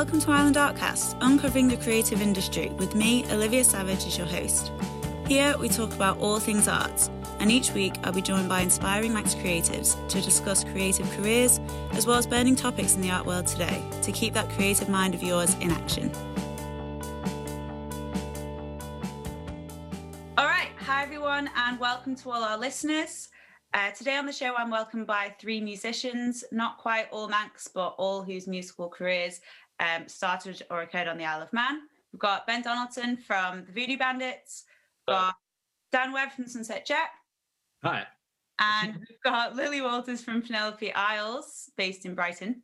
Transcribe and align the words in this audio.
Welcome 0.00 0.20
to 0.20 0.30
Island 0.30 0.56
Artcast, 0.56 1.18
uncovering 1.20 1.68
the 1.68 1.76
creative 1.76 2.22
industry 2.22 2.70
with 2.78 2.94
me, 2.94 3.22
Olivia 3.30 3.62
Savage, 3.62 4.06
as 4.06 4.16
your 4.16 4.26
host. 4.26 4.72
Here 5.28 5.54
we 5.58 5.68
talk 5.68 5.92
about 5.92 6.16
all 6.16 6.40
things 6.40 6.68
arts, 6.68 7.10
and 7.38 7.52
each 7.52 7.72
week 7.72 7.92
I'll 8.02 8.10
be 8.10 8.22
joined 8.22 8.48
by 8.48 8.62
inspiring 8.62 9.12
Manx 9.12 9.34
creatives 9.34 9.94
to 10.08 10.22
discuss 10.22 10.64
creative 10.64 11.06
careers 11.10 11.60
as 11.92 12.06
well 12.06 12.16
as 12.16 12.26
burning 12.26 12.56
topics 12.56 12.94
in 12.94 13.02
the 13.02 13.10
art 13.10 13.26
world 13.26 13.46
today 13.46 13.84
to 14.00 14.10
keep 14.10 14.32
that 14.32 14.48
creative 14.48 14.88
mind 14.88 15.14
of 15.14 15.22
yours 15.22 15.54
in 15.60 15.70
action. 15.70 16.10
All 20.38 20.46
right, 20.46 20.70
hi 20.78 21.02
everyone, 21.02 21.50
and 21.54 21.78
welcome 21.78 22.16
to 22.16 22.30
all 22.30 22.42
our 22.42 22.56
listeners. 22.56 23.28
Uh, 23.72 23.92
today 23.92 24.16
on 24.16 24.26
the 24.26 24.32
show, 24.32 24.52
I'm 24.56 24.68
welcomed 24.68 25.06
by 25.06 25.32
three 25.38 25.60
musicians, 25.60 26.42
not 26.50 26.78
quite 26.78 27.06
all 27.12 27.28
Manx, 27.28 27.68
but 27.68 27.94
all 27.98 28.20
whose 28.20 28.48
musical 28.48 28.88
careers 28.88 29.40
um, 29.80 30.06
started 30.06 30.62
or 30.70 30.82
occurred 30.82 31.08
on 31.08 31.18
the 31.18 31.24
Isle 31.24 31.42
of 31.42 31.52
Man. 31.52 31.80
We've 32.12 32.20
got 32.20 32.46
Ben 32.46 32.62
Donaldson 32.62 33.16
from 33.16 33.64
the 33.64 33.72
Voodoo 33.72 33.96
Bandits, 33.96 34.64
we've 35.06 35.16
got 35.16 35.34
Dan 35.92 36.12
Webb 36.12 36.32
from 36.32 36.46
Sunset 36.46 36.86
Jet. 36.86 37.08
Hi. 37.82 38.06
And 38.60 38.94
we've 38.94 39.22
got 39.24 39.56
Lily 39.56 39.80
Walters 39.80 40.22
from 40.22 40.42
Penelope 40.42 40.92
Isles, 40.92 41.70
based 41.76 42.04
in 42.04 42.14
Brighton. 42.14 42.62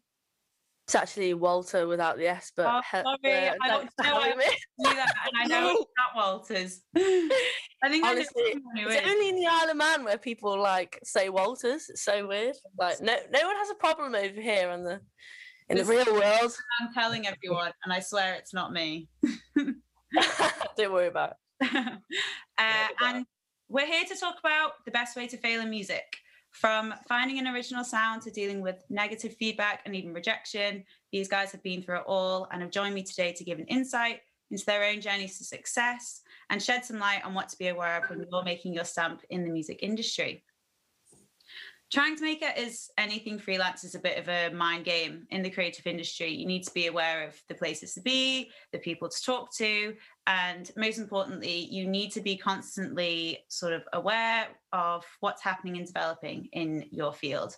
It's 0.87 0.95
actually 0.95 1.35
Walter 1.35 1.89
without 1.89 2.17
the 2.17 2.29
S, 2.29 2.53
but 2.57 2.67
oh, 2.67 2.81
sorry, 2.93 3.49
uh, 3.49 3.55
I 3.61 3.69
don't 3.69 3.91
know 4.05 4.21
I 4.21 4.35
knew 4.79 4.95
that, 4.95 5.13
and 5.25 5.33
I 5.43 5.47
know 5.47 5.71
it's 5.81 5.91
not 5.99 6.15
Walters. 6.15 6.83
I 6.95 7.89
think 7.89 8.07
honestly, 8.07 8.55
it's 8.77 9.09
only 9.09 9.31
in 9.31 9.35
the 9.37 9.49
Isle 9.51 9.71
of 9.71 9.77
Man 9.77 10.05
where 10.05 10.17
people 10.17 10.57
like 10.61 11.01
say 11.03 11.29
Walters. 11.29 11.87
It's 11.89 12.05
so 12.05 12.29
weird. 12.29 12.55
Like 12.79 13.01
no, 13.01 13.17
no 13.33 13.47
one 13.47 13.57
has 13.57 13.71
a 13.71 13.75
problem 13.75 14.15
over 14.15 14.41
here 14.41 14.71
on 14.71 14.85
the 14.85 15.01
in 15.69 15.77
this 15.77 15.87
the 15.87 15.95
real 15.95 16.15
world. 16.15 16.57
I'm 16.81 16.93
telling 16.95 17.27
everyone, 17.27 17.73
and 17.85 17.93
I 17.93 18.01
swear 18.01 18.35
it's 18.35 18.55
not 18.55 18.73
me. 18.73 19.09
don't 20.77 20.93
worry 20.93 21.09
about 21.09 21.35
it. 21.61 21.67
uh, 22.59 22.89
and 23.03 23.27
we're 23.69 23.87
here 23.87 24.05
to 24.05 24.17
talk 24.17 24.37
about 24.39 24.85
the 24.85 24.91
best 24.91 25.17
way 25.17 25.27
to 25.27 25.37
fail 25.37 25.61
in 25.61 25.71
music. 25.71 26.05
From 26.53 26.95
finding 27.07 27.39
an 27.39 27.49
original 27.49 27.85
sound 27.85 28.23
to 28.23 28.31
dealing 28.31 28.63
with 28.63 28.83
negative 28.89 29.35
feedback 29.37 29.83
and 29.85 29.95
even 29.95 30.15
rejection, 30.15 30.85
these 31.13 31.29
guys 31.29 31.53
have 31.53 31.63
been 31.63 31.83
through 31.83 31.99
it 31.99 32.05
all 32.07 32.49
and 32.51 32.63
have 32.63 32.71
joined 32.71 32.95
me 32.95 33.03
today 33.03 33.33
to 33.33 33.45
give 33.45 33.59
an 33.59 33.67
insight 33.67 34.21
into 34.51 34.65
their 34.65 34.85
own 34.85 35.01
journeys 35.01 35.37
to 35.39 35.45
success 35.45 36.23
and 36.49 36.63
shed 36.63 36.85
some 36.85 36.99
light 36.99 37.25
on 37.25 37.35
what 37.35 37.49
to 37.51 37.59
be 37.59 37.69
aware 37.69 38.03
of 38.03 38.09
when 38.09 38.25
you're 38.31 38.45
making 38.45 38.73
your 38.73 38.85
stamp 38.85 39.23
in 39.29 39.45
the 39.45 39.51
music 39.51 39.81
industry. 39.83 40.45
Trying 41.93 42.17
to 42.17 42.25
make 42.25 42.43
it 42.43 42.57
as 42.57 42.91
anything 42.99 43.39
freelance 43.39 43.85
is 43.85 43.95
a 43.95 44.01
bit 44.01 44.19
of 44.19 44.29
a 44.29 44.53
mind 44.53 44.85
game 44.85 45.25
in 45.31 45.43
the 45.43 45.51
creative 45.51 45.87
industry. 45.87 46.33
You 46.33 46.45
need 46.45 46.65
to 46.65 46.75
be 46.75 46.89
aware 46.89 47.25
of 47.25 47.41
the 47.49 47.55
places 47.55 47.95
to 47.95 48.01
be, 48.01 48.51
the 48.73 48.79
people 48.79 49.09
to 49.09 49.23
talk 49.23 49.55
to, 49.59 49.95
and 50.27 50.69
most 50.77 50.99
importantly, 50.99 51.69
you 51.71 51.87
need 51.87 52.11
to 52.13 52.21
be 52.21 52.37
constantly 52.37 53.45
sort 53.47 53.73
of 53.73 53.85
aware 53.93 54.49
of 54.73 55.05
what's 55.21 55.43
happening 55.43 55.77
and 55.77 55.87
developing 55.87 56.49
in 56.53 56.87
your 56.91 57.13
field. 57.13 57.57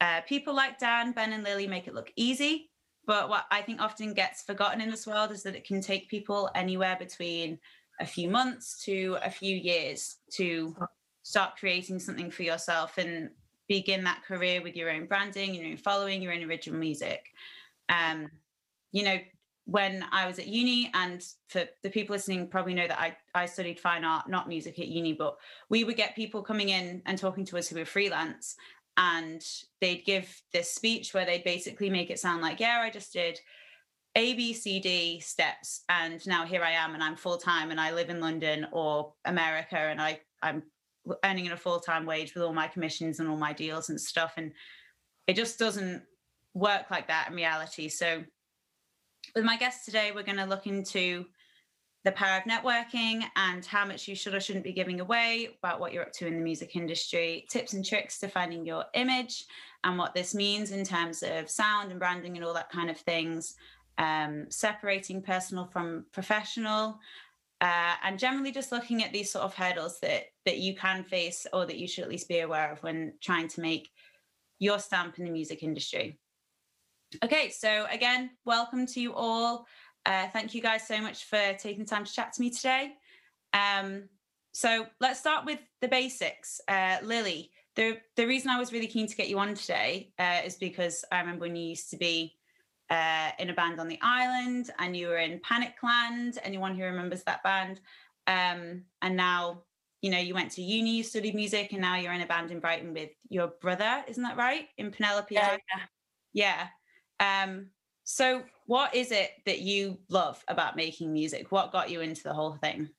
Uh, 0.00 0.20
people 0.22 0.52
like 0.52 0.80
Dan, 0.80 1.12
Ben, 1.12 1.32
and 1.32 1.44
Lily 1.44 1.68
make 1.68 1.86
it 1.86 1.94
look 1.94 2.12
easy, 2.16 2.70
but 3.06 3.28
what 3.28 3.44
I 3.52 3.62
think 3.62 3.80
often 3.80 4.14
gets 4.14 4.42
forgotten 4.42 4.80
in 4.80 4.90
this 4.90 5.06
world 5.06 5.30
is 5.30 5.44
that 5.44 5.54
it 5.54 5.64
can 5.64 5.80
take 5.80 6.10
people 6.10 6.50
anywhere 6.56 6.96
between 6.98 7.60
a 8.00 8.06
few 8.06 8.28
months 8.28 8.82
to 8.84 9.16
a 9.22 9.30
few 9.30 9.54
years 9.54 10.16
to 10.32 10.74
start 11.22 11.56
creating 11.56 12.00
something 12.00 12.32
for 12.32 12.42
yourself 12.42 12.98
and 12.98 13.30
begin 13.68 14.04
that 14.04 14.22
career 14.26 14.62
with 14.62 14.76
your 14.76 14.90
own 14.90 15.06
branding, 15.06 15.54
your 15.54 15.66
own 15.66 15.76
following, 15.76 16.22
your 16.22 16.32
own 16.32 16.44
original 16.44 16.78
music. 16.78 17.24
Um, 17.88 18.30
you 18.92 19.04
know, 19.04 19.18
when 19.66 20.04
I 20.12 20.26
was 20.26 20.38
at 20.38 20.46
uni, 20.46 20.90
and 20.92 21.24
for 21.48 21.64
the 21.82 21.90
people 21.90 22.14
listening, 22.14 22.48
probably 22.48 22.74
know 22.74 22.86
that 22.86 23.00
I, 23.00 23.16
I 23.34 23.46
studied 23.46 23.80
fine 23.80 24.04
art, 24.04 24.28
not 24.28 24.48
music 24.48 24.78
at 24.78 24.88
uni, 24.88 25.14
but 25.14 25.36
we 25.70 25.84
would 25.84 25.96
get 25.96 26.14
people 26.14 26.42
coming 26.42 26.68
in 26.68 27.00
and 27.06 27.16
talking 27.16 27.46
to 27.46 27.56
us 27.56 27.68
who 27.68 27.78
were 27.78 27.86
freelance, 27.86 28.56
and 28.96 29.42
they'd 29.80 30.04
give 30.04 30.42
this 30.52 30.70
speech 30.70 31.14
where 31.14 31.24
they'd 31.24 31.44
basically 31.44 31.88
make 31.88 32.10
it 32.10 32.18
sound 32.18 32.42
like, 32.42 32.60
yeah, 32.60 32.80
I 32.82 32.90
just 32.90 33.12
did 33.14 33.40
A, 34.14 34.34
B, 34.34 34.52
C, 34.52 34.80
D 34.80 35.20
steps, 35.20 35.82
and 35.88 36.24
now 36.26 36.44
here 36.44 36.62
I 36.62 36.72
am, 36.72 36.92
and 36.92 37.02
I'm 37.02 37.16
full 37.16 37.38
time, 37.38 37.70
and 37.70 37.80
I 37.80 37.92
live 37.92 38.10
in 38.10 38.20
London 38.20 38.66
or 38.70 39.14
America, 39.24 39.78
and 39.78 40.00
I 40.00 40.20
I'm 40.42 40.62
earning 41.24 41.50
a 41.50 41.56
full 41.56 41.80
time 41.80 42.06
wage 42.06 42.34
with 42.34 42.42
all 42.42 42.52
my 42.52 42.68
commissions 42.68 43.20
and 43.20 43.28
all 43.28 43.36
my 43.36 43.52
deals 43.52 43.90
and 43.90 44.00
stuff. 44.00 44.34
And 44.36 44.52
it 45.26 45.36
just 45.36 45.58
doesn't 45.58 46.02
work 46.54 46.90
like 46.90 47.08
that 47.08 47.28
in 47.28 47.34
reality. 47.34 47.88
So, 47.88 48.24
with 49.34 49.44
my 49.44 49.56
guests 49.56 49.84
today, 49.84 50.12
we're 50.14 50.22
going 50.22 50.38
to 50.38 50.44
look 50.44 50.66
into 50.66 51.24
the 52.04 52.12
power 52.12 52.36
of 52.36 52.44
networking 52.44 53.24
and 53.34 53.64
how 53.64 53.84
much 53.86 54.06
you 54.06 54.14
should 54.14 54.34
or 54.34 54.40
shouldn't 54.40 54.64
be 54.64 54.72
giving 54.72 55.00
away 55.00 55.48
about 55.58 55.80
what 55.80 55.92
you're 55.92 56.02
up 56.02 56.12
to 56.12 56.26
in 56.26 56.34
the 56.34 56.40
music 56.40 56.76
industry, 56.76 57.46
tips 57.48 57.72
and 57.72 57.84
tricks 57.84 58.18
to 58.18 58.28
finding 58.28 58.66
your 58.66 58.84
image 58.92 59.46
and 59.84 59.96
what 59.98 60.14
this 60.14 60.34
means 60.34 60.70
in 60.70 60.84
terms 60.84 61.22
of 61.22 61.48
sound 61.48 61.90
and 61.90 61.98
branding 61.98 62.36
and 62.36 62.44
all 62.44 62.52
that 62.52 62.70
kind 62.70 62.90
of 62.90 62.98
things, 62.98 63.56
um, 63.96 64.44
separating 64.50 65.22
personal 65.22 65.64
from 65.64 66.04
professional, 66.12 67.00
uh, 67.64 67.94
and 68.02 68.18
generally 68.18 68.52
just 68.52 68.72
looking 68.72 69.02
at 69.02 69.10
these 69.10 69.30
sort 69.30 69.42
of 69.42 69.54
hurdles 69.54 69.98
that 70.00 70.24
that 70.44 70.58
you 70.58 70.76
can 70.76 71.02
face 71.02 71.46
or 71.54 71.64
that 71.64 71.78
you 71.78 71.88
should 71.88 72.04
at 72.04 72.10
least 72.10 72.28
be 72.28 72.40
aware 72.40 72.70
of 72.70 72.82
when 72.82 73.14
trying 73.22 73.48
to 73.48 73.62
make 73.62 73.90
your 74.58 74.78
stamp 74.78 75.18
in 75.18 75.24
the 75.24 75.30
music 75.30 75.62
industry. 75.62 76.18
Okay, 77.24 77.48
so 77.48 77.86
again, 77.90 78.30
welcome 78.44 78.86
to 78.88 79.00
you 79.00 79.14
all. 79.14 79.66
Uh, 80.04 80.26
thank 80.34 80.54
you 80.54 80.60
guys 80.60 80.86
so 80.86 81.00
much 81.00 81.24
for 81.24 81.54
taking 81.58 81.86
time 81.86 82.04
to 82.04 82.12
chat 82.12 82.34
to 82.34 82.42
me 82.42 82.50
today. 82.50 82.92
Um, 83.54 84.10
so 84.52 84.86
let's 85.00 85.18
start 85.18 85.46
with 85.46 85.60
the 85.80 85.88
basics. 85.88 86.60
Uh, 86.68 86.98
Lily, 87.02 87.50
the 87.76 87.96
the 88.16 88.26
reason 88.26 88.50
I 88.50 88.58
was 88.58 88.74
really 88.74 88.88
keen 88.88 89.06
to 89.06 89.16
get 89.16 89.30
you 89.30 89.38
on 89.38 89.54
today 89.54 90.12
uh, 90.18 90.40
is 90.44 90.56
because 90.56 91.02
I 91.10 91.20
remember 91.20 91.46
when 91.46 91.56
you 91.56 91.70
used 91.70 91.88
to 91.90 91.96
be 91.96 92.34
uh, 92.90 93.30
in 93.38 93.50
a 93.50 93.54
band 93.54 93.80
on 93.80 93.88
the 93.88 93.98
island 94.02 94.70
and 94.78 94.96
you 94.96 95.08
were 95.08 95.18
in 95.18 95.40
Panicland, 95.40 96.38
anyone 96.42 96.76
who 96.76 96.84
remembers 96.84 97.22
that 97.24 97.42
band. 97.42 97.80
Um, 98.26 98.82
and 99.02 99.16
now, 99.16 99.62
you 100.02 100.10
know, 100.10 100.18
you 100.18 100.34
went 100.34 100.52
to 100.52 100.62
uni, 100.62 100.96
you 100.96 101.02
studied 101.02 101.34
music, 101.34 101.72
and 101.72 101.80
now 101.80 101.96
you're 101.96 102.12
in 102.12 102.20
a 102.20 102.26
band 102.26 102.50
in 102.50 102.60
Brighton 102.60 102.92
with 102.92 103.10
your 103.28 103.52
brother, 103.60 104.04
isn't 104.06 104.22
that 104.22 104.36
right? 104.36 104.66
In 104.76 104.90
Penelope. 104.90 105.34
Yeah. 105.34 105.56
Yeah. 106.32 106.66
Um, 107.20 107.70
so 108.04 108.42
what 108.66 108.94
is 108.94 109.12
it 109.12 109.30
that 109.46 109.60
you 109.60 109.98
love 110.08 110.42
about 110.48 110.76
making 110.76 111.12
music? 111.12 111.50
What 111.50 111.72
got 111.72 111.90
you 111.90 112.00
into 112.02 112.22
the 112.22 112.34
whole 112.34 112.56
thing? 112.56 112.90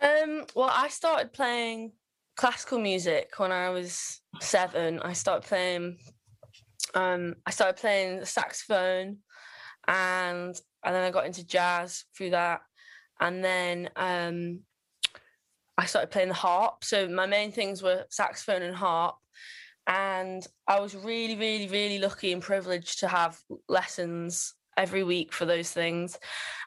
Um, 0.00 0.44
well, 0.54 0.70
I 0.72 0.88
started 0.88 1.32
playing 1.32 1.92
classical 2.36 2.78
music 2.78 3.32
when 3.38 3.52
I 3.52 3.70
was 3.70 4.20
seven. 4.40 5.00
I 5.00 5.12
started 5.12 5.46
playing 5.46 5.98
um, 6.94 7.34
I 7.46 7.50
started 7.50 7.76
playing 7.76 8.20
the 8.20 8.26
saxophone, 8.26 9.18
and 9.86 10.54
and 10.84 10.94
then 10.94 11.04
I 11.04 11.10
got 11.10 11.26
into 11.26 11.46
jazz 11.46 12.04
through 12.16 12.30
that, 12.30 12.60
and 13.20 13.44
then 13.44 13.90
um, 13.96 14.60
I 15.78 15.86
started 15.86 16.10
playing 16.10 16.28
the 16.28 16.34
harp. 16.34 16.84
So 16.84 17.08
my 17.08 17.26
main 17.26 17.52
things 17.52 17.82
were 17.82 18.04
saxophone 18.10 18.62
and 18.62 18.76
harp, 18.76 19.16
and 19.86 20.46
I 20.66 20.80
was 20.80 20.94
really, 20.94 21.36
really, 21.36 21.68
really 21.68 21.98
lucky 21.98 22.32
and 22.32 22.42
privileged 22.42 23.00
to 23.00 23.08
have 23.08 23.38
lessons 23.68 24.54
every 24.76 25.02
week 25.02 25.32
for 25.32 25.46
those 25.46 25.70
things. 25.70 26.18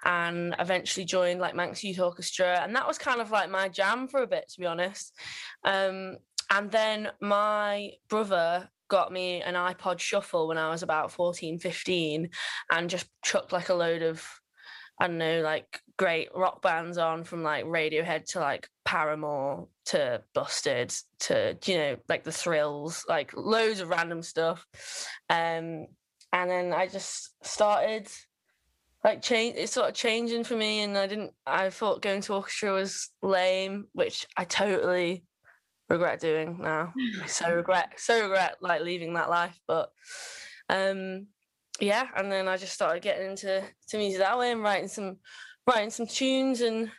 And 0.04 0.56
eventually 0.60 1.06
joined 1.06 1.40
like 1.40 1.56
Manx 1.56 1.84
Youth 1.84 2.00
Orchestra. 2.00 2.60
And 2.62 2.76
that 2.76 2.88
was 2.88 2.98
kind 2.98 3.22
of 3.22 3.32
like 3.32 3.50
my 3.50 3.70
jam 3.70 4.08
for 4.08 4.24
a 4.24 4.28
bit 4.28 4.50
to 4.50 4.60
be 4.60 4.66
honest. 4.66 5.14
Um, 5.64 6.18
and 6.50 6.72
then 6.72 7.10
my 7.22 7.92
brother 8.10 8.70
got 8.90 9.12
me 9.12 9.42
an 9.42 9.56
iPod 9.56 10.00
shuffle 10.00 10.48
when 10.48 10.58
I 10.58 10.70
was 10.70 10.84
about 10.84 11.12
14, 11.12 11.60
15 11.60 12.30
and 12.72 12.90
just 12.90 13.08
chucked 13.24 13.54
like 13.54 13.70
a 13.70 13.74
load 13.74 14.02
of 14.02 14.26
I 15.02 15.08
don't 15.08 15.18
know, 15.18 15.42
like 15.42 15.80
great 15.98 16.28
rock 16.36 16.62
bands 16.62 16.98
on 16.98 17.24
from 17.24 17.42
like 17.42 17.64
Radiohead 17.64 18.26
to 18.32 18.40
like 18.40 18.68
Paramore 18.84 19.70
to 19.86 20.22
Busted 20.34 20.94
to, 21.22 21.58
you 21.66 21.78
know, 21.78 21.98
like 22.10 22.26
the 22.26 22.34
thrills, 22.34 23.06
like 23.08 23.32
loads 23.34 23.80
of 23.80 23.88
random 23.88 24.22
stuff. 24.22 24.66
Um, 25.30 25.88
and 26.34 26.50
then 26.52 26.74
I 26.74 26.88
just 26.88 27.34
started 27.46 28.10
like 29.04 29.22
change 29.22 29.56
it's 29.58 29.72
sort 29.72 29.88
of 29.88 29.96
changing 29.96 30.44
for 30.44 30.58
me 30.58 30.82
and 30.82 30.98
I 30.98 31.08
didn't 31.08 31.32
I 31.46 31.70
thought 31.70 32.02
going 32.02 32.20
to 32.22 32.34
orchestra 32.34 32.74
was 32.74 33.10
lame, 33.22 33.88
which 33.94 34.28
I 34.36 34.44
totally 34.44 35.24
regret 35.90 36.20
doing 36.20 36.60
now. 36.62 36.94
so 37.28 37.54
regret, 37.54 37.94
so 37.98 38.22
regret 38.22 38.58
like 38.62 38.82
leaving 38.82 39.14
that 39.14 39.30
life. 39.30 39.60
But 39.68 39.92
um, 40.70 41.28
yeah, 41.80 42.08
and 42.16 42.32
then 42.32 42.48
I 42.48 42.58
just 42.58 42.74
started 42.74 43.02
getting 43.02 43.32
into 43.32 43.64
to 43.90 43.98
music 43.98 44.20
that 44.20 44.38
way 44.38 44.52
and 44.52 44.64
writing 44.64 44.88
some 44.88 45.18
writing 45.68 45.90
some 45.90 46.08
tunes 46.08 46.62
and 46.62 46.92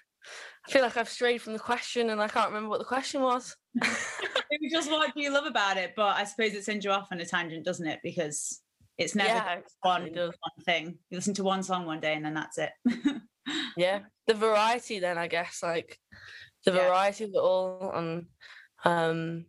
I 0.67 0.71
feel 0.71 0.83
like 0.83 0.97
I've 0.97 1.09
strayed 1.09 1.43
from 1.43 1.55
the 1.55 1.59
question 1.59 2.11
and 2.11 2.21
I 2.21 2.29
can't 2.29 2.49
remember 2.49 2.69
what 2.69 2.79
the 2.79 2.85
question 2.85 3.23
was. 3.23 3.57
it 3.75 4.61
was 4.63 4.73
just 4.73 4.91
what 4.91 5.13
do 5.15 5.23
you 5.23 5.33
love 5.33 5.47
about 5.47 5.77
it? 5.77 5.93
But 5.97 6.17
I 6.17 6.25
suppose 6.25 6.55
it 6.55 6.65
sends 6.65 6.85
you 6.85 6.91
off 6.91 7.09
on 7.11 7.21
a 7.21 7.25
tangent, 7.25 7.65
doesn't 7.65 7.87
it? 7.87 8.01
Because 8.03 8.61
It's 8.99 9.15
never 9.15 9.29
yeah, 9.29 9.61
one, 9.83 10.03
one 10.03 10.65
thing. 10.65 10.99
You 11.11 11.17
listen 11.17 11.35
to 11.35 11.45
one 11.45 11.63
song 11.63 11.87
one 11.87 12.01
day 12.01 12.15
and 12.15 12.25
then 12.25 12.35
that's 12.35 12.59
it. 12.59 12.71
yeah. 13.77 14.01
The 14.27 14.35
variety 14.35 14.99
then 14.99 15.19
I 15.19 15.27
guess 15.27 15.61
like 15.63 15.99
the 16.65 16.73
yeah. 16.75 16.89
variety 16.89 17.25
of 17.25 17.31
it 17.31 17.39
all 17.39 17.93
and 17.95 18.27
um 18.85 19.47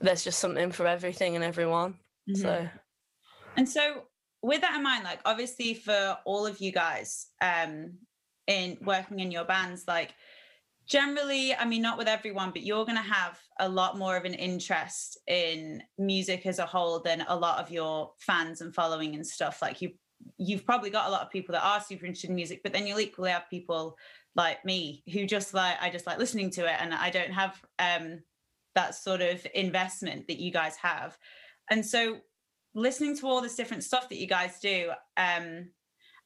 there's 0.00 0.24
just 0.24 0.38
something 0.38 0.72
for 0.72 0.86
everything 0.86 1.36
and 1.36 1.44
everyone. 1.44 1.94
Mm-hmm. 2.28 2.42
So 2.42 2.68
and 3.56 3.68
so 3.68 4.02
with 4.42 4.60
that 4.60 4.76
in 4.76 4.82
mind, 4.82 5.04
like 5.04 5.20
obviously 5.24 5.74
for 5.74 6.18
all 6.24 6.46
of 6.46 6.60
you 6.60 6.72
guys, 6.72 7.28
um 7.40 7.94
in 8.46 8.78
working 8.82 9.20
in 9.20 9.30
your 9.30 9.44
bands, 9.44 9.84
like 9.88 10.14
generally 10.86 11.54
i 11.54 11.64
mean 11.64 11.82
not 11.82 11.98
with 11.98 12.08
everyone 12.08 12.50
but 12.50 12.62
you're 12.62 12.84
going 12.84 12.96
to 12.96 13.02
have 13.02 13.38
a 13.58 13.68
lot 13.68 13.98
more 13.98 14.16
of 14.16 14.24
an 14.24 14.34
interest 14.34 15.18
in 15.26 15.82
music 15.98 16.46
as 16.46 16.58
a 16.58 16.66
whole 16.66 17.00
than 17.00 17.24
a 17.28 17.36
lot 17.36 17.58
of 17.58 17.70
your 17.70 18.12
fans 18.18 18.60
and 18.60 18.74
following 18.74 19.14
and 19.14 19.26
stuff 19.26 19.60
like 19.60 19.82
you 19.82 19.90
you've 20.38 20.64
probably 20.64 20.88
got 20.88 21.08
a 21.08 21.10
lot 21.10 21.22
of 21.22 21.30
people 21.30 21.52
that 21.52 21.64
are 21.64 21.80
super 21.80 22.06
interested 22.06 22.30
in 22.30 22.36
music 22.36 22.60
but 22.62 22.72
then 22.72 22.86
you'll 22.86 23.00
equally 23.00 23.30
have 23.30 23.50
people 23.50 23.96
like 24.36 24.64
me 24.64 25.02
who 25.12 25.26
just 25.26 25.52
like 25.52 25.76
i 25.80 25.90
just 25.90 26.06
like 26.06 26.18
listening 26.18 26.50
to 26.50 26.64
it 26.64 26.76
and 26.80 26.94
i 26.94 27.10
don't 27.10 27.32
have 27.32 27.60
um 27.78 28.20
that 28.76 28.94
sort 28.94 29.20
of 29.20 29.44
investment 29.54 30.28
that 30.28 30.38
you 30.38 30.52
guys 30.52 30.76
have 30.76 31.18
and 31.70 31.84
so 31.84 32.18
listening 32.74 33.16
to 33.16 33.26
all 33.26 33.40
this 33.40 33.56
different 33.56 33.82
stuff 33.82 34.08
that 34.08 34.18
you 34.18 34.28
guys 34.28 34.60
do 34.60 34.90
um 35.16 35.68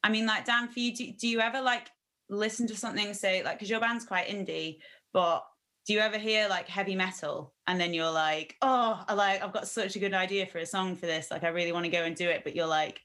i 0.03 0.11
mean 0.11 0.27
like 0.27 0.45
dan 0.45 0.69
for 0.69 0.81
you 0.81 0.95
do, 0.95 1.11
do 1.19 1.27
you 1.27 1.41
ever 1.41 1.63
like 1.63 1.89
listen 2.31 2.67
to 2.69 2.77
something, 2.77 3.13
say 3.13 3.43
like, 3.43 3.59
because 3.59 3.69
your 3.69 3.81
band's 3.81 4.05
quite 4.05 4.29
indie, 4.29 4.79
but 5.13 5.45
do 5.87 5.93
you 5.93 5.99
ever 5.99 6.19
hear 6.19 6.49
like 6.49 6.69
heavy 6.69 6.95
metal 6.95 7.53
and 7.67 7.81
then 7.81 7.93
you're 7.93 8.11
like, 8.11 8.55
oh, 8.63 9.03
I 9.09 9.15
like 9.15 9.43
I've 9.43 9.53
got 9.53 9.69
such 9.69 9.97
a 9.97 9.99
good 9.99 10.15
idea 10.15 10.47
for 10.47 10.59
a 10.59 10.67
song 10.67 10.95
for 10.95 11.07
this, 11.07 11.31
like 11.31 11.45
I 11.45 11.49
really 11.49 11.73
want 11.73 11.85
to 11.85 11.91
go 11.91 12.05
and 12.05 12.15
do 12.15 12.29
it, 12.29 12.43
but 12.45 12.55
you're 12.55 12.67
like, 12.67 13.01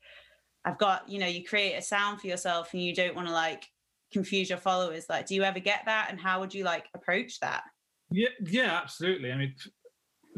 I've 0.64 0.78
got, 0.78 1.10
you 1.10 1.20
know, 1.20 1.28
you 1.28 1.44
create 1.44 1.76
a 1.76 1.82
sound 1.82 2.22
for 2.22 2.28
yourself 2.28 2.74
and 2.74 2.82
you 2.84 2.94
don't 2.94 3.16
want 3.16 3.28
to 3.28 3.34
like 3.34 3.66
confuse 4.12 4.50
your 4.50 4.60
followers. 4.60 5.06
Like, 5.10 5.26
do 5.26 5.36
you 5.36 5.44
ever 5.44 5.60
get 5.60 5.82
that, 5.86 6.08
and 6.10 6.20
how 6.20 6.40
would 6.40 6.54
you 6.54 6.64
like 6.64 6.86
approach 6.94 7.40
that? 7.40 7.64
Yeah, 8.12 8.30
yeah, 8.46 8.80
absolutely. 8.82 9.32
I 9.32 9.38
mean, 9.38 9.56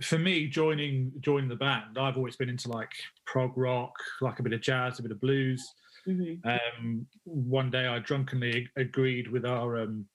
for 0.02 0.18
me, 0.18 0.48
joining 0.48 1.12
joining 1.20 1.50
the 1.50 1.56
band, 1.56 1.98
I've 1.98 2.18
always 2.18 2.36
been 2.36 2.50
into 2.50 2.70
like 2.70 2.92
prog 3.26 3.58
rock, 3.58 3.94
like 4.22 4.40
a 4.40 4.44
bit 4.44 4.54
of 4.54 4.62
jazz, 4.62 5.00
a 5.00 5.04
bit 5.04 5.12
of 5.12 5.22
blues. 5.22 5.68
Mm-hmm. 6.08 6.48
Um, 6.48 7.06
one 7.26 7.70
day, 7.70 7.88
I 7.88 8.00
drunkenly 8.00 8.68
agreed 8.78 9.28
with 9.28 9.46
our 9.46 9.82
um, 9.82 10.06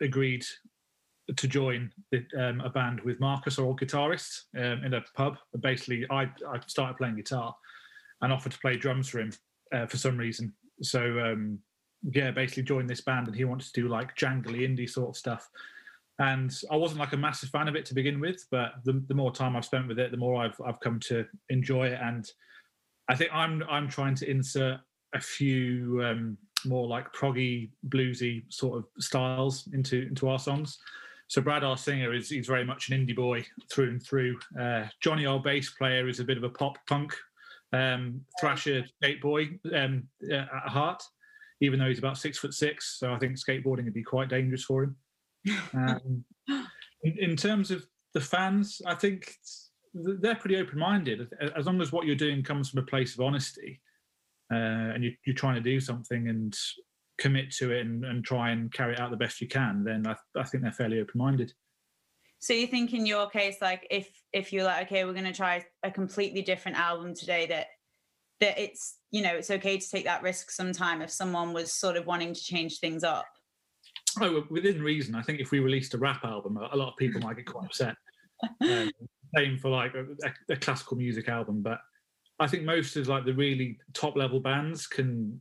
agreed 0.00 0.44
to 1.36 1.48
join 1.48 1.92
the, 2.10 2.24
um, 2.38 2.60
a 2.60 2.70
band 2.70 3.00
with 3.02 3.20
Marcus, 3.20 3.58
our 3.58 3.74
guitarist, 3.74 4.42
um, 4.56 4.84
in 4.84 4.94
a 4.94 5.04
pub. 5.14 5.36
Basically, 5.60 6.04
I, 6.10 6.22
I 6.22 6.60
started 6.66 6.96
playing 6.96 7.16
guitar 7.16 7.54
and 8.20 8.32
offered 8.32 8.52
to 8.52 8.58
play 8.58 8.76
drums 8.76 9.08
for 9.08 9.20
him 9.20 9.32
uh, 9.72 9.86
for 9.86 9.96
some 9.96 10.16
reason. 10.16 10.52
So 10.82 11.00
um, 11.20 11.58
yeah, 12.12 12.30
basically 12.30 12.64
joined 12.64 12.88
this 12.88 13.00
band, 13.00 13.26
and 13.28 13.36
he 13.36 13.44
wanted 13.44 13.72
to 13.72 13.80
do 13.80 13.88
like 13.88 14.16
jangly 14.16 14.60
indie 14.60 14.88
sort 14.88 15.10
of 15.10 15.16
stuff. 15.16 15.48
And 16.22 16.56
I 16.70 16.76
wasn't 16.76 17.00
like 17.00 17.14
a 17.14 17.16
massive 17.16 17.48
fan 17.48 17.66
of 17.66 17.74
it 17.74 17.84
to 17.86 17.94
begin 17.94 18.20
with, 18.20 18.46
but 18.52 18.74
the, 18.84 19.02
the 19.08 19.14
more 19.14 19.32
time 19.32 19.56
I've 19.56 19.64
spent 19.64 19.88
with 19.88 19.98
it, 19.98 20.12
the 20.12 20.16
more 20.16 20.36
I've 20.40 20.58
I've 20.64 20.78
come 20.78 21.00
to 21.08 21.26
enjoy 21.48 21.88
it. 21.88 21.98
And 22.00 22.24
I 23.08 23.16
think 23.16 23.30
I'm 23.34 23.64
I'm 23.68 23.88
trying 23.88 24.14
to 24.16 24.30
insert 24.30 24.78
a 25.14 25.20
few 25.20 26.00
um, 26.04 26.38
more 26.64 26.86
like 26.86 27.12
proggy, 27.12 27.70
bluesy 27.88 28.44
sort 28.50 28.78
of 28.78 28.84
styles 29.02 29.68
into 29.72 30.06
into 30.06 30.28
our 30.28 30.38
songs. 30.38 30.78
So 31.26 31.42
Brad, 31.42 31.64
our 31.64 31.76
singer, 31.76 32.14
is 32.14 32.28
he's 32.28 32.46
very 32.46 32.64
much 32.64 32.88
an 32.88 33.04
indie 33.04 33.16
boy 33.16 33.44
through 33.72 33.88
and 33.88 34.02
through. 34.02 34.38
Uh, 34.60 34.84
Johnny, 35.00 35.26
our 35.26 35.40
bass 35.40 35.70
player, 35.70 36.08
is 36.08 36.20
a 36.20 36.24
bit 36.24 36.36
of 36.36 36.44
a 36.44 36.50
pop 36.50 36.78
punk 36.86 37.16
um, 37.72 38.20
thrasher 38.38 38.84
skate 38.96 39.20
boy 39.20 39.58
um, 39.74 40.04
uh, 40.30 40.36
at 40.36 40.68
heart, 40.68 41.02
even 41.60 41.80
though 41.80 41.88
he's 41.88 41.98
about 41.98 42.18
six 42.18 42.38
foot 42.38 42.54
six. 42.54 42.98
So 43.00 43.12
I 43.12 43.18
think 43.18 43.38
skateboarding 43.38 43.84
would 43.84 43.94
be 43.94 44.04
quite 44.04 44.28
dangerous 44.28 44.62
for 44.62 44.84
him. 44.84 44.94
Um, 45.74 46.24
in, 47.02 47.18
in, 47.18 47.36
terms 47.36 47.70
of 47.70 47.84
the 48.14 48.20
fans, 48.20 48.80
I 48.86 48.94
think 48.94 49.34
they're 49.94 50.36
pretty 50.36 50.56
open 50.56 50.78
minded 50.78 51.28
as 51.56 51.66
long 51.66 51.80
as 51.80 51.92
what 51.92 52.06
you're 52.06 52.14
doing 52.14 52.42
comes 52.42 52.70
from 52.70 52.78
a 52.80 52.86
place 52.86 53.14
of 53.14 53.20
honesty 53.20 53.80
uh, 54.52 54.94
and 54.94 55.04
you, 55.04 55.12
you're 55.26 55.34
trying 55.34 55.54
to 55.54 55.60
do 55.60 55.80
something 55.80 56.28
and 56.28 56.56
commit 57.18 57.50
to 57.52 57.72
it 57.72 57.82
and, 57.86 58.04
and 58.04 58.24
try 58.24 58.50
and 58.50 58.72
carry 58.72 58.94
it 58.94 59.00
out 59.00 59.10
the 59.10 59.16
best 59.16 59.40
you 59.40 59.48
can, 59.48 59.84
then 59.84 60.06
I, 60.06 60.16
I 60.38 60.44
think 60.44 60.62
they're 60.62 60.72
fairly 60.72 61.00
open 61.00 61.18
minded. 61.18 61.52
So 62.38 62.52
you 62.52 62.66
think 62.66 62.92
in 62.92 63.06
your 63.06 63.30
case, 63.30 63.58
like 63.60 63.86
if 63.88 64.10
if 64.32 64.52
you're 64.52 64.64
like, 64.64 64.86
okay, 64.86 65.04
we're 65.04 65.12
going 65.12 65.24
to 65.24 65.32
try 65.32 65.64
a 65.84 65.90
completely 65.92 66.42
different 66.42 66.76
album 66.76 67.14
today, 67.14 67.46
that 67.46 67.68
that 68.40 68.58
it's 68.58 68.98
you 69.12 69.22
know 69.22 69.36
it's 69.36 69.50
okay 69.52 69.78
to 69.78 69.88
take 69.88 70.04
that 70.06 70.22
risk 70.22 70.50
sometime 70.50 71.02
if 71.02 71.10
someone 71.10 71.52
was 71.52 71.72
sort 71.72 71.96
of 71.96 72.06
wanting 72.06 72.34
to 72.34 72.40
change 72.42 72.80
things 72.80 73.04
up. 73.04 73.26
Oh, 74.20 74.44
within 74.50 74.82
reason. 74.82 75.14
I 75.14 75.22
think 75.22 75.40
if 75.40 75.50
we 75.50 75.60
released 75.60 75.94
a 75.94 75.98
rap 75.98 76.24
album, 76.24 76.56
a 76.56 76.76
lot 76.76 76.88
of 76.88 76.96
people 76.96 77.20
might 77.20 77.36
get 77.36 77.46
quite 77.46 77.66
upset. 77.66 77.94
Um, 78.60 78.90
same 79.36 79.58
for 79.58 79.70
like 79.70 79.94
a, 79.94 80.04
a, 80.50 80.56
classical 80.56 80.96
music 80.96 81.28
album, 81.28 81.62
but 81.62 81.78
I 82.40 82.46
think 82.46 82.64
most 82.64 82.96
of 82.96 83.08
like 83.08 83.24
the 83.24 83.34
really 83.34 83.78
top 83.94 84.16
level 84.16 84.40
bands 84.40 84.86
can 84.86 85.40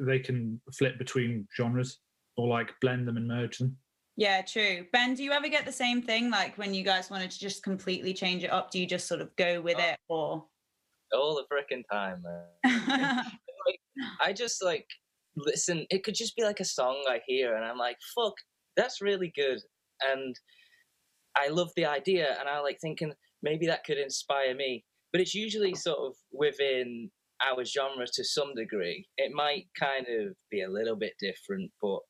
they 0.00 0.18
can 0.18 0.60
flip 0.72 0.98
between 0.98 1.46
genres 1.56 1.98
or 2.36 2.48
like 2.48 2.72
blend 2.80 3.06
them 3.06 3.16
and 3.16 3.28
merge 3.28 3.58
them. 3.58 3.76
Yeah, 4.16 4.42
true. 4.42 4.86
Ben, 4.92 5.14
do 5.14 5.22
you 5.22 5.32
ever 5.32 5.48
get 5.48 5.66
the 5.66 5.72
same 5.72 6.02
thing? 6.02 6.30
Like 6.30 6.56
when 6.56 6.72
you 6.72 6.82
guys 6.82 7.10
wanted 7.10 7.30
to 7.30 7.38
just 7.38 7.62
completely 7.62 8.14
change 8.14 8.42
it 8.44 8.52
up, 8.52 8.70
do 8.70 8.80
you 8.80 8.86
just 8.86 9.06
sort 9.06 9.20
of 9.20 9.34
go 9.36 9.60
with 9.60 9.76
oh, 9.78 9.82
it 9.82 9.98
or 10.08 10.44
all 11.12 11.34
the 11.36 11.44
freaking 11.52 11.84
time, 11.90 12.22
man. 12.64 13.24
I 14.20 14.32
just 14.32 14.62
like 14.62 14.86
listen, 15.44 15.86
it 15.90 16.04
could 16.04 16.14
just 16.14 16.36
be 16.36 16.42
like 16.42 16.60
a 16.60 16.64
song 16.64 17.04
I 17.08 17.20
hear 17.26 17.56
and 17.56 17.64
I'm 17.64 17.78
like, 17.78 17.98
fuck, 18.14 18.34
that's 18.76 19.00
really 19.00 19.32
good. 19.34 19.58
And 20.10 20.34
I 21.36 21.48
love 21.48 21.70
the 21.76 21.86
idea 21.86 22.36
and 22.38 22.48
I 22.48 22.60
like 22.60 22.78
thinking 22.80 23.12
maybe 23.42 23.66
that 23.66 23.84
could 23.84 23.98
inspire 23.98 24.54
me 24.54 24.84
but 25.12 25.20
it's 25.20 25.34
usually 25.34 25.74
sort 25.74 25.98
of 25.98 26.14
within 26.32 27.10
our 27.42 27.64
genre 27.64 28.06
to 28.12 28.24
some 28.24 28.54
degree. 28.54 29.06
It 29.16 29.32
might 29.34 29.66
kind 29.78 30.06
of 30.08 30.34
be 30.50 30.62
a 30.62 30.70
little 30.70 30.96
bit 30.96 31.14
different, 31.20 31.70
but 31.80 32.00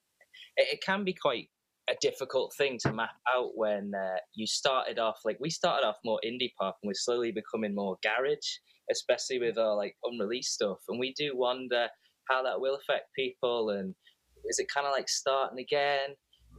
it, 0.56 0.74
it 0.74 0.80
can 0.82 1.04
be 1.04 1.14
quite 1.14 1.48
a 1.90 1.94
difficult 2.00 2.52
thing 2.56 2.78
to 2.82 2.92
map 2.92 3.16
out 3.34 3.50
when 3.54 3.92
uh, 3.94 4.18
you 4.34 4.46
started 4.46 4.98
off 4.98 5.20
like 5.24 5.38
we 5.40 5.48
started 5.48 5.86
off 5.86 5.96
more 6.04 6.20
indie 6.22 6.52
pop 6.60 6.76
and 6.82 6.88
we're 6.88 6.94
slowly 6.94 7.32
becoming 7.32 7.74
more 7.74 7.96
garage, 8.02 8.36
especially 8.90 9.38
with 9.38 9.56
our 9.58 9.76
like 9.76 9.94
unreleased 10.04 10.52
stuff. 10.52 10.78
And 10.88 10.98
we 10.98 11.14
do 11.14 11.32
wonder 11.34 11.88
how 12.28 12.42
that 12.42 12.60
will 12.60 12.76
affect 12.76 13.06
people 13.16 13.70
and 13.70 13.94
is 14.44 14.58
it 14.58 14.68
kind 14.72 14.86
of 14.86 14.92
like 14.92 15.08
starting 15.08 15.58
again? 15.58 16.10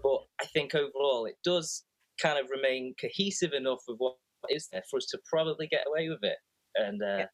But 0.04 0.20
I 0.42 0.46
think 0.46 0.76
overall 0.76 1.26
it 1.26 1.36
does 1.44 1.84
kind 2.22 2.40
of 2.40 2.50
remain 2.50 2.94
cohesive 3.00 3.54
enough 3.54 3.80
with 3.88 3.98
what 3.98 4.16
is 4.50 4.68
there 4.72 4.84
for 4.90 4.98
us 4.98 5.08
to 5.08 5.20
probably 5.30 5.68
get 5.68 5.86
away 5.88 6.10
with 6.10 6.20
it. 6.22 6.38
And 6.76 7.02
uh, 7.02 7.18
yeah. 7.18 7.26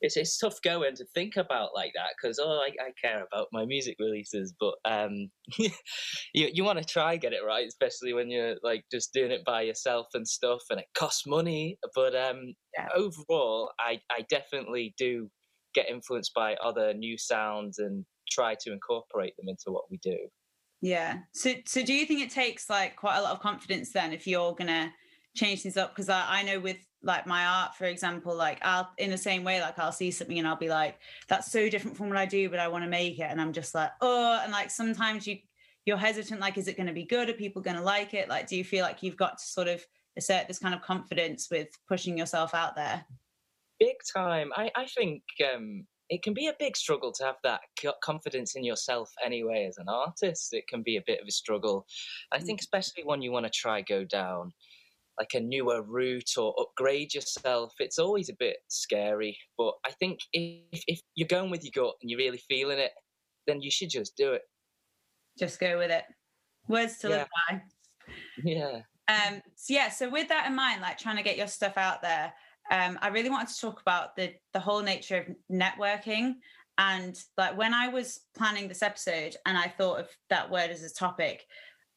it's 0.00 0.16
it's 0.16 0.38
tough 0.38 0.60
going 0.62 0.94
to 0.96 1.04
think 1.14 1.36
about 1.36 1.70
like 1.74 1.92
that 1.94 2.10
because 2.20 2.38
oh, 2.38 2.62
I, 2.62 2.68
I, 2.82 2.90
care 3.02 3.24
about 3.24 3.48
my 3.52 3.64
music 3.64 3.96
releases, 3.98 4.54
but 4.60 4.74
um, 4.84 5.30
you 5.58 5.70
you 6.34 6.62
want 6.62 6.78
to 6.78 6.84
try 6.84 7.16
get 7.16 7.32
it 7.32 7.44
right, 7.46 7.66
especially 7.66 8.12
when 8.12 8.30
you're 8.30 8.56
like 8.62 8.84
just 8.92 9.12
doing 9.12 9.30
it 9.30 9.44
by 9.44 9.62
yourself 9.62 10.06
and 10.14 10.28
stuff, 10.28 10.60
and 10.70 10.78
it 10.78 10.86
costs 10.96 11.26
money. 11.26 11.78
But 11.94 12.14
um, 12.14 12.54
yeah. 12.76 12.88
overall, 12.94 13.70
I 13.80 13.98
I 14.10 14.24
definitely 14.28 14.94
do 14.98 15.30
get 15.74 15.88
influenced 15.88 16.34
by 16.34 16.54
other 16.56 16.94
new 16.94 17.16
sounds 17.18 17.78
and 17.78 18.04
try 18.30 18.54
to 18.60 18.72
incorporate 18.72 19.36
them 19.36 19.48
into 19.48 19.70
what 19.70 19.90
we 19.90 19.98
do. 19.98 20.16
Yeah. 20.80 21.18
So 21.32 21.54
so 21.66 21.82
do 21.82 21.92
you 21.92 22.06
think 22.06 22.22
it 22.22 22.30
takes 22.30 22.70
like 22.70 22.96
quite 22.96 23.18
a 23.18 23.22
lot 23.22 23.32
of 23.32 23.40
confidence 23.40 23.92
then 23.92 24.12
if 24.12 24.26
you're 24.26 24.54
gonna 24.54 24.92
change 25.34 25.62
things 25.62 25.76
up? 25.76 25.94
Because 25.94 26.08
I, 26.08 26.24
I 26.28 26.42
know 26.42 26.60
with 26.60 26.78
like 27.02 27.26
my 27.26 27.46
art 27.46 27.74
for 27.74 27.86
example 27.86 28.36
like 28.36 28.58
i'll 28.60 28.90
in 28.98 29.08
the 29.08 29.16
same 29.16 29.42
way 29.42 29.58
like 29.62 29.78
i'll 29.78 29.90
see 29.90 30.10
something 30.10 30.38
and 30.38 30.46
i'll 30.46 30.54
be 30.54 30.68
like 30.68 30.98
that's 31.28 31.50
so 31.50 31.66
different 31.70 31.96
from 31.96 32.10
what 32.10 32.18
i 32.18 32.26
do 32.26 32.50
but 32.50 32.58
i 32.58 32.68
want 32.68 32.84
to 32.84 32.90
make 32.90 33.18
it. 33.18 33.22
And 33.22 33.40
i'm 33.40 33.54
just 33.54 33.74
like 33.74 33.90
oh 34.02 34.38
and 34.42 34.52
like 34.52 34.70
sometimes 34.70 35.26
you 35.26 35.38
you're 35.86 35.96
hesitant 35.96 36.40
like 36.40 36.58
is 36.58 36.68
it 36.68 36.76
going 36.76 36.86
to 36.86 36.92
be 36.92 37.04
good? 37.04 37.28
Are 37.28 37.34
people 37.34 37.62
going 37.62 37.76
to 37.76 37.82
like 37.82 38.14
it? 38.14 38.28
Like 38.28 38.46
do 38.46 38.56
you 38.56 38.64
feel 38.64 38.84
like 38.84 39.02
you've 39.02 39.16
got 39.16 39.38
to 39.38 39.44
sort 39.44 39.68
of 39.68 39.84
assert 40.16 40.48
this 40.48 40.58
kind 40.58 40.74
of 40.74 40.82
confidence 40.82 41.48
with 41.50 41.68
pushing 41.88 42.18
yourself 42.18 42.54
out 42.54 42.76
there 42.76 43.04
big 43.80 43.96
time 44.14 44.50
i 44.56 44.70
i 44.76 44.86
think 44.86 45.22
um 45.52 45.84
it 46.08 46.22
can 46.24 46.34
be 46.34 46.48
a 46.48 46.54
big 46.58 46.76
struggle 46.76 47.12
to 47.12 47.24
have 47.24 47.36
that 47.42 47.60
confidence 48.02 48.54
in 48.54 48.64
yourself 48.64 49.10
anyway 49.24 49.66
as 49.68 49.78
an 49.78 49.88
artist 49.88 50.52
it 50.52 50.66
can 50.68 50.82
be 50.82 50.96
a 50.96 51.02
bit 51.06 51.20
of 51.20 51.26
a 51.26 51.32
struggle 51.32 51.86
i 52.32 52.38
think 52.38 52.60
mm. 52.60 52.62
especially 52.62 53.02
when 53.04 53.22
you 53.22 53.32
want 53.32 53.46
to 53.46 53.50
try 53.50 53.80
go 53.80 54.04
down 54.04 54.52
like 55.20 55.34
a 55.34 55.40
newer 55.40 55.82
route 55.82 56.38
or 56.38 56.54
upgrade 56.58 57.12
yourself, 57.12 57.74
it's 57.78 57.98
always 57.98 58.30
a 58.30 58.36
bit 58.38 58.56
scary. 58.68 59.36
But 59.58 59.74
I 59.84 59.90
think 59.90 60.20
if, 60.32 60.82
if 60.86 61.00
you're 61.14 61.28
going 61.28 61.50
with 61.50 61.62
your 61.62 61.84
gut 61.84 61.96
and 62.00 62.10
you're 62.10 62.18
really 62.18 62.42
feeling 62.48 62.78
it, 62.78 62.92
then 63.46 63.60
you 63.60 63.70
should 63.70 63.90
just 63.90 64.16
do 64.16 64.32
it. 64.32 64.42
Just 65.38 65.60
go 65.60 65.76
with 65.76 65.90
it. 65.90 66.04
Words 66.68 66.96
to 66.98 67.08
yeah. 67.08 67.16
live 67.16 67.28
by. 67.48 67.62
Yeah. 68.42 68.80
Um, 69.08 69.42
so 69.56 69.74
yeah, 69.74 69.90
so 69.90 70.08
with 70.08 70.28
that 70.28 70.46
in 70.46 70.54
mind, 70.54 70.80
like 70.80 70.96
trying 70.96 71.16
to 71.16 71.22
get 71.22 71.36
your 71.36 71.48
stuff 71.48 71.76
out 71.76 72.00
there, 72.00 72.32
um, 72.70 72.98
I 73.02 73.08
really 73.08 73.30
wanted 73.30 73.48
to 73.48 73.60
talk 73.60 73.80
about 73.80 74.16
the 74.16 74.32
the 74.52 74.60
whole 74.60 74.82
nature 74.82 75.18
of 75.18 75.36
networking. 75.50 76.34
And 76.78 77.18
like 77.36 77.58
when 77.58 77.74
I 77.74 77.88
was 77.88 78.20
planning 78.36 78.68
this 78.68 78.82
episode 78.82 79.36
and 79.44 79.58
I 79.58 79.68
thought 79.68 80.00
of 80.00 80.08
that 80.30 80.50
word 80.50 80.70
as 80.70 80.82
a 80.82 80.94
topic, 80.94 81.46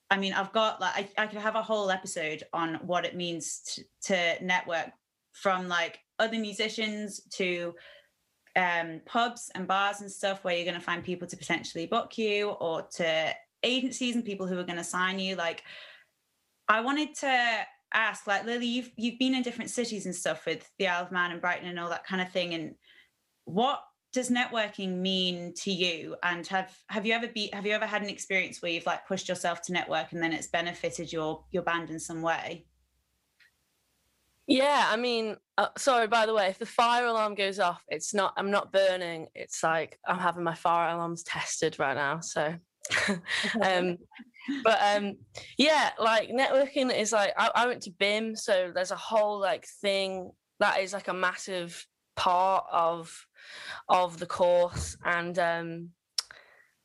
I 0.10 0.18
mean, 0.18 0.34
I've 0.34 0.52
got 0.52 0.82
like 0.82 1.12
I, 1.18 1.24
I 1.24 1.28
could 1.28 1.40
have 1.40 1.56
a 1.56 1.62
whole 1.62 1.90
episode 1.90 2.44
on 2.54 2.76
what 2.86 3.06
it 3.06 3.16
means 3.16 3.62
to, 3.76 3.84
to 4.14 4.44
network 4.46 4.90
from 5.32 5.68
like 5.68 6.00
other 6.20 6.38
musicians 6.38 7.22
to 7.36 7.74
um, 8.56 9.02
pubs 9.06 9.50
and 9.56 9.68
bars 9.68 10.02
and 10.02 10.12
stuff 10.12 10.44
where 10.44 10.56
you're 10.56 10.66
going 10.66 10.76
to 10.76 10.82
find 10.82 11.04
people 11.04 11.28
to 11.28 11.38
potentially 11.38 11.88
book 11.88 12.18
you 12.18 12.50
or 12.50 12.84
to 12.96 13.34
agencies 13.64 14.16
and 14.16 14.26
people 14.26 14.46
who 14.46 14.60
are 14.60 14.64
going 14.64 14.78
to 14.78 14.84
sign 14.84 15.18
you 15.18 15.36
like 15.36 15.64
i 16.68 16.82
wanted 16.82 17.16
to 17.16 17.66
ask 17.94 18.28
like 18.28 18.46
lily 18.46 18.66
you've 18.66 18.92
you've 18.96 19.20
been 19.20 19.36
in 19.36 19.44
different 19.44 19.70
cities 19.70 20.06
and 20.06 20.16
stuff 20.16 20.46
with 20.46 20.70
the 20.80 20.88
isle 20.88 21.04
of 21.04 21.12
man 21.12 21.32
and 21.32 21.42
brighton 21.42 21.68
and 21.68 21.80
all 21.80 21.90
that 21.90 22.06
kind 22.06 22.22
of 22.22 22.32
thing 22.32 22.54
and 22.54 22.76
what 23.46 23.84
does 24.14 24.30
networking 24.30 24.98
mean 24.98 25.54
to 25.56 25.72
you 25.72 26.16
and 26.24 26.46
have 26.48 26.76
have 26.88 27.06
you 27.06 27.14
ever 27.14 27.28
be 27.28 27.50
have 27.52 27.66
you 27.66 27.74
ever 27.74 27.86
had 27.86 28.02
an 28.02 28.10
experience 28.10 28.62
where 28.62 28.72
you've 28.72 28.86
like 28.86 29.08
pushed 29.08 29.28
yourself 29.28 29.62
to 29.62 29.74
network 29.74 30.12
and 30.12 30.22
then 30.22 30.34
it's 30.34 30.48
benefited 30.48 31.12
your 31.12 31.44
your 31.52 31.64
band 31.64 31.90
in 31.90 32.00
some 32.00 32.22
way 32.22 32.66
yeah, 34.48 34.88
I 34.90 34.98
mean, 34.98 35.38
uh, 35.58 35.70
sorry, 35.78 36.08
by 36.08 36.26
the 36.26 36.34
way, 36.34 36.48
if 36.48 36.60
the 36.60 36.66
fire 36.66 37.06
alarm 37.06 37.36
goes 37.36 37.60
off, 37.60 37.82
it's 37.88 38.14
not, 38.14 38.34
I'm 38.36 38.52
not 38.52 38.74
burning. 38.74 39.28
It's 39.34 39.64
like 39.64 39.98
I'm 40.06 40.20
having 40.20 40.44
my 40.44 40.54
fire 40.54 40.94
alarms 40.94 41.24
tested 41.24 41.80
right 41.80 41.96
now. 41.96 42.20
So, 42.20 42.56
um, 43.62 43.98
but 44.64 44.80
um, 44.82 45.16
yeah, 45.58 45.92
like 46.00 46.30
networking 46.30 46.96
is 46.96 47.12
like, 47.12 47.34
I, 47.38 47.52
I 47.56 47.68
went 47.68 47.84
to 47.84 47.92
BIMM 47.92 48.38
So 48.38 48.72
there's 48.74 48.92
a 48.92 48.96
whole 48.96 49.40
like 49.40 49.66
thing 49.82 50.32
that 50.60 50.80
is 50.80 50.94
like 50.94 51.08
a 51.08 51.14
massive 51.14 51.86
part 52.16 52.66
of 52.72 53.26
of 53.90 54.20
the 54.20 54.26
course 54.28 54.96
and 55.04 55.40
um 55.40 55.90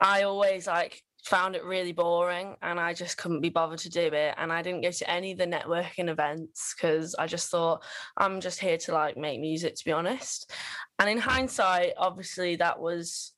i 0.01 0.23
always 0.23 0.67
like 0.67 1.03
found 1.29 1.55
it 1.55 1.65
really 1.65 1.93
boring 1.93 2.57
and 2.63 2.81
I 2.81 2.95
just 2.95 3.19
couldn't 3.19 3.41
be 3.41 3.51
bothered 3.51 3.81
to 3.81 3.91
do 3.91 4.07
it. 4.07 4.35
And 4.39 4.53
I 4.53 4.63
didn't 4.63 4.83
go 4.83 4.91
to 4.91 5.11
any 5.11 5.33
of 5.33 5.39
the 5.39 5.47
networking 5.47 6.09
events 6.09 6.75
because 6.75 7.15
I 7.17 7.27
just 7.27 7.51
thought 7.51 7.83
I'm 8.17 8.41
just 8.41 8.59
here 8.59 8.79
to 8.79 8.93
like 8.93 9.17
make 9.17 9.41
music, 9.41 9.77
to 9.77 9.85
be 9.85 9.93
honest. 9.93 10.51
And 10.99 11.11
in 11.11 11.19
hindsight, 11.19 11.93
obviously, 11.99 12.57
that 12.57 12.81
was, 12.81 13.33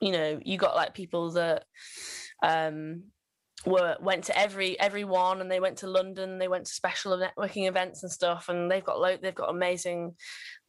you 0.00 0.12
know, 0.12 0.40
you 0.42 0.58
got 0.58 0.74
like 0.74 0.94
people 0.94 1.30
that, 1.32 1.64
um, 2.42 3.04
were 3.64 3.96
went 4.00 4.24
to 4.24 4.36
every 4.36 4.78
every 4.80 5.04
one 5.04 5.40
and 5.40 5.50
they 5.50 5.60
went 5.60 5.78
to 5.78 5.86
London 5.86 6.38
they 6.38 6.48
went 6.48 6.66
to 6.66 6.72
special 6.72 7.16
networking 7.16 7.68
events 7.68 8.02
and 8.02 8.10
stuff 8.10 8.48
and 8.48 8.70
they've 8.70 8.84
got 8.84 9.00
lo- 9.00 9.18
they've 9.20 9.34
got 9.34 9.50
amazing 9.50 10.14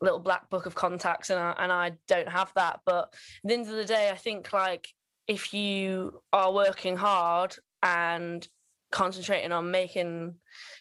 little 0.01 0.19
black 0.19 0.49
book 0.49 0.65
of 0.65 0.75
contacts 0.75 1.29
and 1.29 1.39
I, 1.39 1.55
and 1.57 1.71
I 1.71 1.93
don't 2.07 2.29
have 2.29 2.51
that. 2.55 2.81
But 2.85 3.05
at 3.05 3.47
the 3.49 3.53
end 3.53 3.67
of 3.67 3.75
the 3.75 3.85
day 3.85 4.09
I 4.09 4.15
think 4.15 4.53
like 4.53 4.87
if 5.27 5.53
you 5.53 6.21
are 6.31 6.51
working 6.51 6.97
hard 6.97 7.55
and 7.81 8.47
concentrating 8.91 9.51
on 9.51 9.71
making 9.71 10.35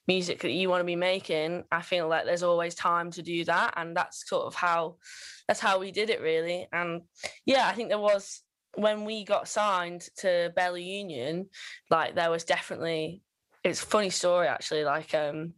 music 0.07 0.41
that 0.41 0.51
you 0.51 0.69
want 0.69 0.81
to 0.81 0.85
be 0.85 0.97
making 0.97 1.65
i 1.73 1.81
feel 1.81 2.09
like 2.09 2.27
there's 2.27 2.43
always 2.43 2.75
time 2.75 3.11
to 3.11 3.23
do 3.23 3.43
that 3.43 3.73
and 3.79 3.97
that's 3.97 4.29
sort 4.29 4.45
of 4.45 4.55
how 4.55 4.97
that's 5.49 5.61
how 5.61 5.79
we 5.79 5.91
did 5.91 6.11
it 6.11 6.21
really. 6.21 6.69
And 6.73 7.03
yeah 7.47 7.67
i 7.67 7.73
think 7.73 7.89
there 7.89 7.99
was 7.99 8.43
when 8.75 9.05
we 9.05 9.25
got 9.25 9.49
signed 9.49 10.09
to 10.17 10.53
Bella 10.57 10.79
Union 10.79 11.49
like 11.91 12.15
there 12.15 12.31
was 12.31 12.45
definitely 12.45 13.23
it's 13.65 13.81
funny 13.81 14.11
story 14.11 14.49
actually 14.49 14.85
like 14.85 15.15
um 15.15 15.53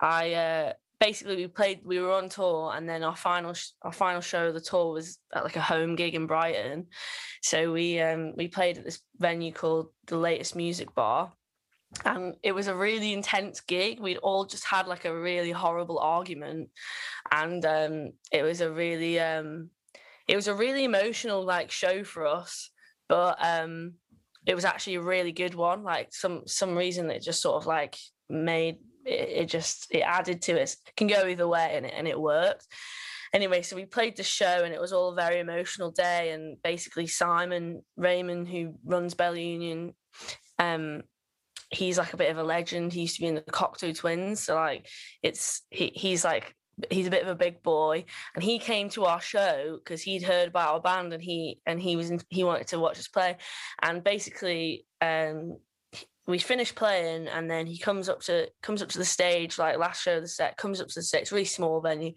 i 0.00 0.34
uh 0.34 0.72
basically 1.00 1.36
we 1.36 1.46
played 1.46 1.80
we 1.84 1.98
were 1.98 2.12
on 2.12 2.28
tour 2.28 2.72
and 2.74 2.88
then 2.88 3.02
our 3.02 3.16
final 3.16 3.52
sh- 3.52 3.70
our 3.82 3.92
final 3.92 4.20
show 4.20 4.46
of 4.46 4.54
the 4.54 4.60
tour 4.60 4.92
was 4.92 5.18
at 5.34 5.44
like 5.44 5.56
a 5.56 5.60
home 5.60 5.96
gig 5.96 6.14
in 6.14 6.26
Brighton. 6.26 6.86
So 7.42 7.72
we 7.72 8.00
um 8.00 8.32
we 8.36 8.48
played 8.48 8.78
at 8.78 8.84
this 8.84 9.00
venue 9.18 9.52
called 9.52 9.88
the 10.06 10.16
latest 10.16 10.56
music 10.56 10.94
bar 10.94 11.32
and 12.04 12.36
it 12.42 12.52
was 12.52 12.68
a 12.68 12.74
really 12.74 13.12
intense 13.12 13.60
gig. 13.60 14.00
We'd 14.00 14.16
all 14.18 14.46
just 14.46 14.64
had 14.64 14.86
like 14.86 15.04
a 15.04 15.14
really 15.14 15.50
horrible 15.50 15.98
argument 15.98 16.70
and 17.30 17.64
um 17.64 18.12
it 18.32 18.42
was 18.42 18.60
a 18.60 18.72
really 18.72 19.20
um 19.20 19.70
it 20.28 20.36
was 20.36 20.48
a 20.48 20.54
really 20.54 20.84
emotional 20.84 21.44
like 21.44 21.70
show 21.70 22.04
for 22.04 22.26
us 22.26 22.70
but 23.08 23.36
um 23.40 23.94
it 24.46 24.54
was 24.54 24.64
actually 24.64 24.96
a 24.96 25.02
really 25.02 25.32
good 25.32 25.54
one 25.54 25.82
like 25.82 26.08
some 26.12 26.42
some 26.46 26.76
reason 26.76 27.10
it 27.10 27.22
just 27.22 27.42
sort 27.42 27.56
of 27.56 27.66
like 27.66 27.96
made 28.28 28.76
it, 29.04 29.28
it 29.28 29.46
just 29.46 29.86
it 29.90 30.00
added 30.00 30.42
to 30.42 30.52
it. 30.52 30.76
it 30.86 30.96
can 30.96 31.06
go 31.06 31.26
either 31.26 31.48
way 31.48 31.74
and 31.76 31.86
it, 31.86 31.94
and 31.96 32.08
it 32.08 32.18
worked 32.18 32.66
anyway 33.32 33.62
so 33.62 33.76
we 33.76 33.84
played 33.84 34.16
the 34.16 34.22
show 34.22 34.62
and 34.64 34.72
it 34.72 34.80
was 34.80 34.92
all 34.92 35.12
a 35.12 35.14
very 35.14 35.40
emotional 35.40 35.90
day 35.90 36.30
and 36.32 36.60
basically 36.62 37.06
simon 37.06 37.82
raymonde 37.98 38.48
who 38.48 38.74
runs 38.84 39.14
bella 39.14 39.38
union 39.38 39.92
um 40.58 41.02
he's 41.70 41.98
like 41.98 42.12
a 42.12 42.16
bit 42.16 42.30
of 42.30 42.38
a 42.38 42.42
legend 42.42 42.92
he 42.92 43.02
used 43.02 43.16
to 43.16 43.22
be 43.22 43.26
in 43.26 43.34
the 43.34 43.40
cocteau 43.42 43.96
twins 43.96 44.40
so 44.40 44.54
like 44.54 44.86
it's 45.22 45.62
he, 45.70 45.90
he's 45.94 46.24
like 46.24 46.54
he's 46.90 47.06
a 47.06 47.10
bit 47.10 47.22
of 47.22 47.28
a 47.28 47.34
big 47.34 47.62
boy 47.62 48.04
and 48.34 48.42
he 48.42 48.58
came 48.58 48.88
to 48.90 49.04
our 49.04 49.20
show 49.20 49.78
because 49.78 50.02
he'd 50.02 50.22
heard 50.22 50.48
about 50.48 50.74
our 50.74 50.80
band 50.80 51.12
and 51.12 51.22
he 51.22 51.60
and 51.66 51.80
he 51.80 51.96
was 51.96 52.10
in, 52.10 52.20
he 52.28 52.44
wanted 52.44 52.66
to 52.68 52.78
watch 52.78 52.98
us 52.98 53.08
play. 53.08 53.36
And 53.82 54.02
basically 54.02 54.86
um 55.00 55.56
we 56.26 56.38
finished 56.38 56.74
playing 56.74 57.28
and 57.28 57.50
then 57.50 57.66
he 57.66 57.78
comes 57.78 58.08
up 58.08 58.20
to 58.22 58.48
comes 58.62 58.82
up 58.82 58.88
to 58.88 58.98
the 58.98 59.04
stage 59.04 59.58
like 59.58 59.78
last 59.78 60.02
show 60.02 60.16
of 60.16 60.22
the 60.22 60.28
set 60.28 60.56
comes 60.56 60.80
up 60.80 60.88
to 60.88 60.94
the 60.96 61.02
stage 61.02 61.30
really 61.30 61.44
small 61.44 61.80
venue 61.80 62.12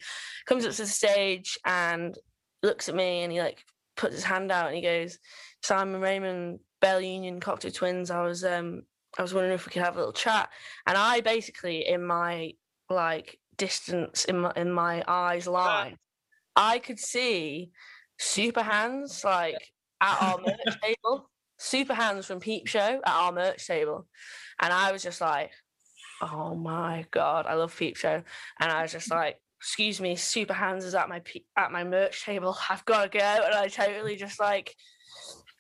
comes 0.46 0.66
up 0.66 0.72
to 0.72 0.84
the 0.84 0.88
stage 0.88 1.58
and 1.66 2.18
looks 2.64 2.88
at 2.88 2.96
me 2.96 3.24
and 3.24 3.32
he 3.34 3.42
like 3.42 3.64
puts 3.98 4.16
his 4.16 4.24
hand 4.24 4.52
out 4.52 4.68
and 4.68 4.76
he 4.76 4.82
goes 4.82 5.20
simon 5.62 6.00
raymonde 6.00 6.60
bella 6.80 7.02
union 7.02 7.40
cocteau 7.40 7.74
twins 7.74 8.10
i 8.10 8.22
was 8.22 8.46
um 8.46 8.82
i 9.18 9.22
was 9.22 9.34
wondering 9.34 9.54
if 9.54 9.66
we 9.66 9.72
could 9.72 9.82
have 9.82 9.96
a 9.96 10.00
little 10.00 10.14
chat. 10.14 10.50
And 10.86 10.98
i 10.98 11.22
basically 11.22 11.88
in 11.88 12.06
my 12.06 12.54
like 12.90 13.38
distance 13.58 14.26
in 14.26 14.40
my 14.40 14.52
in 14.56 14.72
my 14.72 15.04
eyes 15.08 15.48
line 15.48 15.98
i 16.56 16.80
could 16.80 17.00
see 17.00 17.72
super 18.20 18.64
hans 18.64 19.24
like 19.24 19.58
at 20.02 20.22
our 20.22 20.38
merch 20.46 20.82
table 20.82 21.30
super 21.58 21.94
hans 21.94 22.26
from 22.26 22.40
Peep 22.40 22.68
Show 22.68 22.80
at 22.80 23.02
our 23.06 23.32
merch 23.32 23.66
table. 23.68 24.08
And 24.60 24.72
I 24.72 24.92
was 24.92 25.04
just 25.04 25.22
like, 25.22 25.52
oh 26.22 26.56
my 26.56 27.06
God, 27.12 27.46
I 27.48 27.56
love 27.56 27.76
Peep 27.76 27.98
Show. 27.98 28.24
And 28.60 28.72
I 28.72 28.84
was 28.84 28.92
just 28.92 29.12
like, 29.12 29.38
excuse 29.60 30.00
me, 30.00 30.16
super 30.16 30.54
hans 30.54 30.86
is 30.86 30.96
at 30.96 31.10
my 31.10 31.22
at 31.58 31.72
my 31.72 31.84
merch 31.84 32.24
table. 32.24 32.58
I've 32.70 32.86
got 32.86 33.12
to 33.12 33.18
go. 33.18 33.44
And 33.46 33.56
I 33.56 33.68
totally 33.68 34.16
just 34.16 34.40
like, 34.40 34.74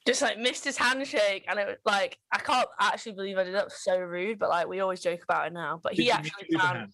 just 0.05 0.21
like 0.21 0.39
missed 0.39 0.63
his 0.63 0.77
handshake. 0.77 1.45
And 1.47 1.59
it 1.59 1.67
was 1.67 1.77
like, 1.85 2.17
I 2.31 2.39
can't 2.39 2.67
actually 2.79 3.13
believe 3.13 3.37
I 3.37 3.43
did 3.43 3.55
that. 3.55 3.71
So 3.71 3.97
rude, 3.97 4.39
but 4.39 4.49
like, 4.49 4.67
we 4.67 4.79
always 4.79 5.01
joke 5.01 5.23
about 5.23 5.47
it 5.47 5.53
now. 5.53 5.79
But 5.81 5.95
Did 5.95 6.03
he 6.03 6.11
actually 6.11 6.57
found? 6.57 6.91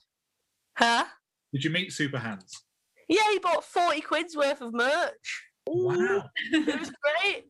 Huh? 0.77 1.05
Did 1.51 1.63
you 1.63 1.69
meet 1.69 1.93
Super 1.93 2.17
Hans? 2.17 2.63
Yeah, 3.07 3.29
he 3.31 3.39
bought 3.39 3.63
40 3.63 4.01
quid's 4.01 4.35
worth 4.35 4.61
of 4.61 4.73
merch. 4.73 5.43
Wow. 5.67 6.23
it 6.51 6.79
was 6.79 6.91
great. 7.21 7.45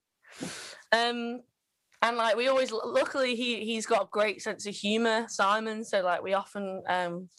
Um, 0.91 1.41
and 2.01 2.17
like 2.17 2.35
we 2.35 2.47
always, 2.47 2.71
luckily 2.71 3.35
he 3.35 3.63
he's 3.63 3.85
got 3.85 4.03
a 4.03 4.09
great 4.11 4.41
sense 4.41 4.67
of 4.67 4.75
humor, 4.75 5.25
Simon. 5.29 5.85
So 5.85 6.01
like 6.01 6.21
we 6.21 6.33
often 6.33 6.83
um, 6.87 7.29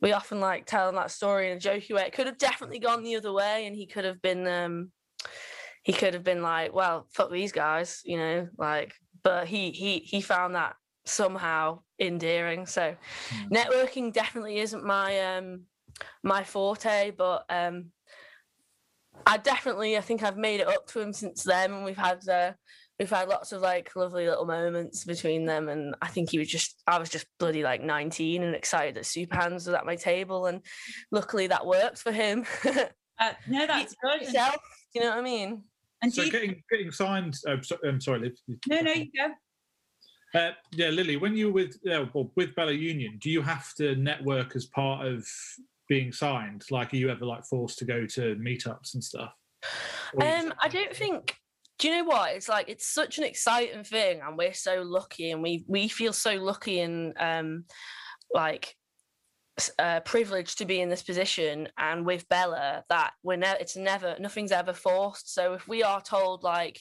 we 0.00 0.12
often 0.12 0.40
like 0.40 0.66
tell 0.66 0.88
him 0.88 0.96
that 0.96 1.10
story 1.10 1.50
in 1.50 1.56
a 1.56 1.60
jokey 1.60 1.94
way. 1.94 2.02
It 2.02 2.12
could 2.12 2.26
have 2.26 2.38
definitely 2.38 2.80
gone 2.80 3.04
the 3.04 3.16
other 3.16 3.32
way, 3.32 3.66
and 3.66 3.76
he 3.76 3.86
could 3.86 4.04
have 4.04 4.20
been 4.20 4.46
um, 4.46 4.90
he 5.84 5.92
could 5.92 6.14
have 6.14 6.24
been 6.24 6.42
like, 6.42 6.74
well, 6.74 7.06
fuck 7.14 7.30
these 7.30 7.52
guys, 7.52 8.00
you 8.04 8.18
know, 8.18 8.48
like. 8.58 8.92
But 9.22 9.46
he 9.46 9.70
he 9.70 10.00
he 10.00 10.20
found 10.20 10.54
that 10.54 10.74
somehow 11.04 11.80
endearing. 11.98 12.66
So 12.66 12.94
Hmm. 13.30 13.54
networking 13.54 14.12
definitely 14.12 14.58
isn't 14.58 14.84
my 14.84 15.36
um 15.36 15.62
my 16.22 16.44
forte, 16.44 17.10
but 17.10 17.44
um 17.48 17.86
I 19.26 19.38
definitely 19.38 19.96
I 19.96 20.00
think 20.02 20.22
I've 20.22 20.36
made 20.36 20.60
it 20.60 20.68
up 20.68 20.86
to 20.88 21.00
him 21.00 21.12
since 21.12 21.42
then 21.42 21.72
and 21.72 21.84
we've 21.84 21.96
had 21.96 22.26
uh, 22.28 22.52
we've 22.98 23.10
had 23.10 23.28
lots 23.28 23.52
of 23.52 23.62
like 23.62 23.96
lovely 23.96 24.26
little 24.28 24.44
moments 24.46 25.04
between 25.04 25.46
them 25.46 25.68
and 25.68 25.94
I 26.02 26.08
think 26.08 26.30
he 26.30 26.38
was 26.38 26.48
just 26.48 26.82
I 26.86 26.98
was 26.98 27.08
just 27.08 27.26
bloody 27.38 27.62
like 27.62 27.82
19 27.82 28.42
and 28.42 28.54
excited 28.54 28.94
that 28.96 29.06
Super 29.06 29.36
Hans 29.36 29.66
was 29.66 29.74
at 29.74 29.86
my 29.86 29.96
table 29.96 30.46
and 30.46 30.60
luckily 31.10 31.46
that 31.48 31.66
worked 31.66 31.98
for 31.98 32.12
him. 32.12 32.44
uh, 32.66 33.32
no 33.48 33.66
that's 33.66 33.94
good 34.02 34.12
and, 34.12 34.22
Yourself, 34.22 34.56
do 34.92 35.00
you 35.00 35.00
know 35.00 35.10
what 35.10 35.18
I 35.18 35.22
mean? 35.22 35.62
and 36.02 36.12
So 36.12 36.22
you, 36.22 36.30
getting 36.30 36.62
getting 36.70 36.90
signed. 36.92 37.36
Oh, 37.48 37.60
so, 37.62 37.78
I'm 37.86 38.00
sorry, 38.00 38.20
Liv. 38.20 38.32
no 38.68 38.80
no 38.80 38.92
you 38.92 39.06
go 39.16 39.28
Uh, 40.34 40.50
yeah, 40.72 40.88
Lily. 40.88 41.16
When 41.16 41.36
you 41.36 41.46
were 41.46 41.52
with 41.52 41.76
uh, 41.90 42.06
well, 42.12 42.30
with 42.36 42.54
Bella 42.54 42.72
Union, 42.72 43.18
do 43.20 43.30
you 43.30 43.42
have 43.42 43.74
to 43.74 43.94
network 43.96 44.56
as 44.56 44.66
part 44.66 45.06
of 45.06 45.26
being 45.88 46.12
signed? 46.12 46.64
Like, 46.70 46.92
are 46.92 46.96
you 46.96 47.10
ever 47.10 47.24
like 47.24 47.44
forced 47.44 47.78
to 47.78 47.84
go 47.84 48.06
to 48.06 48.36
meetups 48.36 48.94
and 48.94 49.02
stuff? 49.02 49.32
Um, 50.20 50.52
I 50.60 50.68
don't 50.68 50.94
think. 50.94 51.36
Do 51.78 51.88
you 51.88 51.96
know 51.96 52.04
what? 52.04 52.32
It's 52.32 52.48
like 52.48 52.68
it's 52.68 52.86
such 52.86 53.18
an 53.18 53.24
exciting 53.24 53.84
thing, 53.84 54.20
and 54.26 54.36
we're 54.36 54.54
so 54.54 54.82
lucky, 54.82 55.30
and 55.30 55.42
we 55.42 55.64
we 55.68 55.88
feel 55.88 56.12
so 56.12 56.34
lucky, 56.34 56.80
and 56.80 57.14
um, 57.18 57.64
like 58.32 58.74
uh, 59.78 60.00
privileged 60.00 60.58
to 60.58 60.64
be 60.64 60.80
in 60.80 60.88
this 60.88 61.02
position 61.02 61.68
and 61.78 62.04
with 62.04 62.28
Bella 62.28 62.84
that 62.90 63.12
we're 63.22 63.36
never 63.36 63.58
it's 63.58 63.76
never 63.76 64.14
nothing's 64.20 64.52
ever 64.52 64.74
forced 64.74 65.32
so 65.32 65.54
if 65.54 65.66
we 65.66 65.82
are 65.82 66.00
told 66.00 66.42
like 66.42 66.80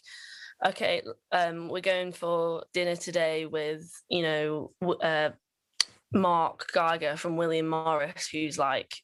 okay 0.65 1.01
um 1.31 1.67
we're 1.69 1.81
going 1.81 2.11
for 2.11 2.63
dinner 2.73 2.95
today 2.95 3.45
with 3.45 3.89
you 4.09 4.23
know 4.23 4.71
uh, 5.01 5.29
Marc 6.13 6.71
Geiger 6.71 7.17
from 7.17 7.37
William 7.37 7.67
Morris 7.67 8.27
who's 8.27 8.57
like 8.57 8.95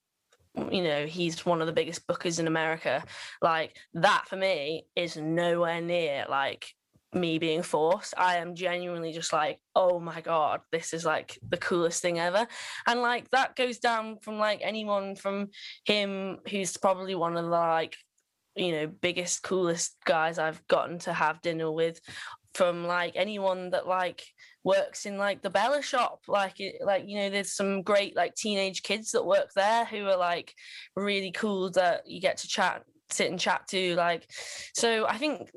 you 0.72 0.84
know 0.84 1.06
he's 1.06 1.46
one 1.46 1.62
of 1.62 1.68
the 1.68 1.74
biggest 1.74 2.06
bookers 2.08 2.40
in 2.40 2.48
America 2.48 3.04
like 3.42 3.76
that 3.94 4.26
for 4.28 4.36
me 4.36 4.86
is 4.96 5.16
nowhere 5.18 5.82
near 5.82 6.26
like 6.30 6.66
me 7.14 7.40
being 7.40 7.62
forced. 7.62 8.14
I 8.18 8.38
am 8.38 8.56
genuinely 8.56 9.12
just 9.12 9.34
like, 9.34 9.60
oh 9.76 10.00
my 10.00 10.22
god, 10.22 10.62
this 10.72 10.94
is 10.94 11.06
like 11.06 11.38
the 11.48 11.58
coolest 11.58 12.02
thing 12.02 12.20
ever. 12.20 12.48
And 12.88 13.02
like 13.02 13.30
that 13.32 13.56
goes 13.56 13.80
down 13.80 14.20
from 14.22 14.38
like 14.38 14.62
anyone 14.64 15.16
from 15.16 15.50
him 15.86 16.38
who's 16.50 16.78
probably 16.78 17.16
one 17.16 17.36
of 17.36 17.44
the 17.44 17.50
like, 17.50 17.96
you 18.56 18.72
know, 18.72 18.88
biggest, 18.88 19.44
coolest 19.44 19.96
guys 20.06 20.38
I've 20.38 20.66
gotten 20.68 21.00
to 21.00 21.14
have 21.14 21.42
dinner 21.42 21.72
with, 21.72 22.00
from 22.54 22.86
like 22.86 23.14
anyone 23.16 23.70
that 23.70 23.88
like 23.88 24.24
works 24.64 25.06
in 25.06 25.18
like 25.18 25.42
the 25.42 25.50
Bella 25.50 25.82
shop. 25.82 26.22
Like 26.28 26.56
like, 26.82 27.04
you 27.08 27.18
know, 27.18 27.30
there's 27.30 27.56
some 27.56 27.82
great 27.82 28.16
like 28.16 28.36
teenage 28.36 28.84
kids 28.84 29.12
that 29.12 29.26
work 29.26 29.52
there 29.56 29.86
who 29.86 30.06
are 30.08 30.18
like 30.18 30.54
really 30.96 31.32
cool 31.32 31.70
that 31.72 32.04
you 32.06 32.20
get 32.20 32.38
to 32.38 32.48
chat 32.48 32.84
sit 33.10 33.30
and 33.30 33.40
chat 33.40 33.68
to 33.68 33.94
like 33.96 34.26
so 34.74 35.06
i 35.06 35.18
think 35.18 35.50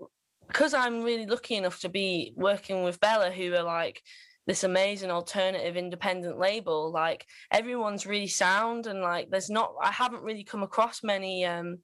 because 0.49 0.75
I'm 0.75 1.03
really 1.03 1.27
lucky 1.27 1.57
enough 1.57 1.81
to 1.81 1.89
be 1.89 2.33
working 2.37 2.83
with 2.85 3.01
Bella, 3.01 3.31
who 3.31 3.53
are 3.55 3.63
like 3.63 4.03
this 4.47 4.65
amazing 4.65 5.11
alternative 5.11 5.77
independent 5.77 6.39
label, 6.39 6.93
like 6.93 7.27
everyone's 7.51 8.07
really 8.07 8.27
sound 8.27 8.87
and 8.87 9.01
like 9.01 9.31
there's 9.31 9.51
not 9.51 9.75
I 9.81 9.91
haven't 9.91 10.23
really 10.23 10.45
come 10.45 10.63
across 10.63 11.03
many 11.03 11.45
um 11.45 11.79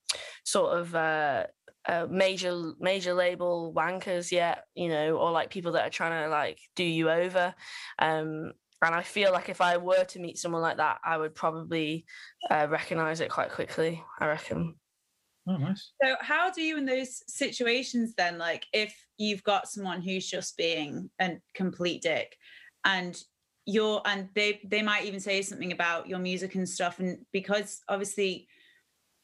sort 0.45 0.79
of 0.79 0.95
uh, 0.95 1.47
uh 1.89 2.07
major 2.11 2.73
major 2.79 3.15
label 3.15 3.73
wankers 3.75 4.31
yet, 4.31 4.65
you 4.75 4.89
know, 4.89 5.17
or 5.17 5.31
like 5.31 5.51
people 5.51 5.73
that 5.73 5.87
are 5.87 5.91
trying 5.91 6.25
to 6.25 6.29
like 6.29 6.59
do 6.77 6.85
you 6.85 7.11
over. 7.11 7.55
Um 7.99 8.53
and 8.83 8.95
I 8.95 9.03
feel 9.03 9.33
like 9.33 9.49
if 9.51 9.61
I 9.61 9.77
were 9.77 10.05
to 10.05 10.19
meet 10.19 10.39
someone 10.39 10.63
like 10.63 10.79
that, 10.79 10.99
I 11.05 11.19
would 11.19 11.35
probably 11.35 12.07
uh, 12.51 12.67
recognize 12.71 13.21
it 13.21 13.29
quite 13.29 13.51
quickly. 13.51 14.03
I 14.19 14.27
reckon. 14.27 14.75
Oh, 15.47 15.57
nice. 15.57 15.93
So, 16.03 16.17
how 16.21 16.51
do 16.51 16.63
you 16.63 16.77
in 16.77 16.85
those 16.85 17.23
situations 17.27 18.15
then, 18.15 18.39
like 18.39 18.67
if 18.73 18.95
you've 19.19 19.43
got 19.43 19.69
someone 19.69 20.03
who's 20.03 20.29
just 20.29 20.57
being 20.57 21.11
a 21.21 21.39
complete 21.55 22.03
dick, 22.03 22.37
and 22.85 23.21
you're, 23.67 24.03
and 24.05 24.29
they 24.35 24.61
they 24.65 24.83
might 24.83 25.05
even 25.05 25.21
say 25.21 25.43
something 25.43 25.73
about 25.73 26.09
your 26.09 26.19
music 26.19 26.55
and 26.55 26.69
stuff, 26.69 26.99
and 26.99 27.19
because 27.33 27.81
obviously, 27.89 28.49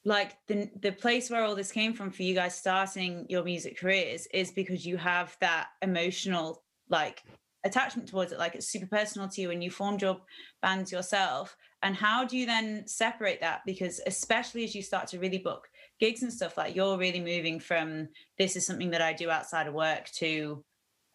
like 0.05 0.37
the 0.47 0.71
the 0.81 0.93
place 0.93 1.31
where 1.31 1.45
all 1.45 1.55
this 1.55 1.73
came 1.73 1.93
from 1.93 2.11
for 2.11 2.23
you 2.23 2.35
guys 2.35 2.57
starting 2.57 3.27
your 3.29 3.45
music 3.45 3.79
careers 3.79 4.27
is 4.33 4.51
because 4.51 4.87
you 4.87 4.97
have 4.97 5.37
that 5.41 5.69
emotional 5.83 6.65
like 6.89 7.23
attachment 7.65 8.09
towards 8.09 8.33
it, 8.33 8.39
like 8.39 8.55
it's 8.55 8.69
super 8.69 8.87
personal 8.87 9.29
to 9.29 9.41
you, 9.41 9.51
and 9.51 9.63
you 9.63 9.71
formed 9.71 10.01
your 10.01 10.21
bands 10.63 10.91
yourself. 10.91 11.57
And 11.83 11.95
how 11.95 12.25
do 12.25 12.37
you 12.37 12.47
then 12.47 12.87
separate 12.87 13.41
that? 13.41 13.61
Because 13.67 14.01
especially 14.07 14.65
as 14.65 14.75
you 14.75 14.83
start 14.83 15.09
to 15.09 15.19
really 15.19 15.39
book 15.39 15.69
gigs 15.99 16.23
and 16.23 16.33
stuff 16.33 16.57
like 16.57 16.75
you're 16.75 16.99
really 16.99 17.21
moving 17.21 17.59
from 17.59 18.09
this 18.39 18.57
is 18.57 18.67
something 18.67 18.91
that 18.91 19.03
I 19.03 19.13
do 19.13 19.31
outside 19.31 19.67
of 19.67 19.75
work 19.75 20.11
to 20.17 20.65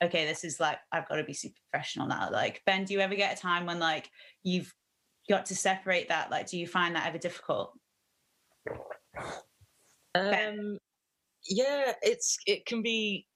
okay, 0.03 0.25
this 0.25 0.43
is 0.43 0.59
like 0.59 0.79
I've 0.91 1.07
got 1.07 1.17
to 1.17 1.23
be 1.23 1.33
super 1.33 1.59
professional 1.71 2.07
now. 2.07 2.29
Like 2.31 2.61
Ben, 2.65 2.85
do 2.85 2.93
you 2.93 2.99
ever 2.99 3.15
get 3.15 3.37
a 3.37 3.41
time 3.41 3.65
when 3.65 3.79
like 3.79 4.09
you've 4.43 4.73
got 5.29 5.45
to 5.47 5.55
separate 5.55 6.09
that? 6.09 6.31
Like, 6.31 6.49
do 6.49 6.57
you 6.57 6.67
find 6.67 6.95
that 6.95 7.07
ever 7.07 7.17
difficult? 7.17 7.73
Um, 10.15 10.77
yeah, 11.47 11.93
it's 12.01 12.37
it 12.45 12.65
can 12.65 12.81
be 12.81 13.27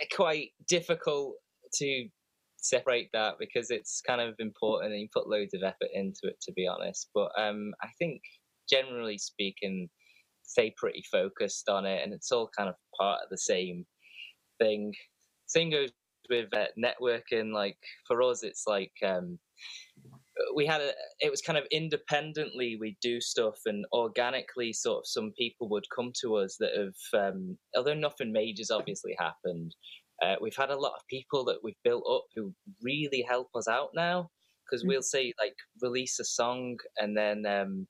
eh, 0.00 0.06
quite 0.14 0.50
difficult 0.68 1.34
to 1.74 2.08
separate 2.56 3.10
that 3.12 3.34
because 3.38 3.70
it's 3.70 4.00
kind 4.06 4.20
of 4.20 4.34
important 4.38 4.92
and 4.92 5.00
you 5.00 5.08
put 5.12 5.28
loads 5.28 5.52
of 5.52 5.62
effort 5.62 5.88
into 5.92 6.20
it 6.24 6.40
to 6.42 6.52
be 6.52 6.66
honest. 6.66 7.10
But 7.14 7.30
um, 7.38 7.72
I 7.82 7.88
think 7.98 8.22
generally 8.70 9.18
speaking, 9.18 9.88
stay 10.44 10.74
pretty 10.76 11.04
focused 11.10 11.68
on 11.68 11.86
it, 11.86 12.02
and 12.02 12.12
it's 12.12 12.32
all 12.32 12.50
kind 12.56 12.68
of 12.68 12.74
part 12.98 13.20
of 13.22 13.30
the 13.30 13.38
same 13.38 13.86
thing. 14.58 14.92
Same 15.46 15.70
goes 15.70 15.90
with 16.30 16.48
uh, 16.54 16.66
networking. 16.78 17.52
Like 17.52 17.78
for 18.06 18.22
us, 18.22 18.42
it's 18.42 18.64
like 18.66 18.92
um, 19.04 19.38
we 20.54 20.66
had 20.66 20.80
a. 20.80 20.90
It 21.20 21.30
was 21.30 21.42
kind 21.42 21.58
of 21.58 21.64
independently 21.70 22.76
we 22.80 22.96
do 23.00 23.20
stuff, 23.20 23.58
and 23.66 23.84
organically, 23.92 24.72
sort 24.72 24.98
of 24.98 25.06
some 25.06 25.32
people 25.36 25.68
would 25.70 25.84
come 25.94 26.12
to 26.22 26.36
us 26.36 26.56
that 26.60 26.70
have, 26.76 27.34
um, 27.34 27.58
although 27.76 27.94
nothing 27.94 28.32
major's 28.32 28.70
obviously 28.70 29.16
happened. 29.18 29.74
Uh, 30.22 30.36
we've 30.40 30.56
had 30.56 30.70
a 30.70 30.78
lot 30.78 30.92
of 30.94 31.06
people 31.10 31.44
that 31.44 31.58
we've 31.64 31.74
built 31.82 32.04
up 32.08 32.24
who 32.36 32.54
really 32.82 33.24
help 33.28 33.48
us 33.56 33.66
out 33.66 33.90
now 33.94 34.30
because 34.64 34.82
mm-hmm. 34.82 34.90
we'll 34.90 35.02
say 35.02 35.34
like 35.40 35.56
release 35.82 36.18
a 36.20 36.24
song 36.24 36.76
and 36.98 37.16
then 37.16 37.44
um, 37.46 37.86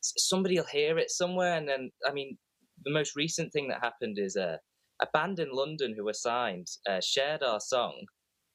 somebody 0.00 0.56
will 0.56 0.66
hear 0.66 0.98
it 0.98 1.10
somewhere, 1.10 1.56
and 1.56 1.68
then 1.68 1.90
I 2.06 2.12
mean, 2.12 2.38
the 2.84 2.92
most 2.92 3.16
recent 3.16 3.52
thing 3.52 3.68
that 3.68 3.82
happened 3.82 4.16
is 4.18 4.36
a, 4.36 4.58
a 5.02 5.06
band 5.12 5.38
in 5.38 5.50
London 5.52 5.94
who 5.96 6.04
were 6.04 6.12
signed 6.12 6.66
uh, 6.88 7.00
shared 7.02 7.42
our 7.42 7.60
song, 7.60 7.94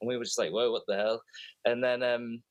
and 0.01 0.07
we 0.07 0.17
were 0.17 0.23
just 0.23 0.39
like, 0.39 0.51
"Whoa, 0.51 0.71
what 0.71 0.83
the 0.87 0.95
hell?" 0.95 1.21
And 1.65 1.83
then 1.83 2.03
um, 2.03 2.41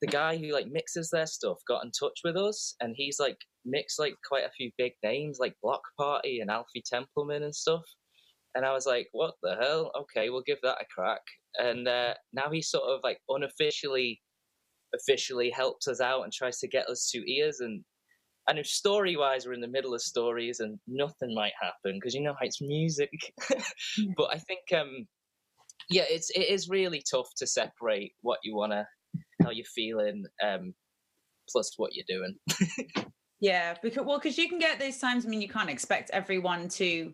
the 0.00 0.06
guy 0.06 0.36
who 0.36 0.52
like 0.52 0.66
mixes 0.68 1.10
their 1.10 1.26
stuff 1.26 1.58
got 1.66 1.84
in 1.84 1.90
touch 1.98 2.20
with 2.24 2.36
us, 2.36 2.74
and 2.80 2.94
he's 2.96 3.18
like 3.18 3.38
mixed 3.64 3.98
like 3.98 4.14
quite 4.26 4.44
a 4.44 4.52
few 4.56 4.70
big 4.78 4.92
names 5.02 5.38
like 5.40 5.54
Bloc 5.62 5.82
Party 5.98 6.40
and 6.40 6.50
Alfie 6.50 6.82
Templeman 6.84 7.42
and 7.42 7.54
stuff. 7.54 7.84
And 8.54 8.64
I 8.64 8.72
was 8.72 8.86
like, 8.86 9.08
"What 9.12 9.34
the 9.42 9.56
hell? 9.60 9.92
Okay, 10.00 10.30
we'll 10.30 10.42
give 10.46 10.58
that 10.62 10.80
a 10.80 10.86
crack." 10.94 11.22
And 11.56 11.86
uh, 11.86 12.14
now 12.32 12.50
he 12.50 12.62
sort 12.62 12.84
of 12.88 13.00
like 13.02 13.18
unofficially, 13.28 14.20
officially 14.94 15.50
helps 15.50 15.88
us 15.88 16.00
out 16.00 16.22
and 16.22 16.32
tries 16.32 16.58
to 16.60 16.68
get 16.68 16.88
us 16.88 17.10
to 17.12 17.30
ears 17.30 17.60
and 17.60 17.84
and 18.48 18.58
if 18.58 18.66
story 18.66 19.16
wise 19.16 19.46
we're 19.46 19.52
in 19.52 19.60
the 19.60 19.68
middle 19.68 19.94
of 19.94 20.00
stories 20.00 20.60
and 20.60 20.78
nothing 20.86 21.34
might 21.34 21.52
happen 21.60 21.96
because 21.96 22.14
you 22.14 22.22
know 22.22 22.32
how 22.32 22.46
it's 22.46 22.60
music. 22.60 23.10
But 24.16 24.30
i 24.32 24.38
think 24.38 24.60
um 24.76 25.06
yeah 25.90 26.04
it's 26.08 26.30
it 26.30 26.48
is 26.50 26.68
really 26.68 27.02
tough 27.10 27.28
to 27.36 27.46
separate 27.46 28.12
what 28.22 28.38
you 28.42 28.56
want 28.56 28.72
to 28.72 28.86
how 29.42 29.50
you're 29.50 29.64
feeling 29.64 30.24
um 30.44 30.74
plus 31.50 31.72
what 31.76 31.92
you're 31.94 32.04
doing. 32.08 32.34
Yeah 33.40 33.76
because 33.80 34.04
well 34.04 34.18
because 34.18 34.36
you 34.36 34.48
can 34.48 34.58
get 34.58 34.80
those 34.80 34.98
times 34.98 35.24
i 35.24 35.28
mean 35.28 35.40
you 35.40 35.48
can't 35.48 35.70
expect 35.70 36.10
everyone 36.10 36.68
to 36.70 37.12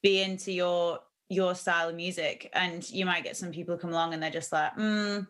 be 0.00 0.22
into 0.22 0.52
your 0.52 1.00
your 1.28 1.56
style 1.56 1.88
of 1.88 1.96
music 1.96 2.48
and 2.52 2.88
you 2.88 3.04
might 3.04 3.24
get 3.24 3.36
some 3.36 3.50
people 3.50 3.76
come 3.76 3.90
along 3.90 4.14
and 4.14 4.22
they're 4.22 4.30
just 4.30 4.52
like 4.52 4.72
mm. 4.76 5.26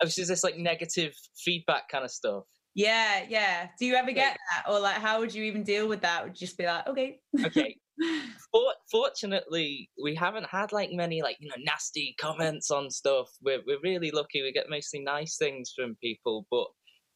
obviously 0.00 0.24
this 0.24 0.42
like 0.42 0.56
negative 0.56 1.12
feedback 1.36 1.86
kind 1.90 2.02
of 2.02 2.10
stuff 2.10 2.44
yeah, 2.74 3.24
yeah. 3.28 3.68
Do 3.78 3.86
you 3.86 3.94
ever 3.94 4.12
get 4.12 4.36
that, 4.50 4.70
or 4.70 4.80
like, 4.80 4.96
how 4.96 5.20
would 5.20 5.32
you 5.32 5.44
even 5.44 5.62
deal 5.62 5.88
with 5.88 6.00
that? 6.02 6.24
Would 6.24 6.40
you 6.40 6.46
just 6.46 6.58
be 6.58 6.66
like, 6.66 6.86
okay, 6.88 7.18
okay. 7.44 7.76
For, 8.52 8.74
fortunately, 8.90 9.88
we 10.02 10.16
haven't 10.16 10.46
had 10.46 10.72
like 10.72 10.90
many 10.90 11.22
like 11.22 11.36
you 11.38 11.48
know 11.48 11.62
nasty 11.64 12.16
comments 12.20 12.72
on 12.72 12.90
stuff. 12.90 13.28
We're 13.40 13.60
we're 13.64 13.80
really 13.84 14.10
lucky. 14.10 14.42
We 14.42 14.52
get 14.52 14.68
mostly 14.68 15.00
nice 15.00 15.36
things 15.36 15.72
from 15.76 15.96
people, 16.02 16.44
but 16.50 16.66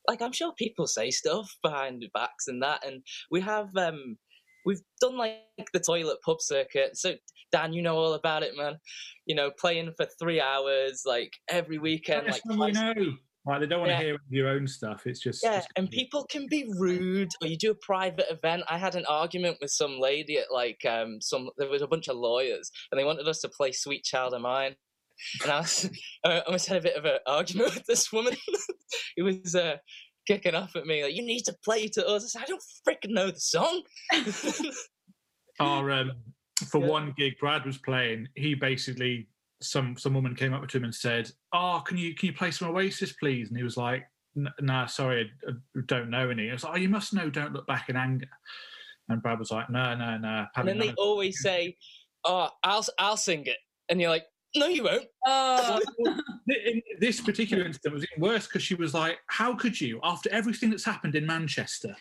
like 0.09 0.23
I'm 0.23 0.33
sure 0.33 0.53
people 0.57 0.87
say 0.87 1.11
stuff 1.11 1.53
behind 1.65 2.01
the 2.01 2.09
backs 2.15 2.47
and 2.47 2.63
that. 2.63 2.87
And 2.87 3.03
we 3.31 3.41
have 3.41 3.77
um 3.77 4.17
we've 4.65 4.81
done 5.01 5.17
like 5.17 5.41
the 5.73 5.81
toilet 5.81 6.19
pub 6.25 6.41
circuit. 6.41 6.97
So 6.97 7.15
Dan, 7.51 7.73
you 7.73 7.83
know 7.83 7.97
all 7.97 8.15
about 8.15 8.43
it, 8.43 8.57
man. 8.57 8.77
You 9.27 9.35
know, 9.35 9.51
playing 9.51 9.93
for 9.97 10.07
three 10.19 10.41
hours 10.41 11.03
like 11.07 11.33
every 11.49 11.79
weekend. 11.79 12.27
Like 12.27 12.43
know. 12.47 12.95
Like 13.49 13.61
they 13.61 13.67
don't 13.67 13.81
want 13.81 13.93
yeah. 13.93 13.99
to 13.99 14.05
hear 14.05 14.17
your 14.29 14.49
own 14.49 14.67
stuff. 14.67 15.07
It's 15.07 15.21
just 15.21 15.43
yeah, 15.43 15.59
it's 15.59 15.67
and 15.77 15.91
people 15.91 16.27
can 16.29 16.47
be 16.51 16.71
rude. 16.77 17.31
Or 17.41 17.49
you 17.49 17.57
do 17.57 17.71
a 17.71 17.75
private 17.77 18.27
event. 18.31 18.65
I 18.69 18.77
had 18.77 18.95
an 18.95 19.07
argument 19.07 19.57
with 19.63 19.71
some 19.71 19.99
lady 19.99 20.37
at 20.37 20.53
like 20.53 20.85
um 20.87 21.19
some. 21.23 21.49
There 21.57 21.71
was 21.71 21.81
a 21.81 21.87
bunch 21.87 22.09
of 22.09 22.17
lawyers, 22.17 22.71
and 22.93 23.01
they 23.01 23.05
wanted 23.05 23.27
us 23.27 23.41
to 23.41 23.49
play 23.49 23.73
"Sweet 23.73 24.05
Child 24.05 24.35
of 24.35 24.43
Mine." 24.43 24.77
And 25.43 25.51
I 25.51 25.61
was, 25.61 25.91
I 26.27 26.41
almost 26.41 26.67
had 26.69 26.77
a 26.77 26.83
bit 26.83 26.97
of 26.97 27.07
an 27.07 27.19
argument 27.27 27.75
with 27.75 27.87
this 27.87 28.13
woman. 28.13 28.37
It 29.19 29.23
was 29.23 29.55
uh, 29.55 29.77
kicking 30.27 30.55
off 30.55 30.75
at 30.77 30.87
me 30.87 31.03
like, 31.03 31.15
"You 31.15 31.23
need 31.23 31.43
to 31.45 31.57
play 31.65 31.89
to 31.89 32.07
us." 32.07 32.25
I 32.25 32.29
said, 32.29 32.43
"I 32.43 32.47
don't 32.47 32.63
freaking 32.87 33.15
know 33.15 33.31
the 33.31 33.41
song." 33.41 33.83
Our 35.61 35.91
um, 35.91 36.13
for 36.71 36.81
yeah. 36.81 36.87
one 36.87 37.15
gig, 37.17 37.35
Brad 37.41 37.67
was 37.67 37.79
playing. 37.79 38.29
He 38.35 38.55
basically 38.55 39.29
some 39.61 39.97
some 39.97 40.15
woman 40.15 40.35
came 40.35 40.55
up 40.55 40.67
to 40.69 40.77
him 40.77 40.85
and 40.85 40.95
said, 40.95 41.31
"Oh, 41.53 41.83
can 41.85 41.97
you 41.99 42.15
can 42.15 42.29
you 42.29 42.33
play 42.33 42.51
some 42.51 42.71
Oasis, 42.71 43.13
please?" 43.13 43.49
And 43.49 43.57
he 43.57 43.65
was 43.65 43.77
like, 43.77 44.05
"Nah, 44.61 44.87
sorry, 44.87 45.31
I, 45.47 45.53
don't 45.87 46.11
know 46.11 46.31
any." 46.31 46.51
I 46.51 46.55
was 46.55 46.65
like, 46.65 46.75
"Oh, 46.75 46.79
you 46.79 46.89
must 46.89 47.15
know. 47.15 47.31
Don't 47.31 47.53
look 47.53 47.67
back 47.67 47.89
in 47.89 47.97
anger." 47.97 48.29
And 49.09 49.23
Brad 49.23 49.39
was 49.39 49.51
like, 49.51 49.71
"No, 49.71 49.95
no, 49.95 50.19
no." 50.19 50.47
And 50.57 50.69
then 50.69 50.79
they 50.79 50.93
always 50.95 51.41
say, 51.43 51.77
"Oh, 52.25 52.49
I'll 52.63 52.85
I'll 52.99 53.17
sing 53.17 53.47
it," 53.47 53.59
and 53.89 54.01
you're 54.01 54.11
like, 54.11 54.27
no, 54.57 54.67
you 54.67 54.85
won't. 54.85 55.07
Oh, 55.27 55.81
in 56.49 56.81
this 57.01 57.21
particular 57.21 57.65
incident 57.65 57.93
was 57.93 58.03
even 58.05 58.23
worse 58.23 58.47
because 58.47 58.63
she 58.63 58.75
was 58.75 58.95
like, 58.95 59.19
"How 59.27 59.55
could 59.55 59.79
you, 59.79 60.01
after 60.03 60.31
everything 60.31 60.71
that's 60.71 60.85
happened 60.85 61.15
in 61.15 61.27
Manchester?" 61.27 61.95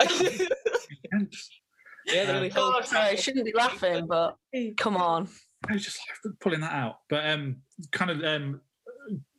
yeah, 2.06 2.24
they 2.26 2.32
really 2.32 2.50
Um, 2.50 2.56
hold- 2.56 2.74
God, 2.74 2.86
sorry, 2.86 3.08
I 3.10 3.14
shouldn't 3.14 3.44
be 3.44 3.52
laughing, 3.54 4.06
but 4.06 4.36
come 4.76 4.96
on. 4.96 5.28
I 5.68 5.74
was 5.74 5.84
just 5.84 5.98
like 6.24 6.34
pulling 6.40 6.60
that 6.60 6.72
out. 6.72 6.96
But 7.08 7.26
um, 7.30 7.56
kind 7.92 8.10
of 8.10 8.22
um, 8.24 8.60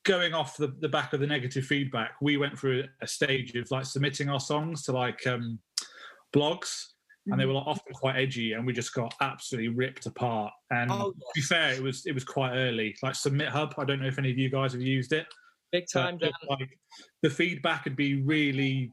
going 0.04 0.34
off 0.34 0.58
the, 0.58 0.68
the 0.80 0.90
back 0.90 1.14
of 1.14 1.20
the 1.20 1.28
negative 1.28 1.66
feedback, 1.66 2.12
we 2.22 2.38
went 2.38 2.58
through 2.58 2.86
a 3.02 3.08
stage 3.08 3.54
of 3.56 3.70
like 3.72 3.86
submitting 3.86 4.30
our 4.30 4.40
songs 4.40 4.84
to 4.84 4.92
like 4.94 5.26
um, 5.28 5.60
blogs, 6.34 6.86
and 7.28 7.40
they 7.40 7.46
were 7.46 7.54
like, 7.54 7.68
often 7.68 7.94
quite 7.94 8.18
edgy, 8.18 8.52
and 8.54 8.66
we 8.66 8.74
just 8.74 8.94
got 8.94 9.14
absolutely 9.22 9.70
ripped 9.70 10.06
apart. 10.06 10.52
And 10.72 10.92
Oh, 10.92 11.12
to 11.12 11.18
be 11.36 11.42
fair, 11.42 11.74
it 11.74 11.82
was 11.82 12.06
it 12.06 12.14
was 12.14 12.24
quite 12.26 12.54
early. 12.54 12.96
Like 13.02 13.16
Submit 13.16 13.48
Hub, 13.50 13.74
I 13.78 13.86
don't 13.86 14.02
know 14.02 14.08
if 14.08 14.20
any 14.20 14.32
of 14.32 14.38
you 14.38 14.50
guys 14.50 14.74
have 14.74 14.82
used 14.82 15.14
it. 15.14 15.26
big 15.72 15.86
time. 15.92 16.18
but, 16.20 16.26
Dan. 16.26 16.50
like 16.60 16.78
the 17.22 17.30
feedback 17.30 17.86
would 17.86 17.96
be 17.96 18.22
really 18.24 18.92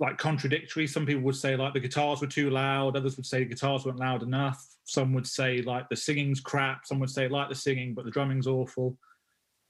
like 0.00 0.16
contradictory. 0.18 0.86
Some 0.86 1.04
people 1.06 1.22
would 1.22 1.34
say 1.36 1.56
like 1.56 1.74
the 1.74 1.80
guitars 1.80 2.20
were 2.20 2.26
too 2.28 2.50
loud. 2.50 2.96
Others 2.96 3.16
would 3.16 3.26
say 3.26 3.40
the 3.40 3.46
guitars 3.46 3.84
weren't 3.84 3.98
loud 3.98 4.22
enough. 4.22 4.64
Some 4.84 5.12
would 5.14 5.26
say 5.26 5.60
like 5.62 5.88
the 5.88 5.96
singing's 5.96 6.40
crap. 6.40 6.86
Some 6.86 6.98
would 7.00 7.10
say 7.10 7.28
like 7.28 7.48
the 7.48 7.54
singing, 7.54 7.94
but 7.94 8.04
the 8.04 8.10
drumming's 8.10 8.46
awful. 8.46 8.96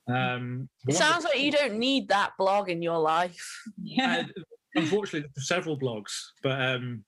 Um, 0.09 0.69
It 0.87 0.95
sounds 0.95 1.25
like 1.25 1.39
you 1.41 1.51
don't 1.53 1.79
need 1.79 2.09
that 2.09 2.33
blog 2.39 2.71
in 2.71 2.83
your 2.83 2.99
life. 2.99 3.63
yeah. 3.83 4.25
uh, 4.29 4.41
unfortunately, 4.75 5.29
there's 5.35 5.49
several 5.49 5.79
blogs, 5.79 6.13
but 6.43 6.61
um, 6.61 7.05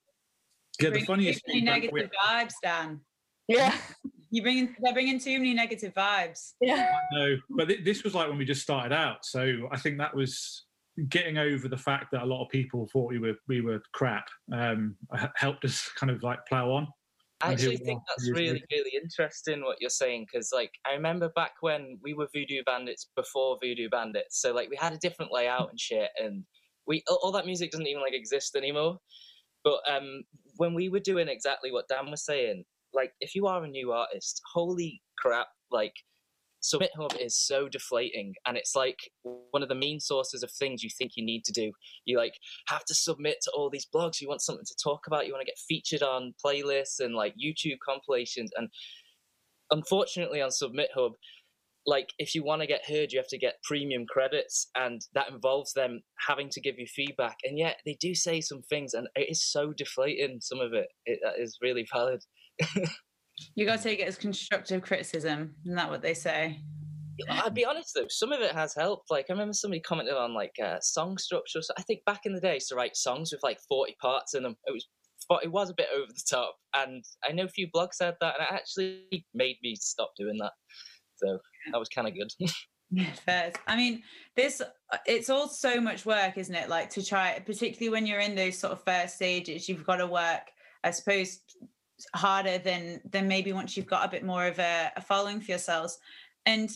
yeah, 0.79 0.89
the 0.91 1.01
funniest 1.05 1.41
too 1.47 1.53
many 1.53 1.59
feedback 1.61 1.81
we- 1.91 2.01
negative 2.01 2.11
vibes, 2.27 2.53
Dan. 2.63 2.99
Yeah. 3.47 3.75
You 4.29 4.41
bring 4.43 4.73
they're 4.81 4.93
bringing 4.93 5.19
too 5.19 5.37
many 5.39 5.53
negative 5.53 5.93
vibes. 5.93 6.53
Yeah. 6.61 6.89
No, 7.11 7.35
but 7.49 7.67
th- 7.67 7.83
this 7.83 8.03
was 8.03 8.15
like 8.15 8.29
when 8.29 8.37
we 8.37 8.45
just 8.45 8.61
started 8.61 8.93
out. 8.93 9.25
So 9.25 9.67
I 9.71 9.77
think 9.77 9.97
that 9.97 10.15
was 10.15 10.63
getting 11.09 11.37
over 11.37 11.67
the 11.67 11.77
fact 11.77 12.11
that 12.11 12.23
a 12.23 12.25
lot 12.25 12.43
of 12.43 12.49
people 12.49 12.87
thought 12.91 13.09
we 13.09 13.19
were 13.19 13.35
we 13.47 13.61
were 13.61 13.81
crap. 13.93 14.27
Um, 14.53 14.95
helped 15.35 15.65
us 15.65 15.89
kind 15.95 16.11
of 16.11 16.23
like 16.23 16.39
plow 16.47 16.71
on. 16.71 16.87
I 17.43 17.53
actually 17.53 17.77
think 17.77 17.99
that's 18.07 18.29
really, 18.29 18.63
really 18.71 18.91
interesting 19.01 19.61
what 19.61 19.77
you're 19.81 19.89
saying 19.89 20.27
because, 20.31 20.51
like, 20.53 20.71
I 20.85 20.93
remember 20.93 21.29
back 21.29 21.53
when 21.61 21.97
we 22.03 22.13
were 22.13 22.27
Voodoo 22.33 22.61
Bandits 22.65 23.09
before 23.15 23.57
Voodoo 23.61 23.89
Bandits, 23.89 24.39
so 24.41 24.53
like 24.53 24.69
we 24.69 24.77
had 24.79 24.93
a 24.93 24.99
different 24.99 25.31
layout 25.33 25.69
and 25.69 25.79
shit, 25.79 26.11
and 26.21 26.43
we 26.85 27.03
all, 27.09 27.19
all 27.23 27.31
that 27.31 27.47
music 27.47 27.71
doesn't 27.71 27.87
even 27.87 28.01
like 28.01 28.13
exist 28.13 28.55
anymore. 28.55 28.97
But 29.63 29.79
um, 29.89 30.23
when 30.57 30.73
we 30.73 30.89
were 30.89 30.99
doing 30.99 31.27
exactly 31.27 31.71
what 31.71 31.87
Dan 31.87 32.11
was 32.11 32.25
saying, 32.25 32.63
like, 32.93 33.13
if 33.21 33.33
you 33.33 33.47
are 33.47 33.63
a 33.63 33.67
new 33.67 33.91
artist, 33.91 34.41
holy 34.53 35.01
crap, 35.17 35.47
like. 35.71 35.93
Submit 36.61 36.91
Hub 36.95 37.13
is 37.19 37.37
so 37.37 37.67
deflating, 37.67 38.35
and 38.45 38.55
it's 38.55 38.75
like 38.75 38.99
one 39.23 39.63
of 39.63 39.69
the 39.69 39.75
main 39.75 39.99
sources 39.99 40.43
of 40.43 40.51
things 40.51 40.83
you 40.83 40.91
think 40.95 41.13
you 41.15 41.25
need 41.25 41.43
to 41.45 41.51
do. 41.51 41.71
You 42.05 42.17
like 42.17 42.35
have 42.67 42.85
to 42.85 42.93
submit 42.93 43.37
to 43.43 43.51
all 43.51 43.69
these 43.69 43.87
blogs. 43.93 44.21
You 44.21 44.27
want 44.27 44.41
something 44.41 44.65
to 44.65 44.75
talk 44.83 45.07
about. 45.07 45.25
You 45.25 45.33
want 45.33 45.41
to 45.41 45.51
get 45.51 45.57
featured 45.67 46.03
on 46.03 46.35
playlists 46.43 46.99
and 46.99 47.15
like 47.15 47.33
YouTube 47.33 47.77
compilations. 47.83 48.51
And 48.55 48.69
unfortunately, 49.71 50.39
on 50.39 50.51
Submit 50.51 50.89
Hub, 50.93 51.13
like 51.87 52.09
if 52.19 52.35
you 52.35 52.43
want 52.43 52.61
to 52.61 52.67
get 52.67 52.87
heard, 52.87 53.11
you 53.11 53.17
have 53.17 53.27
to 53.29 53.39
get 53.39 53.63
premium 53.63 54.05
credits, 54.05 54.67
and 54.75 55.01
that 55.15 55.31
involves 55.31 55.73
them 55.73 56.01
having 56.27 56.49
to 56.49 56.61
give 56.61 56.77
you 56.77 56.85
feedback. 56.85 57.37
And 57.43 57.57
yet 57.57 57.77
they 57.87 57.97
do 57.99 58.13
say 58.13 58.39
some 58.39 58.61
things, 58.61 58.93
and 58.93 59.07
it 59.15 59.31
is 59.31 59.43
so 59.43 59.73
deflating. 59.73 60.39
Some 60.41 60.59
of 60.59 60.73
it, 60.73 60.89
it 61.05 61.19
that 61.23 61.41
is 61.41 61.57
really 61.59 61.87
valid. 61.91 62.23
You 63.55 63.65
got 63.65 63.77
to 63.77 63.83
take 63.83 63.99
it 63.99 64.07
as 64.07 64.17
constructive 64.17 64.81
criticism. 64.81 65.55
Isn't 65.65 65.75
that 65.75 65.89
what 65.89 66.01
they 66.01 66.13
say? 66.13 66.61
I'll 67.29 67.49
be 67.49 67.65
honest 67.65 67.91
though, 67.95 68.07
some 68.09 68.31
of 68.31 68.41
it 68.41 68.53
has 68.53 68.73
helped. 68.73 69.11
Like 69.11 69.25
I 69.29 69.33
remember 69.33 69.53
somebody 69.53 69.81
commented 69.81 70.15
on 70.15 70.33
like 70.33 70.55
uh, 70.63 70.79
song 70.79 71.17
structure. 71.17 71.61
So 71.61 71.73
I 71.77 71.83
think 71.83 72.03
back 72.05 72.21
in 72.25 72.33
the 72.33 72.39
day, 72.39 72.51
I 72.51 72.53
used 72.55 72.69
to 72.69 72.75
write 72.75 72.95
songs 72.95 73.31
with 73.31 73.43
like 73.43 73.59
forty 73.69 73.95
parts 74.01 74.33
in 74.33 74.43
them. 74.43 74.55
It 74.65 74.71
was 74.71 74.87
but 75.29 75.43
it 75.43 75.51
was 75.51 75.69
a 75.69 75.75
bit 75.75 75.87
over 75.95 76.07
the 76.07 76.23
top, 76.29 76.55
and 76.73 77.03
I 77.23 77.31
know 77.31 77.45
a 77.45 77.49
few 77.49 77.67
blogs 77.73 77.95
said 77.95 78.15
that, 78.21 78.35
and 78.39 78.47
it 78.47 78.53
actually 78.53 79.25
made 79.33 79.57
me 79.63 79.75
stop 79.75 80.11
doing 80.17 80.37
that. 80.39 80.51
So 81.17 81.39
that 81.71 81.77
was 81.77 81.89
kind 81.89 82.07
of 82.07 82.15
good. 82.15 82.31
Yeah, 82.93 83.13
fair. 83.13 83.53
I 83.67 83.77
mean, 83.77 84.03
this 84.35 84.61
it's 85.05 85.29
all 85.29 85.47
so 85.47 85.79
much 85.79 86.05
work, 86.05 86.37
isn't 86.37 86.53
it? 86.53 86.67
Like 86.67 86.89
to 86.89 87.05
try, 87.05 87.39
particularly 87.39 87.87
when 87.87 88.05
you're 88.05 88.19
in 88.19 88.35
those 88.35 88.59
sort 88.59 88.73
of 88.73 88.83
first 88.83 89.15
stages, 89.15 89.69
you've 89.69 89.85
got 89.85 89.95
to 89.95 90.07
work, 90.07 90.51
I 90.83 90.91
suppose, 90.91 91.39
harder 92.13 92.57
than 92.57 93.01
than 93.09 93.27
maybe 93.27 93.53
once 93.53 93.75
you've 93.75 93.85
got 93.85 94.05
a 94.05 94.11
bit 94.11 94.23
more 94.23 94.45
of 94.47 94.59
a, 94.59 94.91
a 94.95 95.01
following 95.01 95.39
for 95.39 95.51
yourselves. 95.51 95.99
And 96.45 96.69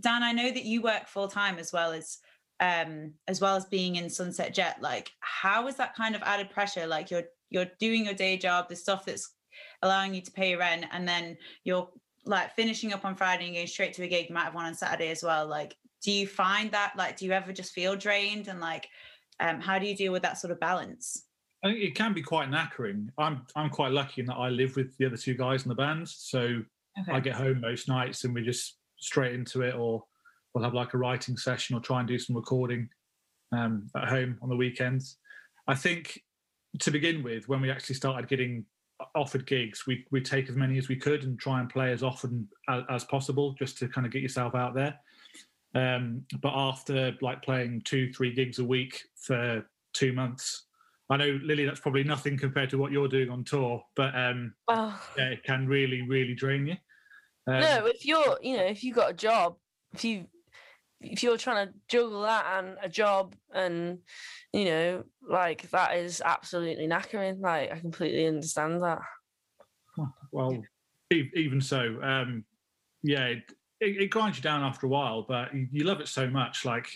Dan, 0.00 0.22
I 0.22 0.32
know 0.32 0.50
that 0.50 0.64
you 0.64 0.82
work 0.82 1.06
full 1.08 1.28
time 1.28 1.58
as 1.58 1.72
well 1.72 1.92
as 1.92 2.18
um 2.60 3.14
as 3.28 3.40
well 3.40 3.56
as 3.56 3.64
being 3.66 3.96
in 3.96 4.10
Sunset 4.10 4.54
Jet. 4.54 4.78
Like, 4.80 5.10
how 5.20 5.66
is 5.68 5.76
that 5.76 5.94
kind 5.94 6.14
of 6.14 6.22
added 6.22 6.50
pressure? 6.50 6.86
Like 6.86 7.10
you're 7.10 7.24
you're 7.50 7.66
doing 7.78 8.04
your 8.04 8.14
day 8.14 8.36
job, 8.36 8.68
the 8.68 8.76
stuff 8.76 9.04
that's 9.04 9.34
allowing 9.82 10.14
you 10.14 10.20
to 10.22 10.30
pay 10.30 10.50
your 10.50 10.58
rent, 10.58 10.86
and 10.92 11.06
then 11.06 11.36
you're 11.64 11.88
like 12.26 12.54
finishing 12.54 12.92
up 12.92 13.04
on 13.04 13.16
Friday 13.16 13.46
and 13.46 13.54
going 13.54 13.66
straight 13.66 13.94
to 13.94 14.04
a 14.04 14.08
gig. 14.08 14.28
You 14.28 14.34
might 14.34 14.44
have 14.44 14.54
one 14.54 14.66
on 14.66 14.74
Saturday 14.74 15.10
as 15.10 15.22
well. 15.22 15.46
Like, 15.46 15.76
do 16.02 16.12
you 16.12 16.26
find 16.26 16.70
that 16.72 16.92
like 16.96 17.16
do 17.16 17.26
you 17.26 17.32
ever 17.32 17.52
just 17.52 17.72
feel 17.72 17.96
drained 17.96 18.48
and 18.48 18.60
like 18.60 18.88
um 19.40 19.60
how 19.60 19.78
do 19.78 19.86
you 19.86 19.96
deal 19.96 20.12
with 20.12 20.22
that 20.22 20.38
sort 20.38 20.50
of 20.50 20.60
balance? 20.60 21.24
I 21.62 21.68
think 21.68 21.82
it 21.82 21.94
can 21.94 22.14
be 22.14 22.22
quite 22.22 22.50
knackering. 22.50 23.08
I'm 23.18 23.42
I'm 23.54 23.70
quite 23.70 23.92
lucky 23.92 24.20
in 24.20 24.26
that 24.26 24.36
I 24.36 24.48
live 24.48 24.76
with 24.76 24.96
the 24.96 25.06
other 25.06 25.16
two 25.16 25.34
guys 25.34 25.62
in 25.64 25.68
the 25.68 25.74
band, 25.74 26.08
so 26.08 26.62
I 27.10 27.20
get 27.20 27.34
home 27.34 27.60
most 27.60 27.88
nights 27.88 28.24
and 28.24 28.34
we're 28.34 28.44
just 28.44 28.78
straight 28.98 29.34
into 29.34 29.62
it, 29.62 29.74
or 29.74 30.04
we'll 30.54 30.64
have 30.64 30.74
like 30.74 30.94
a 30.94 30.98
writing 30.98 31.36
session 31.36 31.76
or 31.76 31.80
try 31.80 32.00
and 32.00 32.08
do 32.08 32.18
some 32.18 32.36
recording 32.36 32.88
um, 33.52 33.88
at 33.96 34.08
home 34.08 34.38
on 34.42 34.48
the 34.48 34.56
weekends. 34.56 35.18
I 35.68 35.74
think 35.74 36.22
to 36.80 36.90
begin 36.90 37.22
with, 37.22 37.48
when 37.48 37.60
we 37.60 37.70
actually 37.70 37.96
started 37.96 38.28
getting 38.28 38.64
offered 39.14 39.46
gigs, 39.46 39.86
we 39.86 40.06
we 40.10 40.20
take 40.20 40.48
as 40.48 40.56
many 40.56 40.78
as 40.78 40.88
we 40.88 40.96
could 40.96 41.24
and 41.24 41.38
try 41.38 41.60
and 41.60 41.68
play 41.68 41.92
as 41.92 42.02
often 42.02 42.48
as, 42.68 42.82
as 42.88 43.04
possible, 43.04 43.54
just 43.58 43.78
to 43.78 43.88
kind 43.88 44.06
of 44.06 44.12
get 44.12 44.22
yourself 44.22 44.54
out 44.54 44.74
there. 44.74 44.98
Um, 45.74 46.24
but 46.42 46.52
after 46.54 47.16
like 47.20 47.42
playing 47.42 47.82
two, 47.84 48.12
three 48.12 48.34
gigs 48.34 48.58
a 48.58 48.64
week 48.64 49.02
for 49.16 49.64
two 49.92 50.12
months, 50.12 50.66
I 51.10 51.16
know 51.16 51.40
Lily, 51.42 51.66
that's 51.66 51.80
probably 51.80 52.04
nothing 52.04 52.38
compared 52.38 52.70
to 52.70 52.78
what 52.78 52.92
you're 52.92 53.08
doing 53.08 53.30
on 53.30 53.42
tour, 53.42 53.82
but 53.96 54.14
um, 54.16 54.54
Oh. 54.68 55.00
yeah, 55.18 55.30
it 55.30 55.42
can 55.42 55.66
really, 55.66 56.02
really 56.02 56.34
drain 56.34 56.68
you. 56.68 56.76
Um, 57.48 57.60
no, 57.60 57.86
if 57.86 58.06
you're, 58.06 58.38
you 58.40 58.56
know, 58.56 58.64
if 58.64 58.84
you've 58.84 58.94
got 58.94 59.10
a 59.10 59.14
job, 59.14 59.56
if 59.92 60.04
you, 60.04 60.26
if 61.00 61.24
you're 61.24 61.36
trying 61.36 61.66
to 61.66 61.74
juggle 61.88 62.22
that 62.22 62.46
and 62.58 62.76
a 62.80 62.88
job, 62.88 63.34
and 63.52 63.98
you 64.52 64.66
know, 64.66 65.04
like 65.28 65.68
that 65.70 65.96
is 65.96 66.22
absolutely 66.24 66.86
knackering. 66.86 67.40
Like 67.40 67.72
I 67.72 67.80
completely 67.80 68.26
understand 68.26 68.80
that. 68.82 69.00
well, 70.30 70.62
even 71.10 71.60
so, 71.60 72.00
um, 72.02 72.44
yeah, 73.02 73.26
it, 73.26 73.42
it, 73.80 74.10
grinds 74.10 74.36
you 74.36 74.42
down 74.42 74.62
after 74.62 74.86
a 74.86 74.90
while, 74.90 75.24
but 75.26 75.48
you 75.54 75.84
love 75.84 76.00
it 76.00 76.08
so 76.08 76.28
much. 76.28 76.64
Like, 76.64 76.88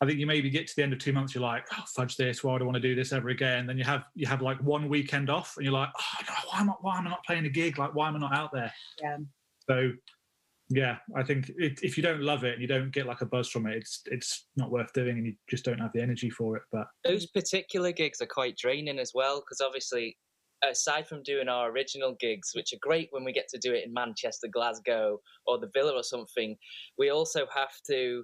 I 0.00 0.06
think 0.06 0.18
you 0.18 0.26
maybe 0.26 0.50
get 0.50 0.66
to 0.66 0.76
the 0.76 0.82
end 0.82 0.92
of 0.92 0.98
two 0.98 1.12
months, 1.12 1.34
you're 1.34 1.42
like, 1.42 1.64
oh, 1.72 1.82
fudge 1.94 2.16
this. 2.16 2.44
Why 2.44 2.58
do 2.58 2.64
I 2.64 2.66
want 2.66 2.76
to 2.76 2.80
do 2.80 2.94
this 2.94 3.12
ever 3.12 3.30
again? 3.30 3.66
Then 3.66 3.78
you 3.78 3.84
have 3.84 4.04
you 4.14 4.26
have 4.26 4.42
like 4.42 4.58
one 4.62 4.88
weekend 4.88 5.30
off, 5.30 5.54
and 5.56 5.64
you're 5.64 5.72
like, 5.72 5.88
oh, 5.98 6.24
no, 6.26 6.34
why 6.50 6.60
am 6.60 6.70
I 6.70 6.74
why 6.80 6.98
am 6.98 7.06
I 7.06 7.10
not 7.10 7.24
playing 7.24 7.46
a 7.46 7.50
gig? 7.50 7.78
Like, 7.78 7.94
why 7.94 8.08
am 8.08 8.16
I 8.16 8.18
not 8.18 8.34
out 8.34 8.50
there? 8.52 8.72
Yeah. 9.02 9.16
So, 9.68 9.92
yeah, 10.68 10.98
I 11.16 11.22
think 11.22 11.50
it, 11.56 11.80
if 11.82 11.96
you 11.96 12.02
don't 12.02 12.20
love 12.20 12.44
it 12.44 12.54
and 12.54 12.62
you 12.62 12.68
don't 12.68 12.90
get 12.90 13.06
like 13.06 13.20
a 13.20 13.26
buzz 13.26 13.48
from 13.48 13.66
it, 13.66 13.76
it's 13.76 14.02
it's 14.06 14.46
not 14.56 14.70
worth 14.70 14.92
doing, 14.92 15.16
and 15.16 15.26
you 15.26 15.34
just 15.48 15.64
don't 15.64 15.78
have 15.78 15.92
the 15.94 16.02
energy 16.02 16.30
for 16.30 16.56
it. 16.56 16.62
But 16.70 16.86
Those 17.04 17.26
particular 17.26 17.92
gigs 17.92 18.20
are 18.20 18.26
quite 18.26 18.56
draining 18.56 18.98
as 18.98 19.12
well 19.14 19.40
because 19.40 19.62
obviously, 19.64 20.18
aside 20.68 21.08
from 21.08 21.22
doing 21.22 21.48
our 21.48 21.70
original 21.70 22.16
gigs, 22.20 22.50
which 22.54 22.72
are 22.74 22.78
great 22.82 23.08
when 23.12 23.24
we 23.24 23.32
get 23.32 23.48
to 23.48 23.58
do 23.58 23.72
it 23.72 23.86
in 23.86 23.94
Manchester, 23.94 24.48
Glasgow, 24.48 25.20
or 25.46 25.58
the 25.58 25.70
Villa 25.72 25.94
or 25.94 26.02
something, 26.02 26.56
we 26.98 27.10
also 27.10 27.46
have 27.54 27.72
to 27.88 28.22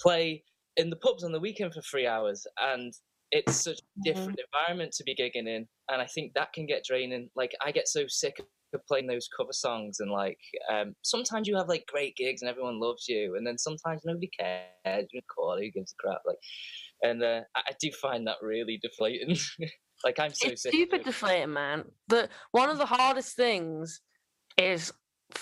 play 0.00 0.44
in 0.76 0.90
the 0.90 0.96
pubs 0.96 1.24
on 1.24 1.32
the 1.32 1.40
weekend 1.40 1.74
for 1.74 1.82
three 1.82 2.06
hours, 2.06 2.46
and 2.60 2.92
it's 3.32 3.56
such 3.56 3.78
a 3.78 4.02
different 4.02 4.40
environment 4.52 4.92
to 4.92 5.04
be 5.04 5.14
gigging 5.14 5.48
in, 5.48 5.66
and 5.88 6.02
I 6.02 6.06
think 6.06 6.32
that 6.34 6.52
can 6.52 6.66
get 6.66 6.84
draining. 6.84 7.28
Like 7.36 7.52
I 7.64 7.70
get 7.70 7.88
so 7.88 8.04
sick 8.08 8.40
of 8.72 8.86
playing 8.86 9.06
those 9.06 9.28
cover 9.36 9.52
songs, 9.52 10.00
and 10.00 10.10
like 10.10 10.38
um, 10.72 10.94
sometimes 11.02 11.48
you 11.48 11.56
have 11.56 11.68
like 11.68 11.84
great 11.86 12.16
gigs 12.16 12.42
and 12.42 12.50
everyone 12.50 12.80
loves 12.80 13.06
you, 13.08 13.36
and 13.36 13.46
then 13.46 13.58
sometimes 13.58 14.02
nobody 14.04 14.30
cares. 14.38 15.06
You 15.12 15.20
call 15.34 15.58
who 15.58 15.70
gives 15.70 15.92
a 15.92 16.02
crap, 16.02 16.22
like 16.26 16.38
and 17.02 17.22
uh, 17.22 17.40
I, 17.56 17.72
do 17.80 17.90
find 17.92 18.26
that 18.26 18.36
really 18.42 18.78
deflating. 18.82 19.36
like 20.04 20.18
I'm 20.18 20.32
so 20.34 20.48
it's 20.48 20.62
sick. 20.62 20.72
super 20.72 20.96
it. 20.96 21.04
deflating, 21.04 21.52
man. 21.52 21.84
The 22.08 22.28
one 22.52 22.70
of 22.70 22.78
the 22.78 22.86
hardest 22.86 23.36
things 23.36 24.00
is 24.58 24.92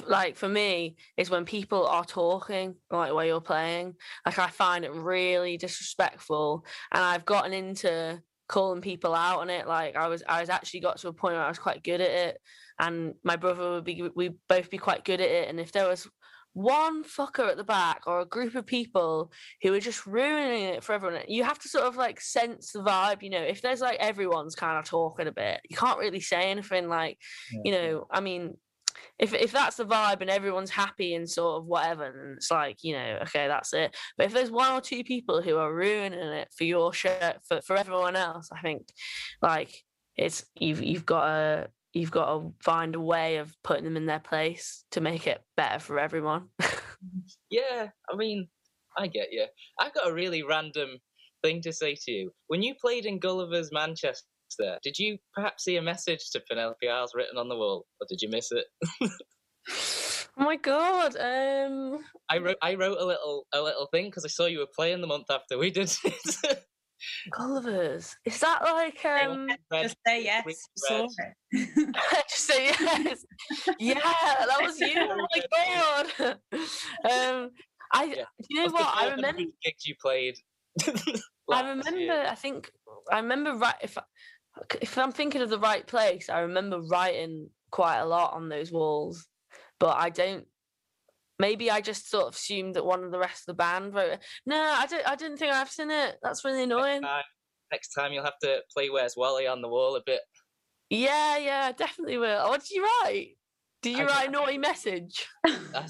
like 0.06 0.36
for 0.36 0.48
me 0.48 0.96
is 1.16 1.30
when 1.30 1.44
people 1.44 1.86
are 1.86 2.04
talking 2.04 2.74
like 2.90 3.12
while 3.12 3.24
you're 3.24 3.40
playing. 3.40 3.94
Like 4.26 4.38
I 4.38 4.48
find 4.48 4.84
it 4.84 4.92
really 4.92 5.56
disrespectful, 5.56 6.64
and 6.92 7.02
I've 7.02 7.24
gotten 7.24 7.52
into 7.52 8.20
calling 8.48 8.80
people 8.80 9.14
out 9.14 9.40
on 9.40 9.50
it. 9.50 9.66
Like 9.68 9.96
I 9.96 10.08
was, 10.08 10.22
I 10.28 10.40
was 10.40 10.50
actually 10.50 10.80
got 10.80 10.98
to 10.98 11.08
a 11.08 11.12
point 11.12 11.34
where 11.34 11.44
I 11.44 11.48
was 11.48 11.58
quite 11.58 11.84
good 11.84 12.00
at 12.00 12.10
it, 12.10 12.38
and 12.78 13.14
my 13.22 13.36
brother 13.36 13.70
would 13.70 13.84
be, 13.84 14.08
we 14.14 14.30
both 14.48 14.70
be 14.70 14.78
quite 14.78 15.04
good 15.04 15.20
at 15.20 15.30
it. 15.30 15.48
And 15.48 15.60
if 15.60 15.72
there 15.72 15.88
was 15.88 16.08
one 16.54 17.04
fucker 17.04 17.48
at 17.48 17.56
the 17.56 17.64
back 17.64 18.02
or 18.06 18.20
a 18.20 18.26
group 18.26 18.54
of 18.54 18.66
people 18.66 19.30
who 19.62 19.72
are 19.74 19.80
just 19.80 20.06
ruining 20.06 20.64
it 20.64 20.82
for 20.82 20.92
everyone, 20.92 21.20
you 21.28 21.44
have 21.44 21.58
to 21.60 21.68
sort 21.68 21.84
of 21.84 21.96
like 21.96 22.20
sense 22.20 22.72
the 22.72 22.80
vibe. 22.80 23.22
You 23.22 23.30
know, 23.30 23.42
if 23.42 23.62
there's 23.62 23.80
like 23.80 23.98
everyone's 24.00 24.54
kind 24.54 24.78
of 24.78 24.84
talking 24.84 25.28
a 25.28 25.32
bit, 25.32 25.60
you 25.68 25.76
can't 25.76 25.98
really 25.98 26.20
say 26.20 26.50
anything. 26.50 26.88
Like, 26.88 27.18
yeah. 27.52 27.60
you 27.64 27.72
know, 27.72 28.06
I 28.10 28.20
mean, 28.20 28.56
if 29.18 29.34
if 29.34 29.52
that's 29.52 29.76
the 29.76 29.84
vibe 29.84 30.20
and 30.20 30.30
everyone's 30.30 30.70
happy 30.70 31.14
and 31.14 31.28
sort 31.28 31.60
of 31.60 31.66
whatever, 31.66 32.12
then 32.14 32.34
it's 32.36 32.50
like 32.50 32.78
you 32.82 32.94
know, 32.94 33.18
okay, 33.22 33.48
that's 33.48 33.72
it. 33.72 33.96
But 34.16 34.26
if 34.26 34.32
there's 34.32 34.50
one 34.50 34.72
or 34.72 34.80
two 34.80 35.04
people 35.04 35.42
who 35.42 35.56
are 35.56 35.74
ruining 35.74 36.18
it 36.18 36.48
for 36.56 36.64
your 36.64 36.92
shirt 36.92 37.38
for 37.46 37.60
for 37.62 37.76
everyone 37.76 38.16
else, 38.16 38.48
I 38.52 38.60
think 38.60 38.88
like 39.42 39.82
it's 40.16 40.44
you've 40.58 40.82
you've 40.82 41.06
got 41.06 41.26
to 41.26 41.70
you've 41.92 42.10
got 42.10 42.26
to 42.26 42.52
find 42.60 42.94
a 42.94 43.00
way 43.00 43.36
of 43.36 43.54
putting 43.64 43.84
them 43.84 43.96
in 43.96 44.06
their 44.06 44.20
place 44.20 44.84
to 44.92 45.00
make 45.00 45.26
it 45.26 45.42
better 45.56 45.78
for 45.78 45.98
everyone. 45.98 46.48
yeah, 47.50 47.88
I 48.10 48.16
mean, 48.16 48.48
I 48.96 49.06
get 49.06 49.32
you. 49.32 49.46
I've 49.80 49.94
got 49.94 50.08
a 50.08 50.14
really 50.14 50.42
random 50.42 50.98
thing 51.42 51.60
to 51.62 51.72
say 51.72 51.94
to 51.94 52.10
you. 52.10 52.30
When 52.48 52.62
you 52.62 52.74
played 52.74 53.06
in 53.06 53.18
Gulliver's 53.18 53.70
Manchester 53.72 54.26
there. 54.58 54.78
Did 54.82 54.98
you 54.98 55.18
perhaps 55.34 55.64
see 55.64 55.76
a 55.76 55.82
message 55.82 56.30
to 56.32 56.42
Penelope 56.48 56.88
Isles 56.88 57.12
written 57.14 57.38
on 57.38 57.48
the 57.48 57.56
wall, 57.56 57.86
or 58.00 58.06
did 58.08 58.20
you 58.22 58.28
miss 58.30 58.50
it? 58.52 58.64
oh 60.38 60.44
my 60.44 60.56
god! 60.56 61.16
Um, 61.16 61.98
I 62.30 62.38
wrote 62.38 62.58
I 62.62 62.74
wrote 62.74 62.98
a 62.98 63.04
little 63.04 63.46
a 63.52 63.60
little 63.60 63.88
thing 63.92 64.06
because 64.06 64.24
I 64.24 64.28
saw 64.28 64.46
you 64.46 64.60
were 64.60 64.68
playing 64.74 65.00
the 65.00 65.06
month 65.06 65.26
after 65.30 65.58
we 65.58 65.70
did 65.70 65.92
it. 66.04 66.64
Gulliver's. 67.30 68.16
Is 68.24 68.40
that 68.40 68.62
like 68.62 69.04
um? 69.04 69.48
Just 69.72 69.96
say 70.06 70.24
yes. 70.24 70.44
Just 71.52 72.46
say 72.46 72.66
yes. 72.66 73.24
yeah, 73.78 73.94
that 73.94 74.58
was 74.60 74.80
you. 74.80 74.92
Oh 74.96 75.26
my 75.34 75.42
god. 75.52 76.38
Um, 76.52 77.50
I. 77.92 78.04
Yeah. 78.04 78.24
You 78.48 78.66
know 78.66 78.72
what? 78.72 78.92
I 78.94 79.10
remember 79.10 79.42
gigs 79.62 79.86
you 79.86 79.94
played. 80.00 80.34
I 81.50 81.68
remember. 81.68 81.98
Year. 81.98 82.26
I 82.28 82.34
think 82.34 82.70
I 83.10 83.18
remember 83.18 83.54
right. 83.54 83.76
If 83.82 83.96
if 84.80 84.96
I'm 84.98 85.12
thinking 85.12 85.42
of 85.42 85.50
the 85.50 85.58
right 85.58 85.86
place, 85.86 86.28
I 86.28 86.40
remember 86.40 86.80
writing 86.80 87.50
quite 87.70 87.98
a 87.98 88.06
lot 88.06 88.34
on 88.34 88.48
those 88.48 88.72
walls, 88.72 89.26
but 89.78 89.96
I 89.96 90.10
don't. 90.10 90.46
Maybe 91.40 91.70
I 91.70 91.80
just 91.80 92.10
sort 92.10 92.26
of 92.26 92.34
assumed 92.34 92.74
that 92.74 92.84
one 92.84 93.04
of 93.04 93.12
the 93.12 93.18
rest 93.18 93.42
of 93.42 93.46
the 93.46 93.62
band 93.62 93.94
wrote 93.94 94.12
it. 94.12 94.24
No, 94.44 94.56
I 94.56 94.86
don't. 94.86 95.06
I 95.08 95.14
didn't 95.14 95.36
think 95.36 95.52
I've 95.52 95.70
seen 95.70 95.90
it. 95.90 96.16
That's 96.22 96.44
really 96.44 96.64
annoying. 96.64 97.02
Next 97.02 97.08
time, 97.08 97.24
next 97.72 97.88
time 97.94 98.12
you'll 98.12 98.24
have 98.24 98.38
to 98.42 98.60
play 98.72 98.90
"Where's 98.90 99.14
Wally" 99.16 99.46
on 99.46 99.62
the 99.62 99.68
wall 99.68 99.96
a 99.96 100.02
bit. 100.04 100.20
Yeah, 100.90 101.36
yeah, 101.38 101.72
definitely 101.72 102.18
will. 102.18 102.48
What 102.48 102.60
did 102.60 102.70
you 102.70 102.82
write? 102.82 103.36
Did 103.82 103.96
you 103.96 104.04
I 104.04 104.06
write 104.06 104.28
a 104.28 104.32
naughty 104.32 104.58
message? 104.58 105.26
I, 105.46 105.86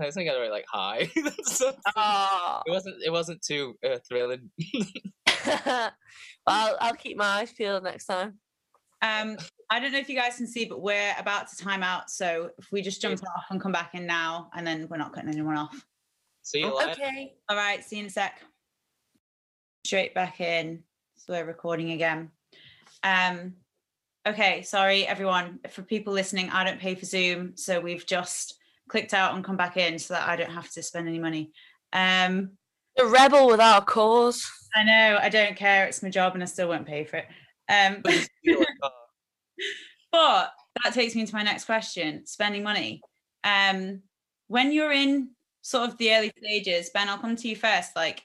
I 0.00 0.10
think 0.10 0.30
I 0.30 0.36
wrote 0.36 0.50
like 0.50 0.64
"Hi." 0.72 1.10
oh. 1.96 2.62
It 2.66 2.70
wasn't. 2.70 2.96
It 3.04 3.10
wasn't 3.10 3.42
too 3.42 3.74
uh, 3.84 3.98
thrilling. 4.08 4.50
well, 5.66 5.92
I'll, 6.46 6.76
I'll 6.80 6.94
keep 6.94 7.16
my 7.16 7.40
eyes 7.40 7.52
peeled 7.52 7.84
next 7.84 8.06
time. 8.06 8.38
Um, 9.02 9.36
I 9.70 9.80
don't 9.80 9.92
know 9.92 9.98
if 9.98 10.08
you 10.08 10.16
guys 10.16 10.36
can 10.36 10.46
see, 10.46 10.66
but 10.66 10.82
we're 10.82 11.14
about 11.18 11.48
to 11.48 11.56
time 11.56 11.82
out. 11.82 12.10
So 12.10 12.50
if 12.58 12.70
we 12.70 12.82
just 12.82 13.00
jump 13.00 13.20
off 13.22 13.44
and 13.50 13.60
come 13.60 13.72
back 13.72 13.94
in 13.94 14.06
now, 14.06 14.50
and 14.54 14.66
then 14.66 14.88
we're 14.90 14.98
not 14.98 15.12
cutting 15.12 15.30
anyone 15.30 15.56
off. 15.56 15.84
See 16.42 16.60
you 16.60 16.76
later. 16.76 16.92
Okay. 16.92 17.34
All 17.48 17.56
right. 17.56 17.82
See 17.84 17.96
you 17.96 18.00
in 18.00 18.06
a 18.06 18.10
sec. 18.10 18.42
Straight 19.86 20.14
back 20.14 20.40
in. 20.40 20.82
So 21.16 21.32
we're 21.32 21.44
recording 21.44 21.92
again. 21.92 22.30
Um, 23.02 23.54
okay. 24.26 24.62
Sorry, 24.62 25.06
everyone. 25.06 25.60
For 25.70 25.82
people 25.82 26.12
listening, 26.12 26.50
I 26.50 26.64
don't 26.64 26.80
pay 26.80 26.94
for 26.94 27.06
Zoom, 27.06 27.56
so 27.56 27.80
we've 27.80 28.06
just 28.06 28.56
clicked 28.88 29.14
out 29.14 29.34
and 29.34 29.44
come 29.44 29.56
back 29.56 29.76
in 29.76 29.98
so 29.98 30.14
that 30.14 30.28
I 30.28 30.36
don't 30.36 30.50
have 30.50 30.70
to 30.72 30.82
spend 30.82 31.08
any 31.08 31.20
money. 31.20 31.52
Um, 31.92 32.52
a 32.98 33.06
rebel 33.06 33.48
without 33.48 33.82
a 33.82 33.86
cause. 33.86 34.50
I 34.74 34.84
know. 34.84 35.18
I 35.20 35.28
don't 35.28 35.56
care. 35.56 35.86
It's 35.86 36.02
my 36.02 36.10
job, 36.10 36.34
and 36.34 36.42
I 36.42 36.46
still 36.46 36.68
won't 36.68 36.86
pay 36.86 37.04
for 37.04 37.18
it. 37.18 37.26
Um, 37.68 38.02
but 38.02 38.28
that 40.84 40.94
takes 40.94 41.14
me 41.14 41.22
into 41.22 41.34
my 41.34 41.42
next 41.42 41.64
question: 41.64 42.26
spending 42.26 42.62
money. 42.62 43.00
Um, 43.44 44.02
when 44.48 44.72
you're 44.72 44.92
in 44.92 45.30
sort 45.62 45.88
of 45.88 45.98
the 45.98 46.14
early 46.14 46.32
stages, 46.38 46.90
Ben, 46.92 47.08
I'll 47.08 47.18
come 47.18 47.36
to 47.36 47.48
you 47.48 47.56
first. 47.56 47.96
Like, 47.96 48.22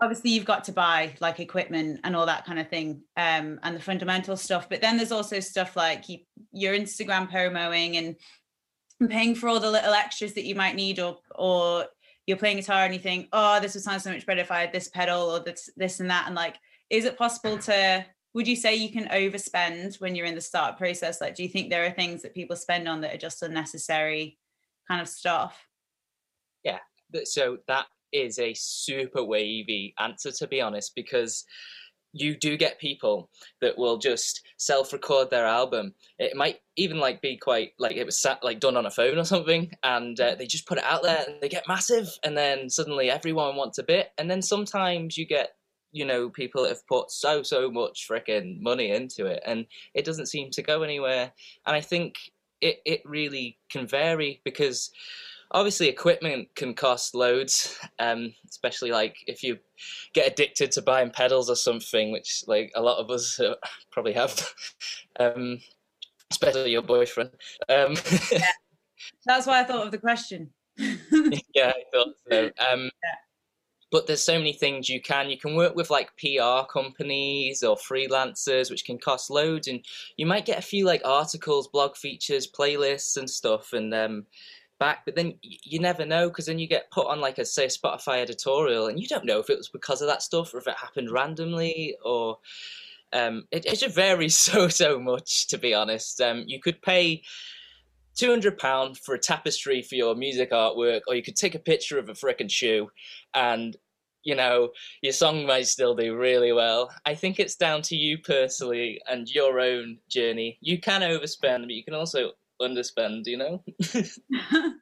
obviously, 0.00 0.30
you've 0.30 0.44
got 0.44 0.64
to 0.64 0.72
buy 0.72 1.14
like 1.20 1.40
equipment 1.40 2.00
and 2.04 2.14
all 2.14 2.26
that 2.26 2.44
kind 2.44 2.58
of 2.58 2.68
thing, 2.68 3.02
um, 3.16 3.58
and 3.62 3.74
the 3.74 3.80
fundamental 3.80 4.36
stuff. 4.36 4.68
But 4.68 4.80
then 4.80 4.96
there's 4.96 5.12
also 5.12 5.40
stuff 5.40 5.76
like 5.76 6.08
you, 6.08 6.18
your 6.52 6.74
Instagram 6.74 7.30
promoing 7.30 7.96
and 7.96 9.10
paying 9.10 9.34
for 9.34 9.48
all 9.48 9.60
the 9.60 9.70
little 9.70 9.92
extras 9.92 10.34
that 10.34 10.44
you 10.44 10.54
might 10.54 10.74
need 10.74 10.98
or 10.98 11.18
or 11.34 11.86
you're 12.28 12.36
playing 12.36 12.58
guitar 12.58 12.84
and 12.84 12.92
you 12.92 13.00
think, 13.00 13.26
oh, 13.32 13.58
this 13.58 13.72
would 13.72 13.82
sound 13.82 14.02
so 14.02 14.12
much 14.12 14.26
better 14.26 14.42
if 14.42 14.52
I 14.52 14.60
had 14.60 14.72
this 14.72 14.88
pedal 14.88 15.30
or 15.30 15.40
this 15.40 15.70
this 15.78 15.98
and 16.00 16.10
that. 16.10 16.24
And 16.26 16.34
like, 16.34 16.56
is 16.90 17.06
it 17.06 17.16
possible 17.16 17.56
to 17.60 18.04
would 18.34 18.46
you 18.46 18.54
say 18.54 18.76
you 18.76 18.92
can 18.92 19.08
overspend 19.08 19.98
when 19.98 20.14
you're 20.14 20.26
in 20.26 20.34
the 20.34 20.40
start 20.42 20.76
process? 20.76 21.22
Like, 21.22 21.34
do 21.34 21.42
you 21.42 21.48
think 21.48 21.70
there 21.70 21.86
are 21.86 21.90
things 21.90 22.20
that 22.20 22.34
people 22.34 22.54
spend 22.54 22.86
on 22.86 23.00
that 23.00 23.14
are 23.14 23.18
just 23.18 23.42
unnecessary 23.42 24.38
kind 24.86 25.00
of 25.00 25.08
stuff? 25.08 25.66
Yeah. 26.64 26.80
So 27.24 27.56
that 27.66 27.86
is 28.12 28.38
a 28.38 28.52
super 28.52 29.24
wavy 29.24 29.94
answer 29.98 30.30
to 30.32 30.46
be 30.46 30.60
honest, 30.60 30.92
because 30.94 31.46
you 32.12 32.36
do 32.36 32.56
get 32.56 32.78
people 32.78 33.30
that 33.60 33.76
will 33.76 33.98
just 33.98 34.42
self-record 34.56 35.30
their 35.30 35.46
album. 35.46 35.94
It 36.18 36.36
might 36.36 36.60
even 36.76 36.98
like 36.98 37.20
be 37.20 37.36
quite 37.36 37.72
like 37.78 37.96
it 37.96 38.06
was 38.06 38.20
sat 38.20 38.42
like 38.42 38.60
done 38.60 38.76
on 38.76 38.86
a 38.86 38.90
phone 38.90 39.18
or 39.18 39.24
something, 39.24 39.70
and 39.82 40.18
uh, 40.20 40.34
they 40.34 40.46
just 40.46 40.66
put 40.66 40.78
it 40.78 40.84
out 40.84 41.02
there 41.02 41.24
and 41.26 41.40
they 41.40 41.48
get 41.48 41.68
massive, 41.68 42.08
and 42.24 42.36
then 42.36 42.70
suddenly 42.70 43.10
everyone 43.10 43.56
wants 43.56 43.78
a 43.78 43.82
bit. 43.82 44.10
And 44.18 44.30
then 44.30 44.42
sometimes 44.42 45.16
you 45.16 45.26
get 45.26 45.50
you 45.92 46.04
know 46.04 46.28
people 46.28 46.62
that 46.62 46.70
have 46.70 46.86
put 46.86 47.10
so 47.10 47.42
so 47.42 47.70
much 47.70 48.06
freaking 48.08 48.60
money 48.60 48.90
into 48.90 49.26
it, 49.26 49.42
and 49.46 49.66
it 49.94 50.04
doesn't 50.04 50.26
seem 50.26 50.50
to 50.52 50.62
go 50.62 50.82
anywhere. 50.82 51.32
And 51.66 51.76
I 51.76 51.80
think 51.80 52.16
it 52.60 52.80
it 52.84 53.02
really 53.04 53.58
can 53.70 53.86
vary 53.86 54.40
because 54.44 54.90
obviously 55.50 55.88
equipment 55.88 56.48
can 56.54 56.74
cost 56.74 57.14
loads 57.14 57.78
um, 57.98 58.32
especially 58.48 58.90
like 58.90 59.16
if 59.26 59.42
you 59.42 59.58
get 60.12 60.30
addicted 60.30 60.70
to 60.72 60.82
buying 60.82 61.10
pedals 61.10 61.48
or 61.48 61.56
something 61.56 62.12
which 62.12 62.44
like 62.46 62.70
a 62.74 62.82
lot 62.82 62.98
of 62.98 63.10
us 63.10 63.40
uh, 63.40 63.54
probably 63.90 64.12
have 64.12 64.52
um, 65.20 65.58
especially 66.30 66.70
your 66.70 66.82
boyfriend 66.82 67.30
um, 67.68 67.96
yeah. 68.32 68.46
that's 69.26 69.46
why 69.46 69.60
i 69.60 69.64
thought 69.64 69.86
of 69.86 69.92
the 69.92 69.98
question 69.98 70.50
yeah 70.76 71.72
i 71.74 71.82
thought 71.92 72.08
so 72.30 72.44
um, 72.70 72.84
yeah. 72.84 73.14
but 73.90 74.06
there's 74.06 74.22
so 74.22 74.38
many 74.38 74.52
things 74.52 74.88
you 74.88 75.00
can 75.00 75.30
you 75.30 75.38
can 75.38 75.56
work 75.56 75.74
with 75.74 75.90
like 75.90 76.10
pr 76.16 76.66
companies 76.70 77.62
or 77.62 77.76
freelancers 77.76 78.70
which 78.70 78.84
can 78.84 78.98
cost 78.98 79.30
loads 79.30 79.66
and 79.66 79.82
you 80.16 80.26
might 80.26 80.46
get 80.46 80.58
a 80.58 80.62
few 80.62 80.84
like 80.84 81.00
articles 81.04 81.68
blog 81.68 81.96
features 81.96 82.46
playlists 82.46 83.16
and 83.16 83.28
stuff 83.28 83.72
and 83.72 83.94
um, 83.94 84.26
back 84.78 85.02
but 85.04 85.14
then 85.16 85.34
you 85.42 85.80
never 85.80 86.06
know 86.06 86.28
because 86.28 86.46
then 86.46 86.58
you 86.58 86.66
get 86.66 86.90
put 86.90 87.06
on 87.06 87.20
like 87.20 87.38
a 87.38 87.44
say 87.44 87.64
a 87.64 87.68
spotify 87.68 88.20
editorial 88.20 88.86
and 88.86 89.00
you 89.00 89.06
don't 89.06 89.24
know 89.24 89.38
if 89.38 89.50
it 89.50 89.56
was 89.56 89.68
because 89.68 90.00
of 90.00 90.08
that 90.08 90.22
stuff 90.22 90.54
or 90.54 90.58
if 90.58 90.66
it 90.66 90.76
happened 90.76 91.10
randomly 91.10 91.96
or 92.04 92.38
um, 93.12 93.44
it, 93.50 93.66
it 93.66 93.78
just 93.78 93.94
varies 93.94 94.34
so 94.36 94.68
so 94.68 94.98
much 94.98 95.48
to 95.48 95.58
be 95.58 95.74
honest. 95.74 96.20
Um, 96.20 96.44
you 96.46 96.60
could 96.60 96.80
pay 96.82 97.22
200 98.16 98.58
pound 98.58 98.98
for 98.98 99.14
a 99.14 99.18
tapestry 99.18 99.82
for 99.82 99.94
your 99.94 100.14
music 100.14 100.50
artwork 100.50 101.02
or 101.06 101.14
you 101.14 101.22
could 101.22 101.36
take 101.36 101.54
a 101.54 101.60
picture 101.60 101.98
of 101.98 102.08
a 102.08 102.14
frickin' 102.14 102.50
shoe 102.50 102.90
and 103.34 103.76
you 104.24 104.34
know 104.34 104.70
your 105.02 105.12
song 105.12 105.46
might 105.46 105.66
still 105.66 105.94
do 105.94 106.16
really 106.16 106.52
well. 106.52 106.90
I 107.06 107.14
think 107.14 107.38
it's 107.38 107.56
down 107.56 107.82
to 107.82 107.96
you 107.96 108.18
personally 108.18 109.00
and 109.08 109.28
your 109.28 109.60
own 109.60 109.98
journey. 110.08 110.58
You 110.60 110.78
can 110.78 111.02
overspend 111.02 111.62
but 111.62 111.70
you 111.70 111.84
can 111.84 111.94
also 111.94 112.32
underspend, 112.60 113.26
you 113.26 113.36
know? 113.36 113.62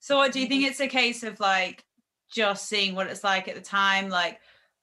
so 0.00 0.16
what 0.16 0.32
do 0.32 0.40
you 0.40 0.46
think 0.46 0.64
it's 0.64 0.80
a 0.80 0.88
case 0.88 1.22
of 1.22 1.38
like 1.40 1.84
just 2.32 2.68
seeing 2.68 2.94
what 2.94 3.06
it's 3.06 3.24
like 3.24 3.48
at 3.48 3.54
the 3.54 3.60
time? 3.60 4.08
Like 4.08 4.40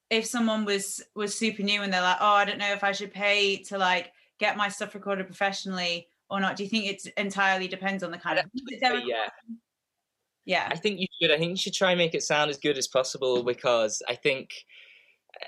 if 0.10 0.26
someone 0.26 0.66
was 0.66 1.02
was 1.16 1.38
super 1.38 1.64
new 1.64 1.82
and 1.82 1.94
they're 1.94 2.02
like, 2.02 2.18
oh, 2.20 2.34
I 2.34 2.46
don't 2.46 2.58
know 2.58 2.72
if 2.72 2.84
I 2.84 2.92
should 2.92 3.14
pay 3.14 3.58
to 3.64 3.78
like 3.78 4.12
get 4.40 4.58
my 4.58 4.70
stuff 4.70 4.96
recorded 4.96 5.28
professionally 5.28 6.08
or 6.30 6.40
not. 6.40 6.56
Do 6.56 6.64
you 6.64 6.70
think 6.70 6.86
it 6.86 7.14
entirely 7.18 7.68
depends 7.68 8.04
on 8.04 8.12
the 8.12 8.18
kind 8.18 8.40
of 8.40 8.46
yeah. 8.54 9.28
Yeah. 10.46 10.68
I 10.72 10.76
think 10.76 11.00
you 11.00 11.08
should. 11.22 11.32
I 11.32 11.38
think 11.38 11.52
you 11.52 11.58
should 11.58 11.74
try 11.74 11.92
and 11.92 11.98
make 11.98 12.16
it 12.16 12.24
sound 12.24 12.50
as 12.50 12.58
good 12.58 12.78
as 12.78 12.88
possible 12.88 13.44
because 13.44 14.02
I 14.08 14.16
think 14.16 14.52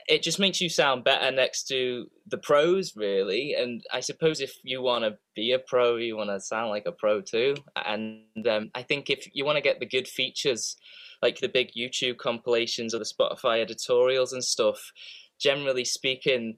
it 0.08 0.22
just 0.24 0.40
makes 0.40 0.62
you 0.62 0.70
sound 0.70 1.04
better 1.04 1.32
next 1.32 1.68
to 1.68 2.08
the 2.28 2.38
pros 2.38 2.96
really 2.96 3.54
and 3.54 3.84
i 3.92 4.00
suppose 4.00 4.40
if 4.40 4.54
you 4.64 4.82
want 4.82 5.04
to 5.04 5.18
be 5.36 5.52
a 5.52 5.60
pro 5.60 5.98
you 5.98 6.16
want 6.16 6.30
to 6.30 6.40
sound 6.40 6.70
like 6.70 6.86
a 6.86 6.92
pro 6.92 7.22
too 7.22 7.56
and 7.86 8.48
um, 8.50 8.70
i 8.76 8.82
think 8.82 9.10
if 9.10 9.28
you 9.34 9.46
want 9.46 9.56
to 9.56 9.62
get 9.62 9.80
the 9.80 9.86
good 9.86 10.08
features 10.08 10.78
like 11.22 11.40
the 11.40 11.50
big 11.50 11.72
youtube 11.78 12.18
compilations 12.18 12.94
or 12.94 13.00
the 13.00 13.06
spotify 13.06 13.62
editorials 13.62 14.34
and 14.34 14.44
stuff 14.44 14.92
generally 15.40 15.86
speaking 15.86 16.58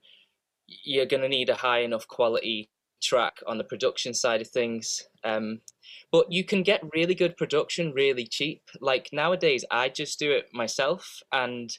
you're 0.67 1.06
going 1.06 1.24
to 1.24 1.30
need 1.30 1.50
a 1.50 1.56
high 1.56 1.80
enough 1.80 2.08
quality 2.08 2.69
track 3.04 3.38
on 3.46 3.58
the 3.58 3.63
production 3.63 4.13
side 4.13 4.41
of 4.41 4.48
things. 4.48 5.04
Um, 5.24 5.60
but 6.12 6.32
you 6.32 6.43
can 6.43 6.63
get 6.63 6.82
really 6.93 7.13
good 7.13 7.38
production 7.38 7.91
really 7.91 8.26
cheap. 8.26 8.63
Like 8.80 9.10
nowadays, 9.12 9.65
I 9.69 9.89
just 9.89 10.17
do 10.17 10.32
it 10.32 10.48
myself, 10.54 11.19
and 11.32 11.69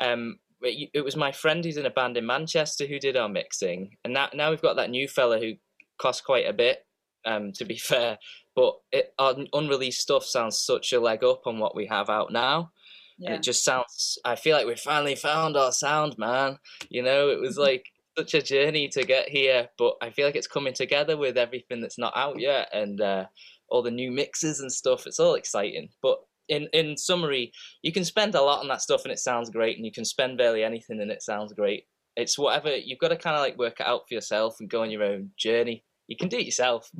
um, 0.00 0.38
it, 0.62 0.90
it, 0.94 1.04
was 1.04 1.16
my 1.16 1.32
friend 1.32 1.64
who's 1.64 1.76
in 1.76 1.86
a 1.86 1.90
band 1.90 2.16
in 2.16 2.26
Manchester 2.26 2.86
who 2.86 2.98
did 2.98 3.16
our 3.16 3.28
mixing, 3.28 3.96
and 4.04 4.14
now 4.14 4.28
now 4.34 4.50
we've 4.50 4.62
got 4.62 4.76
that 4.76 4.90
new 4.90 5.08
fella 5.08 5.38
who 5.38 5.52
costs 5.98 6.22
quite 6.22 6.46
a 6.48 6.52
bit. 6.52 6.84
Um, 7.24 7.52
to 7.54 7.64
be 7.64 7.76
fair, 7.78 8.18
but 8.54 8.74
it, 8.92 9.12
our 9.18 9.34
unreleased 9.52 10.00
stuff 10.00 10.24
sounds 10.24 10.58
such 10.58 10.92
a 10.92 11.00
leg 11.00 11.24
up 11.24 11.46
on 11.46 11.58
what 11.58 11.74
we 11.74 11.86
have 11.86 12.08
out 12.08 12.32
now. 12.32 12.70
Yeah. 13.18 13.30
And 13.30 13.36
it 13.36 13.42
just 13.42 13.64
sounds. 13.64 14.18
I 14.24 14.36
feel 14.36 14.56
like 14.56 14.66
we 14.66 14.76
finally 14.76 15.14
found 15.14 15.56
our 15.56 15.72
sound, 15.72 16.16
man. 16.18 16.58
You 16.88 17.02
know, 17.02 17.30
it 17.30 17.40
was 17.40 17.58
like 17.58 17.86
such 18.16 18.34
a 18.34 18.42
journey 18.42 18.88
to 18.88 19.04
get 19.04 19.28
here, 19.28 19.68
but 19.78 19.94
I 20.00 20.10
feel 20.10 20.26
like 20.26 20.36
it's 20.36 20.46
coming 20.46 20.74
together 20.74 21.16
with 21.16 21.36
everything 21.36 21.80
that's 21.80 21.98
not 21.98 22.16
out 22.16 22.40
yet 22.40 22.68
and 22.72 23.00
uh, 23.00 23.26
all 23.68 23.82
the 23.82 23.90
new 23.90 24.10
mixes 24.10 24.60
and 24.60 24.72
stuff. 24.72 25.06
It's 25.06 25.20
all 25.20 25.34
exciting. 25.34 25.90
But 26.02 26.18
in 26.48 26.68
in 26.72 26.96
summary, 26.96 27.52
you 27.82 27.92
can 27.92 28.04
spend 28.04 28.34
a 28.34 28.42
lot 28.42 28.60
on 28.60 28.68
that 28.68 28.82
stuff 28.82 29.04
and 29.04 29.12
it 29.12 29.18
sounds 29.18 29.50
great, 29.50 29.76
and 29.76 29.84
you 29.84 29.92
can 29.92 30.04
spend 30.04 30.38
barely 30.38 30.64
anything 30.64 31.00
and 31.00 31.10
it 31.10 31.22
sounds 31.22 31.52
great. 31.52 31.84
It's 32.16 32.38
whatever 32.38 32.74
you've 32.74 32.98
got 32.98 33.08
to 33.08 33.16
kind 33.16 33.36
of 33.36 33.42
like 33.42 33.58
work 33.58 33.80
it 33.80 33.86
out 33.86 34.08
for 34.08 34.14
yourself 34.14 34.56
and 34.60 34.70
go 34.70 34.82
on 34.82 34.90
your 34.90 35.02
own 35.02 35.30
journey. 35.36 35.84
You 36.08 36.16
can 36.16 36.28
do 36.28 36.38
it 36.38 36.46
yourself. 36.46 36.90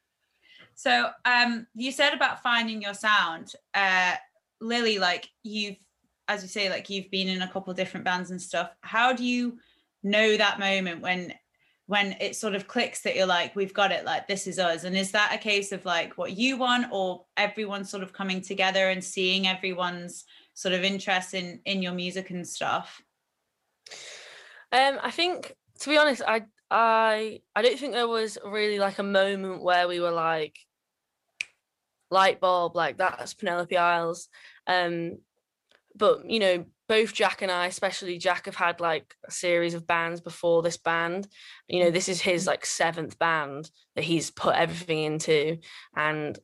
so, 0.74 1.08
um, 1.24 1.66
you 1.74 1.90
said 1.90 2.14
about 2.14 2.42
finding 2.42 2.82
your 2.82 2.94
sound, 2.94 3.52
uh, 3.74 4.14
Lily. 4.60 4.98
Like 4.98 5.28
you've, 5.42 5.76
as 6.28 6.42
you 6.42 6.48
say, 6.48 6.70
like 6.70 6.88
you've 6.88 7.10
been 7.10 7.28
in 7.28 7.42
a 7.42 7.50
couple 7.50 7.72
different 7.74 8.04
bands 8.04 8.30
and 8.30 8.40
stuff. 8.40 8.70
How 8.82 9.12
do 9.12 9.24
you 9.24 9.58
know 10.02 10.36
that 10.36 10.60
moment 10.60 11.00
when 11.00 11.34
when 11.86 12.16
it 12.20 12.34
sort 12.34 12.54
of 12.54 12.66
clicks 12.66 13.02
that 13.02 13.14
you're 13.14 13.26
like 13.26 13.54
we've 13.54 13.74
got 13.74 13.92
it 13.92 14.04
like 14.04 14.26
this 14.26 14.46
is 14.46 14.58
us. 14.58 14.84
And 14.84 14.96
is 14.96 15.12
that 15.12 15.34
a 15.34 15.38
case 15.38 15.72
of 15.72 15.84
like 15.84 16.16
what 16.16 16.36
you 16.36 16.56
want 16.56 16.86
or 16.90 17.24
everyone 17.36 17.84
sort 17.84 18.02
of 18.02 18.12
coming 18.12 18.40
together 18.40 18.88
and 18.88 19.04
seeing 19.04 19.46
everyone's 19.46 20.24
sort 20.54 20.74
of 20.74 20.82
interest 20.82 21.34
in 21.34 21.60
in 21.64 21.82
your 21.82 21.92
music 21.92 22.30
and 22.30 22.46
stuff? 22.46 23.02
Um 24.72 24.98
i 25.02 25.10
think 25.10 25.54
to 25.80 25.90
be 25.90 25.98
honest 25.98 26.22
i 26.26 26.42
i 26.70 27.40
i 27.54 27.62
don't 27.62 27.78
think 27.78 27.92
there 27.92 28.08
was 28.08 28.38
really 28.44 28.78
like 28.78 28.98
a 28.98 29.02
moment 29.02 29.62
where 29.62 29.86
we 29.86 30.00
were 30.00 30.10
like 30.10 30.58
light 32.10 32.40
bulb 32.40 32.74
like 32.74 32.96
that's 32.96 33.34
penelope 33.34 33.76
isles. 33.76 34.28
Um 34.66 35.18
but 35.94 36.28
you 36.30 36.40
know 36.40 36.64
both 36.88 37.14
Jack 37.14 37.42
and 37.42 37.50
I, 37.50 37.66
especially 37.66 38.18
Jack, 38.18 38.46
have 38.46 38.56
had 38.56 38.80
like 38.80 39.14
a 39.26 39.30
series 39.30 39.74
of 39.74 39.86
bands 39.86 40.20
before 40.20 40.62
this 40.62 40.76
band. 40.76 41.26
You 41.68 41.84
know, 41.84 41.90
this 41.90 42.08
is 42.08 42.20
his 42.20 42.42
mm-hmm. 42.42 42.50
like 42.50 42.66
seventh 42.66 43.18
band 43.18 43.70
that 43.96 44.04
he's 44.04 44.30
put 44.30 44.54
everything 44.54 44.98
into. 44.98 45.58
And 45.96 46.38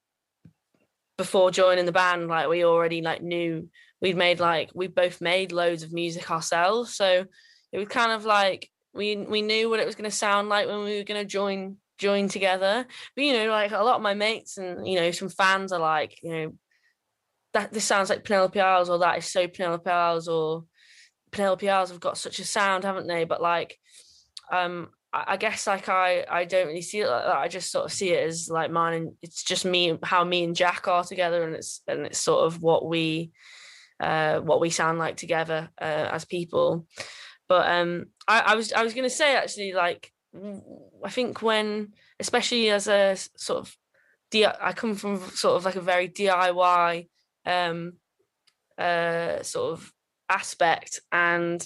before 1.19 1.51
joining 1.51 1.87
the 1.87 1.93
band, 1.93 2.29
like 2.29 2.49
we 2.49 2.65
already 2.65 3.03
like 3.03 3.23
knew 3.23 3.69
we'd 4.01 4.17
made 4.17 4.41
like 4.41 4.71
we 4.75 4.87
both 4.87 5.21
made 5.21 5.53
loads 5.53 5.83
of 5.83 5.93
music 5.93 6.31
ourselves. 6.31 6.95
So 6.95 7.27
it 7.73 7.79
was 7.79 7.89
kind 7.89 8.13
of 8.13 8.25
like 8.25 8.71
we 8.95 9.17
we 9.17 9.43
knew 9.43 9.69
what 9.69 9.81
it 9.81 9.87
was 9.87 9.95
gonna 9.95 10.11
sound 10.11 10.49
like 10.49 10.67
when 10.67 10.85
we 10.85 10.97
were 10.97 11.05
gonna 11.05 11.25
join 11.25 11.77
join 11.99 12.29
together. 12.29 12.87
But 13.15 13.25
you 13.25 13.35
know, 13.35 13.51
like 13.51 13.73
a 13.73 13.85
lot 13.85 13.97
of 13.97 14.03
my 14.03 14.15
mates 14.15 14.57
and 14.57 14.87
you 14.89 14.99
know, 14.99 15.11
some 15.11 15.29
fans 15.29 15.73
are 15.73 15.81
like, 15.81 16.19
you 16.23 16.31
know, 16.31 16.53
that 17.53 17.73
this 17.73 17.85
sounds 17.85 18.11
like 18.11 18.25
Penelope 18.25 18.61
Isles 18.61 18.89
or 18.89 18.99
that 18.99 19.19
is 19.19 19.27
so 19.27 19.49
Penelope 19.49 19.89
Isles 19.89 20.29
or 20.29 20.65
Penelope 21.31 21.69
Isles 21.69 21.91
have 21.91 22.01
got 22.01 22.19
such 22.19 22.39
a 22.39 22.45
sound, 22.45 22.85
haven't 22.85 23.07
they? 23.07 23.25
But 23.25 23.43
like, 23.43 23.79
um, 24.53 24.91
I, 25.13 25.25
I 25.29 25.37
guess 25.37 25.67
like 25.67 25.89
I 25.89 26.25
I 26.29 26.45
don't 26.45 26.69
really 26.69 26.83
see 26.83 27.01
it 27.01 27.09
like 27.09 27.25
that. 27.25 27.37
I 27.37 27.49
just 27.49 27.71
sort 27.71 27.87
of 27.87 27.93
see 27.93 28.11
it 28.11 28.27
as 28.27 28.49
like 28.49 28.71
mine 28.71 28.95
and 28.95 29.13
it's 29.23 29.43
just 29.43 29.65
me 29.65 29.99
how 30.03 30.25
me 30.25 30.45
and 30.45 30.57
Jack 30.57 30.87
are 30.89 31.05
together 31.05 31.45
and 31.45 31.55
it's 31.55 31.83
and 31.89 32.07
it's 32.07 32.19
sort 32.19 32.47
of 32.47 32.63
what 32.63 32.87
we 32.87 33.33
uh 33.99 34.41
what 34.41 34.61
we 34.61 34.71
sound 34.71 34.99
like 34.99 35.17
together 35.17 35.69
uh, 35.81 36.09
as 36.13 36.25
people. 36.25 36.87
But 37.49 37.69
um 37.71 38.07
I, 38.29 38.41
I 38.41 38.55
was 38.55 38.73
I 38.73 38.83
was 38.83 38.95
gonna 38.95 39.11
say 39.11 39.35
actually 39.37 39.73
like 39.73 40.13
I 41.05 41.11
think 41.11 41.43
when 41.43 41.95
especially 42.21 42.71
as 42.71 42.87
a 42.87 43.17
sort 43.37 43.61
of 43.61 43.77
I 44.33 44.73
come 44.75 44.95
from 44.95 45.19
sort 45.31 45.57
of 45.57 45.65
like 45.65 45.75
a 45.75 45.81
very 45.81 46.09
DIY 46.09 47.09
um, 47.47 47.95
uh, 48.79 49.43
sort 49.43 49.73
of 49.73 49.93
aspect. 50.29 51.01
And 51.13 51.65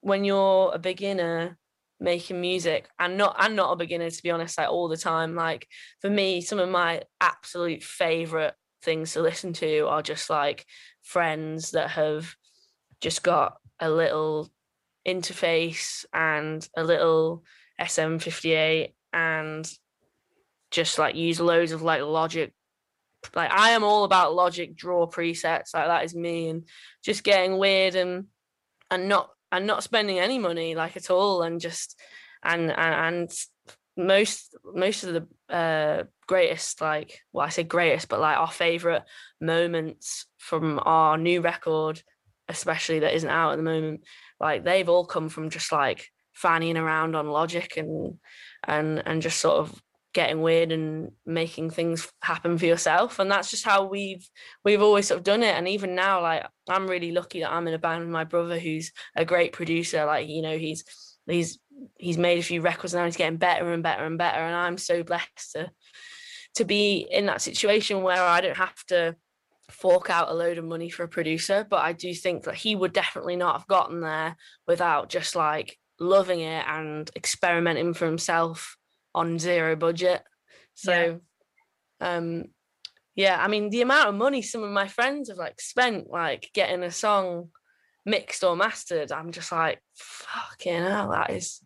when 0.00 0.24
you're 0.24 0.72
a 0.74 0.78
beginner 0.78 1.58
making 1.98 2.40
music, 2.40 2.88
and 2.98 3.16
not 3.16 3.36
and 3.38 3.56
not 3.56 3.72
a 3.72 3.76
beginner 3.76 4.10
to 4.10 4.22
be 4.22 4.30
honest, 4.30 4.58
like 4.58 4.68
all 4.68 4.88
the 4.88 4.96
time, 4.96 5.34
like 5.34 5.66
for 6.00 6.10
me, 6.10 6.40
some 6.40 6.58
of 6.58 6.68
my 6.68 7.02
absolute 7.20 7.82
favorite 7.82 8.54
things 8.82 9.12
to 9.12 9.22
listen 9.22 9.52
to 9.54 9.86
are 9.88 10.02
just 10.02 10.30
like 10.30 10.64
friends 11.02 11.72
that 11.72 11.90
have 11.90 12.34
just 13.00 13.22
got 13.22 13.56
a 13.80 13.90
little 13.90 14.50
interface 15.06 16.04
and 16.12 16.68
a 16.76 16.84
little 16.84 17.44
SM58 17.80 18.92
and 19.12 19.70
just 20.70 20.98
like 20.98 21.14
use 21.14 21.40
loads 21.40 21.72
of 21.72 21.82
like 21.82 22.02
logic 22.02 22.52
like 23.34 23.50
I 23.50 23.70
am 23.70 23.84
all 23.84 24.04
about 24.04 24.34
logic, 24.34 24.76
draw 24.76 25.06
presets, 25.06 25.74
like 25.74 25.86
that 25.86 26.04
is 26.04 26.14
me, 26.14 26.48
and 26.48 26.64
just 27.04 27.24
getting 27.24 27.58
weird 27.58 27.94
and 27.94 28.26
and 28.90 29.08
not 29.08 29.30
and 29.52 29.66
not 29.66 29.82
spending 29.82 30.18
any 30.18 30.38
money 30.38 30.74
like 30.74 30.96
at 30.96 31.10
all, 31.10 31.42
and 31.42 31.60
just 31.60 31.98
and 32.42 32.70
and, 32.70 33.26
and 33.26 33.32
most 33.96 34.54
most 34.74 35.04
of 35.04 35.14
the 35.14 35.54
uh 35.54 36.04
greatest 36.26 36.80
like 36.80 37.20
well 37.32 37.46
I 37.46 37.50
say 37.50 37.62
greatest, 37.62 38.08
but 38.08 38.20
like 38.20 38.36
our 38.36 38.50
favorite 38.50 39.04
moments 39.40 40.26
from 40.38 40.80
our 40.84 41.16
new 41.16 41.40
record, 41.40 42.02
especially 42.48 43.00
that 43.00 43.14
isn't 43.14 43.30
out 43.30 43.52
at 43.52 43.56
the 43.56 43.62
moment, 43.62 44.02
like 44.38 44.64
they've 44.64 44.88
all 44.88 45.06
come 45.06 45.28
from 45.28 45.50
just 45.50 45.72
like 45.72 46.10
fanning 46.34 46.76
around 46.76 47.16
on 47.16 47.26
logic 47.28 47.76
and 47.76 48.18
and 48.64 49.02
and 49.06 49.22
just 49.22 49.40
sort 49.40 49.56
of 49.56 49.82
getting 50.16 50.40
weird 50.40 50.72
and 50.72 51.12
making 51.26 51.68
things 51.68 52.10
happen 52.22 52.56
for 52.56 52.64
yourself 52.64 53.18
and 53.18 53.30
that's 53.30 53.50
just 53.50 53.66
how 53.66 53.84
we've 53.84 54.26
we've 54.64 54.80
always 54.80 55.06
sort 55.06 55.18
of 55.18 55.24
done 55.24 55.42
it 55.42 55.54
and 55.54 55.68
even 55.68 55.94
now 55.94 56.22
like 56.22 56.42
i'm 56.70 56.86
really 56.86 57.12
lucky 57.12 57.40
that 57.40 57.52
i'm 57.52 57.68
in 57.68 57.74
a 57.74 57.78
band 57.78 58.00
with 58.00 58.08
my 58.08 58.24
brother 58.24 58.58
who's 58.58 58.92
a 59.14 59.26
great 59.26 59.52
producer 59.52 60.06
like 60.06 60.26
you 60.26 60.40
know 60.40 60.56
he's 60.56 60.86
he's 61.26 61.58
he's 61.98 62.16
made 62.16 62.38
a 62.38 62.42
few 62.42 62.62
records 62.62 62.94
now 62.94 63.04
he's 63.04 63.18
getting 63.18 63.36
better 63.36 63.70
and 63.70 63.82
better 63.82 64.06
and 64.06 64.16
better 64.16 64.38
and 64.38 64.56
i'm 64.56 64.78
so 64.78 65.02
blessed 65.02 65.52
to 65.52 65.70
to 66.54 66.64
be 66.64 67.06
in 67.10 67.26
that 67.26 67.42
situation 67.42 68.00
where 68.00 68.22
i 68.22 68.40
don't 68.40 68.56
have 68.56 68.82
to 68.86 69.14
fork 69.70 70.08
out 70.08 70.30
a 70.30 70.34
load 70.34 70.56
of 70.56 70.64
money 70.64 70.88
for 70.88 71.02
a 71.02 71.08
producer 71.08 71.66
but 71.68 71.80
i 71.84 71.92
do 71.92 72.14
think 72.14 72.44
that 72.44 72.54
he 72.54 72.74
would 72.74 72.94
definitely 72.94 73.36
not 73.36 73.58
have 73.58 73.68
gotten 73.68 74.00
there 74.00 74.34
without 74.66 75.10
just 75.10 75.36
like 75.36 75.76
loving 76.00 76.40
it 76.40 76.64
and 76.66 77.10
experimenting 77.14 77.92
for 77.92 78.06
himself 78.06 78.78
on 79.16 79.38
zero 79.38 79.74
budget. 79.74 80.22
So, 80.74 81.20
yeah. 82.00 82.16
um, 82.16 82.44
yeah, 83.16 83.42
I 83.42 83.48
mean, 83.48 83.70
the 83.70 83.80
amount 83.80 84.10
of 84.10 84.14
money 84.14 84.42
some 84.42 84.62
of 84.62 84.70
my 84.70 84.86
friends 84.86 85.30
have 85.30 85.38
like 85.38 85.60
spent 85.60 86.08
like 86.10 86.50
getting 86.52 86.82
a 86.82 86.92
song 86.92 87.48
mixed 88.04 88.44
or 88.44 88.54
mastered, 88.54 89.10
I'm 89.10 89.32
just 89.32 89.50
like, 89.50 89.80
fucking 89.96 90.82
hell, 90.82 91.10
that 91.10 91.30
is 91.30 91.62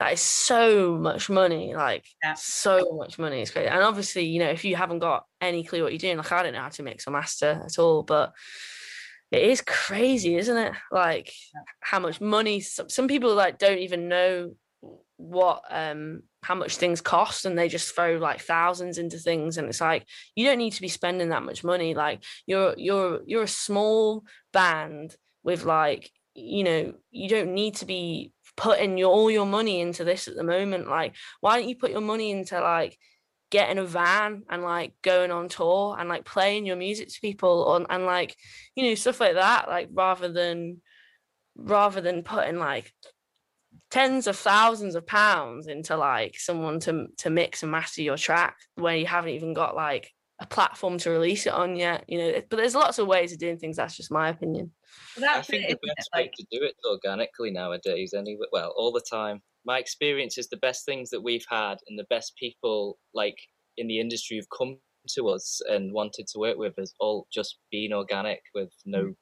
that 0.00 0.12
is 0.12 0.20
so 0.20 0.96
much 0.96 1.30
money, 1.30 1.74
like 1.74 2.04
yeah. 2.22 2.34
so 2.36 2.96
much 2.98 3.18
money. 3.18 3.40
It's 3.40 3.52
great. 3.52 3.68
And 3.68 3.82
obviously, 3.82 4.26
you 4.26 4.40
know, 4.40 4.50
if 4.50 4.64
you 4.64 4.76
haven't 4.76 4.98
got 4.98 5.24
any 5.40 5.64
clue 5.64 5.82
what 5.82 5.92
you're 5.92 5.98
doing, 5.98 6.18
like 6.18 6.32
I 6.32 6.42
don't 6.42 6.52
know 6.52 6.60
how 6.60 6.68
to 6.68 6.82
mix 6.82 7.06
or 7.06 7.12
master 7.12 7.62
at 7.64 7.78
all, 7.78 8.02
but 8.02 8.32
it 9.30 9.42
is 9.42 9.62
crazy, 9.62 10.36
isn't 10.36 10.56
it? 10.56 10.72
Like 10.92 11.32
yeah. 11.54 11.62
how 11.80 12.00
much 12.00 12.20
money 12.20 12.60
some, 12.60 12.88
some 12.90 13.08
people 13.08 13.34
like 13.34 13.58
don't 13.58 13.78
even 13.78 14.08
know 14.08 14.54
what 15.18 15.62
um 15.70 16.22
how 16.42 16.54
much 16.54 16.76
things 16.76 17.00
cost 17.00 17.46
and 17.46 17.58
they 17.58 17.68
just 17.68 17.94
throw 17.94 18.16
like 18.16 18.40
thousands 18.40 18.98
into 18.98 19.18
things 19.18 19.56
and 19.56 19.68
it's 19.68 19.80
like 19.80 20.06
you 20.34 20.44
don't 20.44 20.58
need 20.58 20.72
to 20.72 20.82
be 20.82 20.88
spending 20.88 21.30
that 21.30 21.42
much 21.42 21.64
money 21.64 21.94
like 21.94 22.22
you're 22.46 22.74
you're 22.76 23.20
you're 23.26 23.44
a 23.44 23.48
small 23.48 24.24
band 24.52 25.16
with 25.42 25.64
like 25.64 26.10
you 26.34 26.62
know 26.64 26.92
you 27.10 27.28
don't 27.28 27.54
need 27.54 27.74
to 27.74 27.86
be 27.86 28.30
putting 28.56 28.96
your 28.98 29.10
all 29.10 29.30
your 29.30 29.46
money 29.46 29.80
into 29.80 30.04
this 30.04 30.28
at 30.28 30.36
the 30.36 30.44
moment 30.44 30.88
like 30.88 31.14
why 31.40 31.58
don't 31.58 31.68
you 31.68 31.76
put 31.76 31.90
your 31.90 32.00
money 32.00 32.30
into 32.30 32.60
like 32.60 32.98
getting 33.50 33.78
a 33.78 33.84
van 33.84 34.42
and 34.50 34.62
like 34.62 34.92
going 35.02 35.30
on 35.30 35.48
tour 35.48 35.96
and 35.98 36.08
like 36.08 36.24
playing 36.24 36.66
your 36.66 36.76
music 36.76 37.08
to 37.08 37.20
people 37.20 37.66
on 37.66 37.86
and 37.90 38.04
like 38.04 38.34
you 38.74 38.84
know 38.84 38.94
stuff 38.94 39.20
like 39.20 39.34
that 39.34 39.68
like 39.68 39.88
rather 39.92 40.30
than 40.30 40.80
rather 41.56 42.00
than 42.00 42.22
putting 42.22 42.58
like 42.58 42.92
tens 43.90 44.26
of 44.26 44.36
thousands 44.36 44.94
of 44.94 45.06
pounds 45.06 45.66
into 45.66 45.96
like 45.96 46.38
someone 46.38 46.80
to 46.80 47.06
to 47.18 47.30
mix 47.30 47.62
and 47.62 47.72
master 47.72 48.02
your 48.02 48.16
track 48.16 48.56
where 48.74 48.96
you 48.96 49.06
haven't 49.06 49.30
even 49.30 49.54
got 49.54 49.76
like 49.76 50.10
a 50.40 50.46
platform 50.46 50.98
to 50.98 51.10
release 51.10 51.46
it 51.46 51.52
on 51.52 51.76
yet 51.76 52.04
you 52.08 52.18
know 52.18 52.32
but 52.50 52.56
there's 52.56 52.74
lots 52.74 52.98
of 52.98 53.06
ways 53.06 53.32
of 53.32 53.38
doing 53.38 53.56
things 53.56 53.76
that's 53.76 53.96
just 53.96 54.10
my 54.10 54.28
opinion 54.28 54.70
I 55.28 55.42
think 55.42 55.68
the 55.68 55.78
best 55.96 56.10
way 56.14 56.30
to 56.34 56.46
do 56.50 56.64
it 56.64 56.74
organically 56.88 57.50
nowadays, 57.50 58.14
anyway, 58.16 58.46
well, 58.52 58.74
all 58.76 58.92
the 58.92 59.04
time. 59.10 59.42
My 59.64 59.78
experience 59.78 60.38
is 60.38 60.48
the 60.48 60.58
best 60.58 60.84
things 60.84 61.10
that 61.10 61.22
we've 61.22 61.44
had 61.50 61.78
and 61.88 61.98
the 61.98 62.06
best 62.10 62.36
people 62.36 62.98
like 63.14 63.36
in 63.76 63.88
the 63.88 63.98
industry 63.98 64.36
have 64.36 64.46
come 64.56 64.78
to 65.10 65.28
us 65.28 65.60
and 65.68 65.92
wanted 65.92 66.26
to 66.28 66.38
work 66.38 66.56
with 66.56 66.74
has 66.78 66.92
all 67.00 67.26
just 67.32 67.58
been 67.70 67.92
organic 67.92 68.40
with 68.54 68.70
no 68.84 69.04
mm. 69.04 69.14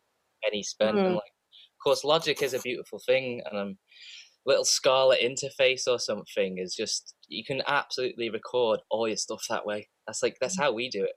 penny 0.43 0.63
spent. 0.63 0.97
Mm. 0.97 1.07
And 1.07 1.15
like, 1.15 1.23
of 1.23 1.83
course, 1.83 2.05
Logic 2.05 2.41
is 2.43 2.55
a 2.55 2.61
beautiful 2.61 3.01
thing, 3.07 3.43
and 3.47 3.59
a 3.59 3.63
um, 3.63 3.79
little 4.47 4.65
Scarlett 4.65 5.21
interface 5.21 5.87
or 5.87 5.99
something 5.99 6.59
is 6.59 6.75
just 6.75 7.15
you 7.29 7.45
can 7.45 7.63
absolutely 7.67 8.31
record 8.31 8.81
all 8.91 9.09
your 9.09 9.17
stuff 9.17 9.43
that 9.49 9.67
way. 9.67 9.89
That's 10.07 10.23
like 10.23 10.37
that's 10.41 10.59
mm. 10.59 10.63
how 10.63 10.73
we 10.73 10.89
do 10.89 11.05
it, 11.05 11.15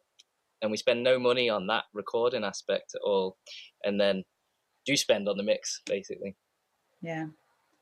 and 0.61 0.71
we 0.71 0.77
spend 0.77 1.03
no 1.03 1.19
money 1.19 1.49
on 1.49 1.67
that 1.67 1.85
recording 1.93 2.43
aspect 2.43 2.91
at 2.95 3.01
all, 3.01 3.37
and 3.83 3.99
then 3.99 4.23
do 4.85 4.95
spend 4.95 5.27
on 5.27 5.37
the 5.37 5.43
mix 5.43 5.81
basically. 5.85 6.35
Yeah. 7.01 7.27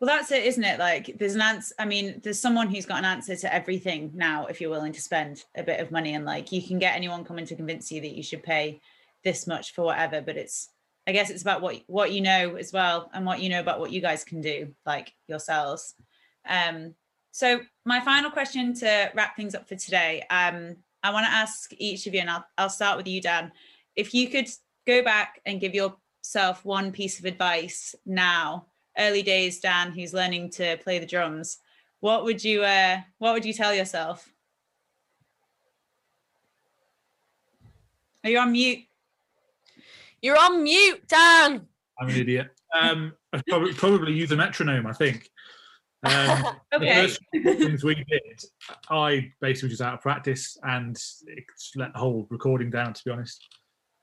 Well, 0.01 0.07
that's 0.07 0.31
it, 0.31 0.43
isn't 0.43 0.63
it? 0.63 0.77
Like, 0.77 1.15
there's 1.17 1.35
an 1.35 1.41
answer. 1.41 1.73
I 1.79 1.85
mean, 1.85 2.19
there's 2.21 2.39
someone 2.39 2.67
who's 2.67 2.85
got 2.85 2.99
an 2.99 3.05
answer 3.05 3.33
to 3.37 3.53
everything 3.53 4.11
now. 4.13 4.45
If 4.45 4.59
you're 4.59 4.69
willing 4.69 4.91
to 4.91 5.01
spend 5.01 5.45
a 5.55 5.63
bit 5.63 5.79
of 5.79 5.89
money, 5.89 6.15
and 6.15 6.25
like, 6.25 6.51
you 6.51 6.61
can 6.61 6.79
get 6.79 6.95
anyone 6.95 7.23
coming 7.23 7.45
to 7.45 7.55
convince 7.55 7.91
you 7.91 8.01
that 8.01 8.15
you 8.15 8.21
should 8.21 8.43
pay 8.43 8.81
this 9.23 9.47
much 9.47 9.73
for 9.73 9.85
whatever. 9.85 10.21
But 10.21 10.35
it's, 10.35 10.69
I 11.07 11.11
guess, 11.11 11.29
it's 11.29 11.41
about 11.43 11.61
what 11.61 11.81
what 11.87 12.11
you 12.11 12.21
know 12.21 12.55
as 12.55 12.73
well, 12.73 13.09
and 13.13 13.25
what 13.25 13.39
you 13.39 13.49
know 13.49 13.59
about 13.59 13.79
what 13.79 13.91
you 13.91 14.01
guys 14.01 14.23
can 14.23 14.41
do, 14.41 14.73
like 14.85 15.13
yourselves. 15.27 15.95
Um. 16.47 16.95
So, 17.31 17.59
my 17.83 17.99
final 17.99 18.31
question 18.31 18.73
to 18.75 19.11
wrap 19.13 19.35
things 19.35 19.55
up 19.55 19.67
for 19.67 19.75
today. 19.75 20.23
Um, 20.29 20.77
I 21.03 21.11
want 21.11 21.25
to 21.25 21.31
ask 21.31 21.71
each 21.77 22.07
of 22.07 22.13
you, 22.13 22.21
and 22.21 22.29
I'll 22.29 22.45
I'll 22.57 22.69
start 22.69 22.97
with 22.97 23.07
you, 23.07 23.21
Dan. 23.21 23.51
If 23.95 24.13
you 24.13 24.29
could 24.29 24.47
go 24.87 25.03
back 25.03 25.41
and 25.45 25.59
give 25.59 25.73
yourself 25.75 26.63
one 26.65 26.91
piece 26.91 27.19
of 27.19 27.25
advice 27.25 27.93
now 28.05 28.67
early 28.97 29.21
days 29.21 29.59
Dan 29.59 29.91
who's 29.91 30.13
learning 30.13 30.49
to 30.51 30.77
play 30.77 30.99
the 30.99 31.05
drums, 31.05 31.57
what 31.99 32.23
would 32.23 32.43
you 32.43 32.63
uh 32.63 33.01
what 33.17 33.33
would 33.33 33.45
you 33.45 33.53
tell 33.53 33.73
yourself? 33.73 34.29
Are 38.23 38.29
you 38.29 38.39
on 38.39 38.51
mute? 38.53 38.79
You're 40.25 40.39
on 40.39 40.63
mute, 40.63 41.07
Dan. 41.07 41.67
I'm 42.01 42.09
an 42.09 42.15
idiot. 42.15 42.47
Um, 42.73 43.13
I'd 43.31 43.45
probably, 43.45 43.73
probably 43.75 44.13
use 44.13 44.31
a 44.31 44.35
metronome. 44.35 44.87
I 44.87 44.91
think. 44.91 45.29
Um, 46.03 46.45
okay. 46.73 47.05
The 47.31 47.43
first 47.43 47.59
things 47.59 47.83
we 47.83 47.93
did, 47.93 48.43
I 48.89 49.31
basically 49.39 49.69
was 49.69 49.81
out 49.81 49.93
of 49.93 50.01
practice 50.01 50.57
and 50.63 50.97
let 51.75 51.93
the 51.93 51.99
whole 51.99 52.25
recording 52.31 52.71
down. 52.71 52.93
To 52.93 53.01
be 53.05 53.11
honest, 53.11 53.47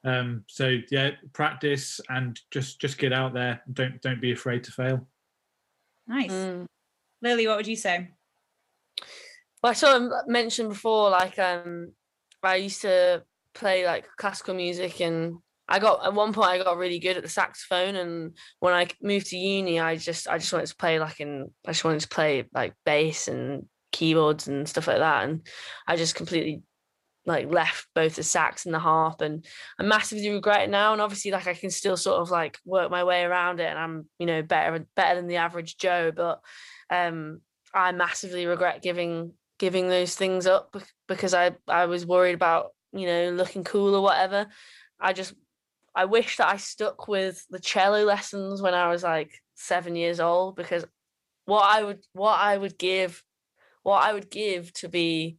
um, 0.05 0.45
so 0.47 0.79
yeah, 0.93 1.11
practice 1.33 2.01
and 2.09 2.39
just 2.53 2.81
just 2.81 2.99
get 2.99 3.13
out 3.13 3.35
there. 3.35 3.61
Don't 3.73 4.01
don't 4.01 4.21
be 4.21 4.31
afraid 4.31 4.63
to 4.63 4.71
fail. 4.71 5.09
Nice, 6.07 6.31
mm. 6.31 6.67
Lily. 7.21 7.49
What 7.49 7.57
would 7.57 7.67
you 7.67 7.75
say? 7.75 8.11
Well, 9.61 9.71
I 9.71 9.75
sort 9.75 10.01
of 10.01 10.13
mentioned 10.29 10.69
before, 10.69 11.11
like 11.11 11.37
um, 11.41 11.95
I 12.45 12.55
used 12.55 12.83
to 12.83 13.25
play 13.55 13.85
like 13.85 14.07
classical 14.17 14.55
music, 14.55 15.01
and 15.01 15.39
I 15.73 15.79
got 15.79 16.05
at 16.05 16.13
one 16.13 16.35
point 16.35 16.51
I 16.51 16.63
got 16.63 16.77
really 16.77 16.99
good 16.99 17.17
at 17.17 17.23
the 17.23 17.31
saxophone, 17.31 17.97
and 17.97 18.37
when 18.61 18.75
I 18.75 18.89
moved 19.01 19.29
to 19.29 19.39
uni, 19.39 19.81
I 19.81 19.97
just 19.97 20.29
I 20.29 20.37
just 20.37 20.53
wanted 20.53 20.67
to 20.67 20.77
play 20.77 20.99
like 20.99 21.19
in 21.19 21.51
I 21.67 21.71
just 21.71 21.83
wanted 21.83 22.01
to 22.01 22.09
play 22.09 22.45
like 22.53 22.75
bass 22.85 23.27
and 23.27 23.65
keyboards 23.91 24.49
and 24.49 24.69
stuff 24.69 24.87
like 24.87 24.99
that, 24.99 25.25
and 25.25 25.47
I 25.89 25.97
just 25.97 26.15
completely 26.15 26.63
like 27.25 27.51
left 27.51 27.87
both 27.95 28.17
the 28.17 28.23
sax 28.23 28.67
and 28.67 28.75
the 28.75 28.81
harp 28.81 29.21
and 29.21 29.47
I 29.79 29.85
massively 29.85 30.29
regret 30.29 30.63
it 30.63 30.71
now 30.71 30.93
and 30.93 31.01
obviously 31.01 31.31
like 31.31 31.47
I 31.47 31.55
can 31.55 31.71
still 31.71 31.97
sort 31.97 32.21
of 32.21 32.33
like 32.33 32.59
work 32.65 32.91
my 32.91 33.05
way 33.05 33.23
around 33.23 33.61
it 33.61 33.71
and 33.71 33.79
I'm 33.79 34.07
you 34.19 34.27
know 34.27 34.43
better 34.43 34.85
better 34.97 35.15
than 35.15 35.29
the 35.29 35.37
average 35.37 35.77
Joe 35.77 36.11
but 36.11 36.41
um 36.91 37.41
I 37.73 37.93
massively 37.93 38.47
regret 38.47 38.83
giving 38.83 39.35
giving 39.61 39.89
those 39.89 40.17
things 40.17 40.49
up 40.49 40.77
because 41.07 41.33
I 41.33 41.53
I 41.69 41.87
was 41.87 42.05
worried 42.05 42.35
about 42.35 42.71
you 42.93 43.07
know 43.07 43.31
looking 43.31 43.63
cool 43.63 43.95
or 43.95 44.03
whatever. 44.03 44.49
I 44.99 45.13
just 45.13 45.35
I 45.95 46.07
wish 46.07 46.37
that 46.39 46.49
I 46.49 46.57
stuck 46.57 47.09
with 47.09 47.45
the 47.51 47.61
cello 47.61 48.05
lessons 48.05 48.63
when 48.63 48.75
I 48.75 48.89
was 48.89 49.03
like 49.03 49.31
7 49.55 49.95
years 49.95 50.21
old 50.21 50.57
because 50.57 50.85
what 51.45 51.65
I 51.65 51.83
would 51.83 52.01
what 52.13 52.39
I 52.39 52.57
would 52.57 52.79
give 52.79 53.23
what 53.83 54.03
I 54.03 54.13
would 54.13 54.31
give 54.31 54.73
to 54.75 54.89
be 54.89 55.39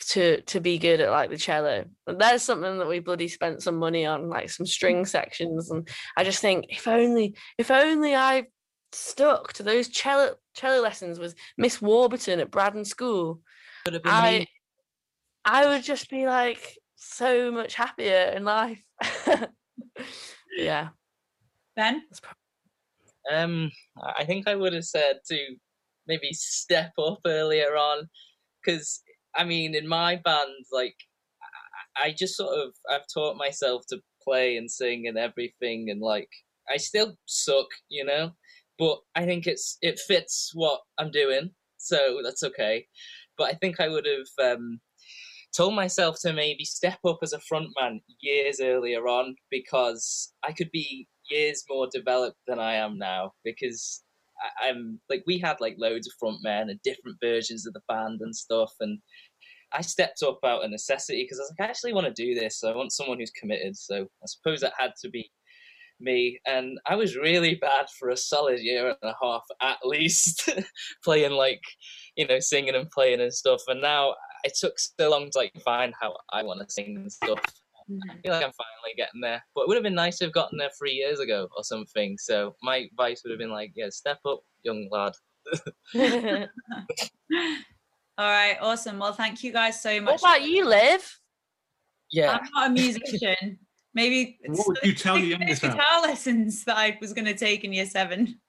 to 0.00 0.40
to 0.42 0.60
be 0.60 0.78
good 0.78 1.00
at 1.00 1.10
like 1.10 1.30
the 1.30 1.36
cello. 1.36 1.84
But 2.06 2.18
there's 2.18 2.42
something 2.42 2.78
that 2.78 2.88
we 2.88 3.00
bloody 3.00 3.28
spent 3.28 3.62
some 3.62 3.76
money 3.76 4.06
on, 4.06 4.28
like 4.28 4.50
some 4.50 4.66
string 4.66 5.04
sections. 5.04 5.70
And 5.70 5.88
I 6.16 6.24
just 6.24 6.40
think 6.40 6.66
if 6.68 6.86
only 6.86 7.36
if 7.58 7.70
only 7.70 8.14
I 8.14 8.46
stuck 8.92 9.52
to 9.54 9.62
those 9.62 9.88
cello 9.88 10.34
cello 10.54 10.82
lessons 10.82 11.18
with 11.18 11.34
Miss 11.56 11.82
Warburton 11.82 12.40
at 12.40 12.50
Braddan 12.50 12.86
School, 12.86 13.40
I 14.04 14.38
me. 14.40 14.46
I 15.44 15.66
would 15.66 15.82
just 15.82 16.10
be 16.10 16.26
like 16.26 16.78
so 16.96 17.50
much 17.50 17.74
happier 17.74 18.32
in 18.34 18.44
life. 18.44 18.82
yeah. 20.56 20.88
Ben? 21.76 22.02
Um, 23.32 23.70
I 24.16 24.24
think 24.24 24.48
I 24.48 24.54
would 24.54 24.72
have 24.72 24.84
said 24.84 25.20
to 25.28 25.38
maybe 26.06 26.32
step 26.32 26.92
up 26.98 27.20
earlier 27.26 27.76
on 27.76 28.08
because 28.64 29.02
I 29.36 29.44
mean, 29.44 29.74
in 29.74 29.86
my 29.86 30.16
band, 30.16 30.66
like, 30.72 30.96
I 31.96 32.12
just 32.16 32.36
sort 32.36 32.58
of 32.58 32.74
I've 32.90 33.06
taught 33.12 33.36
myself 33.36 33.82
to 33.88 34.00
play 34.22 34.56
and 34.56 34.70
sing 34.70 35.06
and 35.06 35.18
everything, 35.18 35.90
and 35.90 36.00
like, 36.00 36.28
I 36.68 36.76
still 36.76 37.14
suck, 37.26 37.66
you 37.88 38.04
know, 38.04 38.32
but 38.78 38.98
I 39.14 39.24
think 39.24 39.46
it's 39.46 39.78
it 39.82 39.98
fits 40.00 40.50
what 40.54 40.80
I'm 40.98 41.10
doing, 41.10 41.50
so 41.76 42.20
that's 42.24 42.42
okay. 42.44 42.86
But 43.36 43.50
I 43.50 43.54
think 43.54 43.80
I 43.80 43.88
would 43.88 44.06
have 44.06 44.56
um, 44.56 44.80
told 45.56 45.74
myself 45.74 46.16
to 46.20 46.32
maybe 46.32 46.64
step 46.64 46.98
up 47.06 47.18
as 47.22 47.32
a 47.32 47.40
frontman 47.52 48.00
years 48.20 48.60
earlier 48.60 49.06
on 49.08 49.34
because 49.50 50.32
I 50.44 50.52
could 50.52 50.70
be 50.72 51.08
years 51.30 51.64
more 51.68 51.88
developed 51.92 52.38
than 52.46 52.58
I 52.58 52.74
am 52.74 52.98
now 52.98 53.32
because 53.44 54.02
I, 54.62 54.68
am 54.68 55.00
like 55.10 55.24
we 55.26 55.38
had 55.38 55.60
like 55.60 55.76
loads 55.78 56.06
of 56.06 56.14
frontmen 56.22 56.70
and 56.70 56.80
different 56.82 57.18
versions 57.22 57.66
of 57.66 57.72
the 57.72 57.82
band 57.88 58.20
and 58.20 58.34
stuff 58.34 58.72
and 58.80 58.98
I 59.72 59.82
stepped 59.82 60.22
up 60.22 60.38
out 60.44 60.64
of 60.64 60.70
necessity 60.70 61.24
because 61.24 61.38
I 61.38 61.42
was 61.42 61.54
like, 61.58 61.68
I 61.68 61.70
actually 61.70 61.92
want 61.92 62.06
to 62.06 62.12
do 62.22 62.34
this. 62.34 62.58
So 62.58 62.70
I 62.70 62.76
want 62.76 62.92
someone 62.92 63.18
who's 63.18 63.30
committed. 63.30 63.76
So 63.76 64.02
I 64.04 64.26
suppose 64.26 64.60
that 64.60 64.72
had 64.78 64.92
to 65.02 65.10
be 65.10 65.30
me. 66.00 66.40
And 66.46 66.78
I 66.86 66.96
was 66.96 67.16
really 67.16 67.56
bad 67.56 67.86
for 67.98 68.10
a 68.10 68.16
solid 68.16 68.60
year 68.60 68.88
and 68.88 68.96
a 69.02 69.14
half 69.22 69.42
at 69.60 69.78
least, 69.84 70.48
playing 71.04 71.32
like, 71.32 71.60
you 72.16 72.26
know, 72.26 72.40
singing 72.40 72.74
and 72.74 72.90
playing 72.90 73.20
and 73.20 73.32
stuff. 73.32 73.60
And 73.68 73.80
now 73.80 74.14
it 74.44 74.54
took 74.58 74.78
so 74.78 75.10
long 75.10 75.30
to 75.30 75.38
like 75.38 75.52
find 75.64 75.94
how 76.00 76.16
I 76.32 76.42
want 76.42 76.60
to 76.60 76.72
sing 76.72 76.96
and 76.96 77.12
stuff. 77.12 77.40
I 78.10 78.14
feel 78.22 78.32
like 78.32 78.44
I'm 78.44 78.52
finally 78.52 78.94
getting 78.96 79.20
there. 79.20 79.42
But 79.54 79.62
it 79.62 79.68
would 79.68 79.76
have 79.76 79.82
been 79.82 79.94
nice 79.94 80.18
to 80.18 80.26
have 80.26 80.34
gotten 80.34 80.58
there 80.58 80.70
three 80.78 80.92
years 80.92 81.20
ago 81.20 81.48
or 81.56 81.64
something. 81.64 82.18
So 82.18 82.54
my 82.62 82.76
advice 82.76 83.22
would 83.24 83.30
have 83.30 83.38
been 83.38 83.50
like, 83.50 83.72
yeah, 83.74 83.88
step 83.90 84.18
up, 84.26 84.40
young 84.62 84.88
lad. 84.90 85.14
All 88.18 88.28
right, 88.28 88.58
awesome. 88.60 88.98
Well, 88.98 89.12
thank 89.12 89.42
you 89.42 89.52
guys 89.52 89.80
so 89.80 90.00
much. 90.00 90.20
What 90.20 90.36
about 90.36 90.48
you, 90.48 90.66
Liv? 90.66 91.18
Yeah, 92.10 92.38
I'm 92.38 92.48
not 92.54 92.70
a 92.70 92.72
musician. 92.72 93.58
Maybe 93.94 94.38
what 94.46 94.66
would 94.66 94.78
you 94.82 94.94
tell 94.94 95.16
your 95.16 95.38
youngest 95.38 95.62
guitar 95.62 96.02
lessons 96.02 96.64
that 96.64 96.76
I 96.76 96.98
was 97.00 97.12
going 97.12 97.26
to 97.26 97.34
take 97.34 97.64
in 97.64 97.72
year 97.72 97.86
seven. 97.86 98.40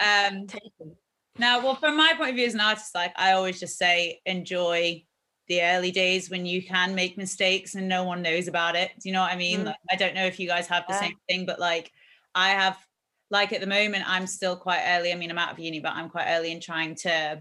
um, 0.00 0.46
now, 1.38 1.62
well, 1.62 1.74
from 1.74 1.96
my 1.96 2.14
point 2.16 2.30
of 2.30 2.36
view 2.36 2.46
as 2.46 2.54
an 2.54 2.60
artist, 2.60 2.94
like 2.94 3.12
I 3.16 3.32
always 3.32 3.60
just 3.60 3.78
say, 3.78 4.20
enjoy 4.26 5.04
the 5.48 5.62
early 5.62 5.90
days 5.90 6.28
when 6.28 6.44
you 6.44 6.62
can 6.62 6.94
make 6.94 7.16
mistakes 7.16 7.74
and 7.74 7.88
no 7.88 8.04
one 8.04 8.22
knows 8.22 8.48
about 8.48 8.74
it. 8.74 8.90
Do 9.00 9.08
you 9.08 9.12
know 9.12 9.20
what 9.20 9.32
I 9.32 9.36
mean? 9.36 9.60
Mm. 9.60 9.66
Like, 9.66 9.76
I 9.90 9.96
don't 9.96 10.14
know 10.14 10.26
if 10.26 10.40
you 10.40 10.48
guys 10.48 10.66
have 10.66 10.84
the 10.88 10.94
yeah. 10.94 11.00
same 11.00 11.14
thing, 11.28 11.46
but 11.46 11.60
like 11.60 11.92
I 12.34 12.50
have 12.50 12.76
like 13.30 13.52
at 13.52 13.60
the 13.60 13.66
moment 13.66 14.04
i'm 14.06 14.26
still 14.26 14.56
quite 14.56 14.82
early 14.86 15.12
i 15.12 15.16
mean 15.16 15.30
i'm 15.30 15.38
out 15.38 15.52
of 15.52 15.58
uni 15.58 15.80
but 15.80 15.92
i'm 15.92 16.08
quite 16.08 16.26
early 16.28 16.52
in 16.52 16.60
trying 16.60 16.94
to 16.94 17.40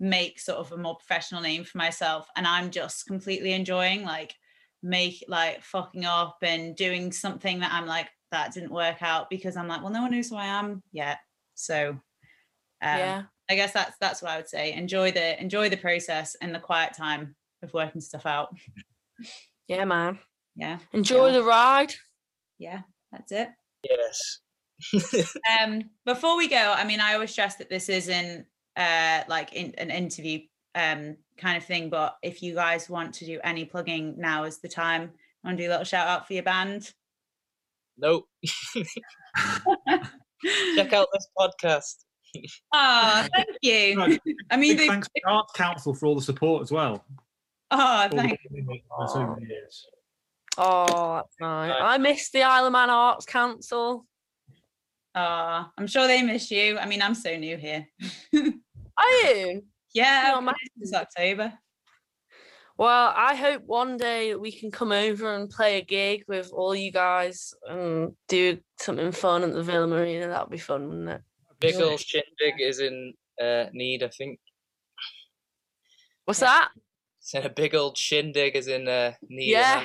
make 0.00 0.40
sort 0.40 0.58
of 0.58 0.72
a 0.72 0.76
more 0.76 0.96
professional 0.96 1.40
name 1.40 1.64
for 1.64 1.78
myself 1.78 2.28
and 2.36 2.46
i'm 2.46 2.70
just 2.70 3.06
completely 3.06 3.52
enjoying 3.52 4.02
like 4.02 4.34
make 4.82 5.24
like 5.28 5.62
fucking 5.62 6.04
up 6.04 6.36
and 6.42 6.76
doing 6.76 7.10
something 7.10 7.60
that 7.60 7.72
i'm 7.72 7.86
like 7.86 8.08
that 8.30 8.52
didn't 8.52 8.72
work 8.72 9.02
out 9.02 9.30
because 9.30 9.56
i'm 9.56 9.68
like 9.68 9.82
well 9.82 9.92
no 9.92 10.02
one 10.02 10.10
knows 10.10 10.28
who 10.28 10.36
i 10.36 10.46
am 10.46 10.82
yet 10.92 11.18
so 11.54 11.90
um, 11.90 12.00
yeah 12.98 13.22
i 13.50 13.54
guess 13.54 13.72
that's 13.72 13.96
that's 14.00 14.22
what 14.22 14.32
i 14.32 14.36
would 14.36 14.48
say 14.48 14.72
enjoy 14.72 15.10
the 15.10 15.40
enjoy 15.40 15.68
the 15.68 15.76
process 15.76 16.36
and 16.40 16.54
the 16.54 16.58
quiet 16.58 16.94
time 16.94 17.34
of 17.62 17.72
working 17.72 18.00
stuff 18.00 18.26
out 18.26 18.54
yeah 19.68 19.84
man 19.84 20.18
yeah 20.56 20.78
enjoy 20.92 21.26
yeah. 21.26 21.32
the 21.32 21.42
ride 21.42 21.94
yeah 22.58 22.80
that's 23.12 23.32
it 23.32 23.48
yes 23.88 24.40
um, 25.62 25.84
before 26.04 26.36
we 26.36 26.48
go, 26.48 26.74
I 26.76 26.84
mean, 26.84 27.00
I 27.00 27.14
always 27.14 27.30
stress 27.30 27.56
that 27.56 27.70
this 27.70 27.88
isn't 27.88 28.46
uh, 28.76 29.22
like 29.28 29.52
in, 29.52 29.72
an 29.78 29.90
interview 29.90 30.40
um, 30.74 31.16
kind 31.36 31.56
of 31.56 31.64
thing, 31.64 31.90
but 31.90 32.16
if 32.22 32.42
you 32.42 32.54
guys 32.54 32.90
want 32.90 33.14
to 33.14 33.26
do 33.26 33.38
any 33.44 33.64
plugging, 33.64 34.14
now 34.18 34.42
is 34.44 34.58
the 34.58 34.68
time. 34.68 35.12
I 35.44 35.48
Want 35.48 35.58
to 35.58 35.64
do 35.64 35.68
a 35.68 35.72
little 35.72 35.84
shout 35.84 36.08
out 36.08 36.26
for 36.26 36.32
your 36.32 36.42
band? 36.42 36.92
Nope. 37.98 38.24
Check 38.74 38.86
out 40.92 41.08
this 41.12 41.28
podcast. 41.38 42.04
Oh, 42.72 43.26
thank 43.34 43.48
you. 43.62 43.96
Right. 43.98 44.20
I 44.50 44.56
mean, 44.56 44.76
they, 44.76 44.88
thanks 44.88 45.08
to 45.08 45.12
the 45.24 45.30
Arts 45.30 45.52
Council 45.52 45.94
for 45.94 46.06
all 46.06 46.14
the 46.14 46.22
support 46.22 46.62
as 46.62 46.70
well. 46.72 47.04
oh, 47.70 48.08
thank 48.10 48.40
community 48.42 48.84
for 48.88 49.08
so 49.08 49.26
many 49.26 49.46
years. 49.46 49.86
Oh, 50.56 51.16
that's 51.16 51.34
nice. 51.40 51.68
Nice. 51.70 51.78
I 51.82 51.98
miss 51.98 52.30
the 52.30 52.42
Isle 52.42 52.66
of 52.66 52.72
Man 52.72 52.90
Arts 52.90 53.26
Council. 53.26 54.06
Oh, 55.16 55.66
I'm 55.78 55.86
sure 55.86 56.06
they 56.06 56.22
miss 56.22 56.50
you. 56.50 56.78
I 56.78 56.86
mean, 56.86 57.02
I'm 57.02 57.14
so 57.14 57.36
new 57.36 57.56
here. 57.56 57.86
Are 58.34 59.10
you? 59.24 59.62
Yeah, 59.94 60.28
No, 60.32 60.38
I've 60.38 60.42
my- 60.44 60.54
been 60.78 60.94
October. 60.94 61.52
Well, 62.76 63.12
I 63.16 63.36
hope 63.36 63.62
one 63.66 63.96
day 63.96 64.34
we 64.34 64.50
can 64.50 64.72
come 64.72 64.90
over 64.90 65.32
and 65.36 65.48
play 65.48 65.78
a 65.78 65.82
gig 65.84 66.24
with 66.26 66.50
all 66.52 66.74
you 66.74 66.90
guys 66.90 67.54
and 67.68 68.16
do 68.26 68.58
something 68.80 69.12
fun 69.12 69.44
at 69.44 69.52
the 69.52 69.62
Villa 69.62 69.86
Marina. 69.86 70.26
That'd 70.26 70.50
be 70.50 70.58
fun, 70.58 70.88
wouldn't 70.88 71.08
it? 71.08 71.22
Big 71.60 71.76
old 71.76 72.00
shindig 72.00 72.60
is 72.60 72.80
in 72.80 73.14
uh, 73.42 73.66
need, 73.72 74.02
I 74.02 74.08
think. 74.08 74.38
What's 76.24 76.40
that? 76.40 76.70
Said 77.20 77.46
a 77.46 77.50
big 77.50 77.74
old 77.74 77.96
shindig 77.96 78.56
is 78.56 78.68
in 78.68 78.88
uh, 78.88 79.12
need. 79.28 79.50
Yeah. 79.50 79.84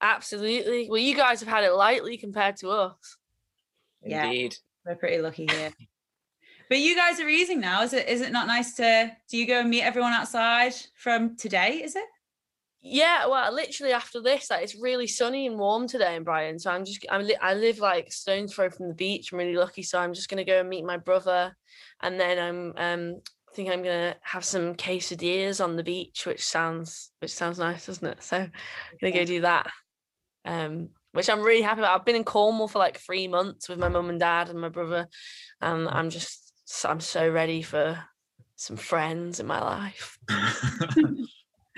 Absolutely. 0.00 0.88
Well, 0.88 1.00
you 1.00 1.16
guys 1.16 1.40
have 1.40 1.48
had 1.48 1.64
it 1.64 1.72
lightly 1.72 2.16
compared 2.16 2.56
to 2.58 2.70
us. 2.70 3.16
Yeah. 4.04 4.24
Indeed. 4.24 4.56
We're 4.86 4.96
pretty 4.96 5.20
lucky 5.20 5.46
here. 5.50 5.72
But 6.68 6.80
you 6.80 6.94
guys 6.94 7.18
are 7.18 7.28
easing 7.28 7.60
now. 7.60 7.82
Is 7.82 7.94
it 7.94 8.06
is 8.10 8.20
it 8.20 8.30
not 8.30 8.46
nice 8.46 8.74
to 8.74 9.10
do 9.30 9.38
you 9.38 9.46
go 9.46 9.60
and 9.60 9.70
meet 9.70 9.80
everyone 9.80 10.12
outside 10.12 10.74
from 10.94 11.34
today, 11.34 11.80
is 11.82 11.96
it? 11.96 12.04
Yeah, 12.90 13.26
well, 13.26 13.52
literally 13.52 13.92
after 13.92 14.22
this, 14.22 14.48
like 14.50 14.62
it's 14.62 14.74
really 14.74 15.06
sunny 15.06 15.46
and 15.46 15.58
warm 15.58 15.86
today 15.86 16.16
in 16.16 16.24
Brighton. 16.24 16.58
So 16.58 16.70
I'm 16.70 16.86
just, 16.86 17.04
I'm, 17.10 17.22
li- 17.26 17.36
I 17.40 17.52
live 17.52 17.78
like 17.78 18.10
stone's 18.10 18.54
throw 18.54 18.70
from 18.70 18.88
the 18.88 18.94
beach. 18.94 19.30
I'm 19.30 19.38
really 19.38 19.56
lucky. 19.56 19.82
So 19.82 19.98
I'm 19.98 20.14
just 20.14 20.30
gonna 20.30 20.44
go 20.44 20.60
and 20.60 20.68
meet 20.68 20.84
my 20.84 20.96
brother, 20.96 21.54
and 22.00 22.18
then 22.18 22.38
I'm, 22.38 22.72
um, 22.76 23.20
I 23.50 23.54
think 23.54 23.68
I'm 23.68 23.82
gonna 23.82 24.16
have 24.22 24.44
some 24.44 24.74
quesadillas 24.74 25.62
on 25.62 25.76
the 25.76 25.84
beach, 25.84 26.24
which 26.24 26.44
sounds, 26.44 27.10
which 27.20 27.32
sounds 27.32 27.58
nice, 27.58 27.86
doesn't 27.86 28.06
it? 28.06 28.22
So 28.22 28.38
I'm 28.38 28.52
gonna 29.00 29.12
go 29.12 29.24
do 29.24 29.42
that. 29.42 29.70
Um, 30.46 30.88
which 31.12 31.28
I'm 31.28 31.42
really 31.42 31.62
happy 31.62 31.80
about. 31.80 31.98
I've 31.98 32.06
been 32.06 32.16
in 32.16 32.24
Cornwall 32.24 32.68
for 32.68 32.78
like 32.78 32.98
three 32.98 33.28
months 33.28 33.68
with 33.68 33.78
my 33.78 33.88
mum 33.88 34.08
and 34.08 34.20
dad 34.20 34.48
and 34.48 34.60
my 34.60 34.70
brother, 34.70 35.08
and 35.60 35.88
I'm 35.88 36.08
just, 36.08 36.52
I'm 36.86 37.00
so 37.00 37.28
ready 37.28 37.60
for 37.60 38.02
some 38.56 38.76
friends 38.76 39.40
in 39.40 39.46
my 39.46 39.60
life. 39.60 40.18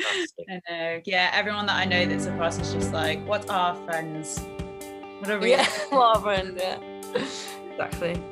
Fantastic. 0.03 0.47
I 0.49 0.61
know. 0.71 1.01
Yeah, 1.05 1.31
everyone 1.33 1.67
that 1.67 1.77
I 1.77 1.85
know 1.85 2.07
that's 2.07 2.27
across 2.27 2.59
is 2.59 2.73
just 2.73 2.93
like, 2.93 3.25
what 3.27 3.49
are 3.51 3.75
friends? 3.85 4.39
What 5.21 5.31
are 5.31 5.39
real 5.39 5.59
Yeah, 5.59 5.67
what 5.91 6.17
are 6.17 6.23
friends? 6.23 6.61
yeah. 6.61 6.79
Exactly. 7.71 8.23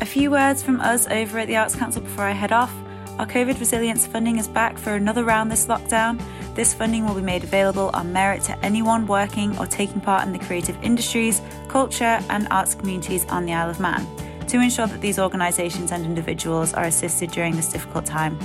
A 0.00 0.06
few 0.06 0.30
words 0.30 0.62
from 0.62 0.80
us 0.80 1.06
over 1.08 1.38
at 1.38 1.46
the 1.48 1.56
Arts 1.56 1.74
Council 1.74 2.02
before 2.02 2.24
I 2.24 2.32
head 2.32 2.52
off. 2.52 2.72
Our 3.18 3.26
COVID 3.26 3.58
resilience 3.58 4.06
funding 4.06 4.36
is 4.38 4.46
back 4.46 4.76
for 4.78 4.94
another 4.94 5.24
round 5.24 5.50
this 5.50 5.66
lockdown. 5.66 6.20
This 6.54 6.74
funding 6.74 7.06
will 7.06 7.14
be 7.14 7.22
made 7.22 7.44
available 7.44 7.90
on 7.94 8.12
merit 8.12 8.42
to 8.44 8.58
anyone 8.64 9.06
working 9.06 9.56
or 9.58 9.66
taking 9.66 10.00
part 10.00 10.26
in 10.26 10.32
the 10.32 10.38
creative 10.38 10.76
industries, 10.82 11.40
culture, 11.68 12.18
and 12.28 12.46
arts 12.50 12.74
communities 12.74 13.24
on 13.26 13.46
the 13.46 13.52
Isle 13.54 13.70
of 13.70 13.80
Man 13.80 14.06
to 14.48 14.60
ensure 14.60 14.86
that 14.86 15.00
these 15.00 15.18
organisations 15.18 15.92
and 15.92 16.04
individuals 16.04 16.74
are 16.74 16.84
assisted 16.84 17.30
during 17.30 17.56
this 17.56 17.68
difficult 17.68 18.06
time. 18.06 18.38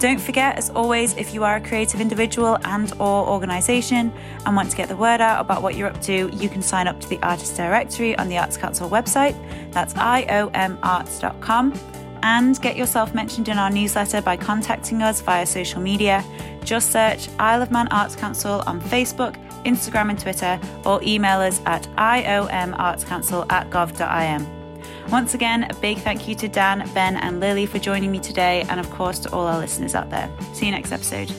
Don't 0.00 0.20
forget, 0.20 0.56
as 0.56 0.70
always, 0.70 1.16
if 1.16 1.32
you 1.32 1.44
are 1.44 1.56
a 1.56 1.60
creative 1.60 2.00
individual 2.00 2.58
and 2.64 2.92
or 2.98 3.28
organisation 3.28 4.12
and 4.44 4.56
want 4.56 4.70
to 4.70 4.76
get 4.76 4.88
the 4.88 4.96
word 4.96 5.20
out 5.20 5.40
about 5.40 5.62
what 5.62 5.76
you're 5.76 5.88
up 5.88 6.00
to, 6.02 6.30
you 6.32 6.48
can 6.48 6.62
sign 6.62 6.86
up 6.88 7.00
to 7.00 7.08
the 7.08 7.18
Artist 7.22 7.56
Directory 7.56 8.16
on 8.18 8.28
the 8.28 8.38
Arts 8.38 8.56
Council 8.56 8.88
website. 8.88 9.34
That's 9.72 9.94
iomarts.com. 9.94 11.78
And 12.22 12.60
get 12.62 12.76
yourself 12.76 13.14
mentioned 13.14 13.48
in 13.48 13.58
our 13.58 13.70
newsletter 13.70 14.22
by 14.22 14.36
contacting 14.36 15.02
us 15.02 15.20
via 15.20 15.44
social 15.44 15.80
media. 15.80 16.24
Just 16.64 16.90
search 16.90 17.28
Isle 17.38 17.62
of 17.62 17.70
Man 17.70 17.86
Arts 17.88 18.16
Council 18.16 18.62
on 18.66 18.80
Facebook, 18.80 19.36
Instagram, 19.64 20.10
and 20.10 20.18
Twitter, 20.18 20.58
or 20.86 21.02
email 21.02 21.40
us 21.40 21.60
at 21.66 21.82
iomartscouncil 21.96 23.50
at 23.50 23.68
gov.im. 23.70 24.53
Once 25.10 25.34
again, 25.34 25.64
a 25.64 25.74
big 25.74 25.98
thank 25.98 26.26
you 26.26 26.34
to 26.34 26.48
Dan, 26.48 26.88
Ben, 26.94 27.16
and 27.16 27.38
Lily 27.38 27.66
for 27.66 27.78
joining 27.78 28.10
me 28.10 28.18
today, 28.18 28.64
and 28.68 28.80
of 28.80 28.90
course 28.90 29.18
to 29.20 29.32
all 29.32 29.46
our 29.46 29.58
listeners 29.58 29.94
out 29.94 30.10
there. 30.10 30.30
See 30.54 30.66
you 30.66 30.72
next 30.72 30.92
episode. 30.92 31.32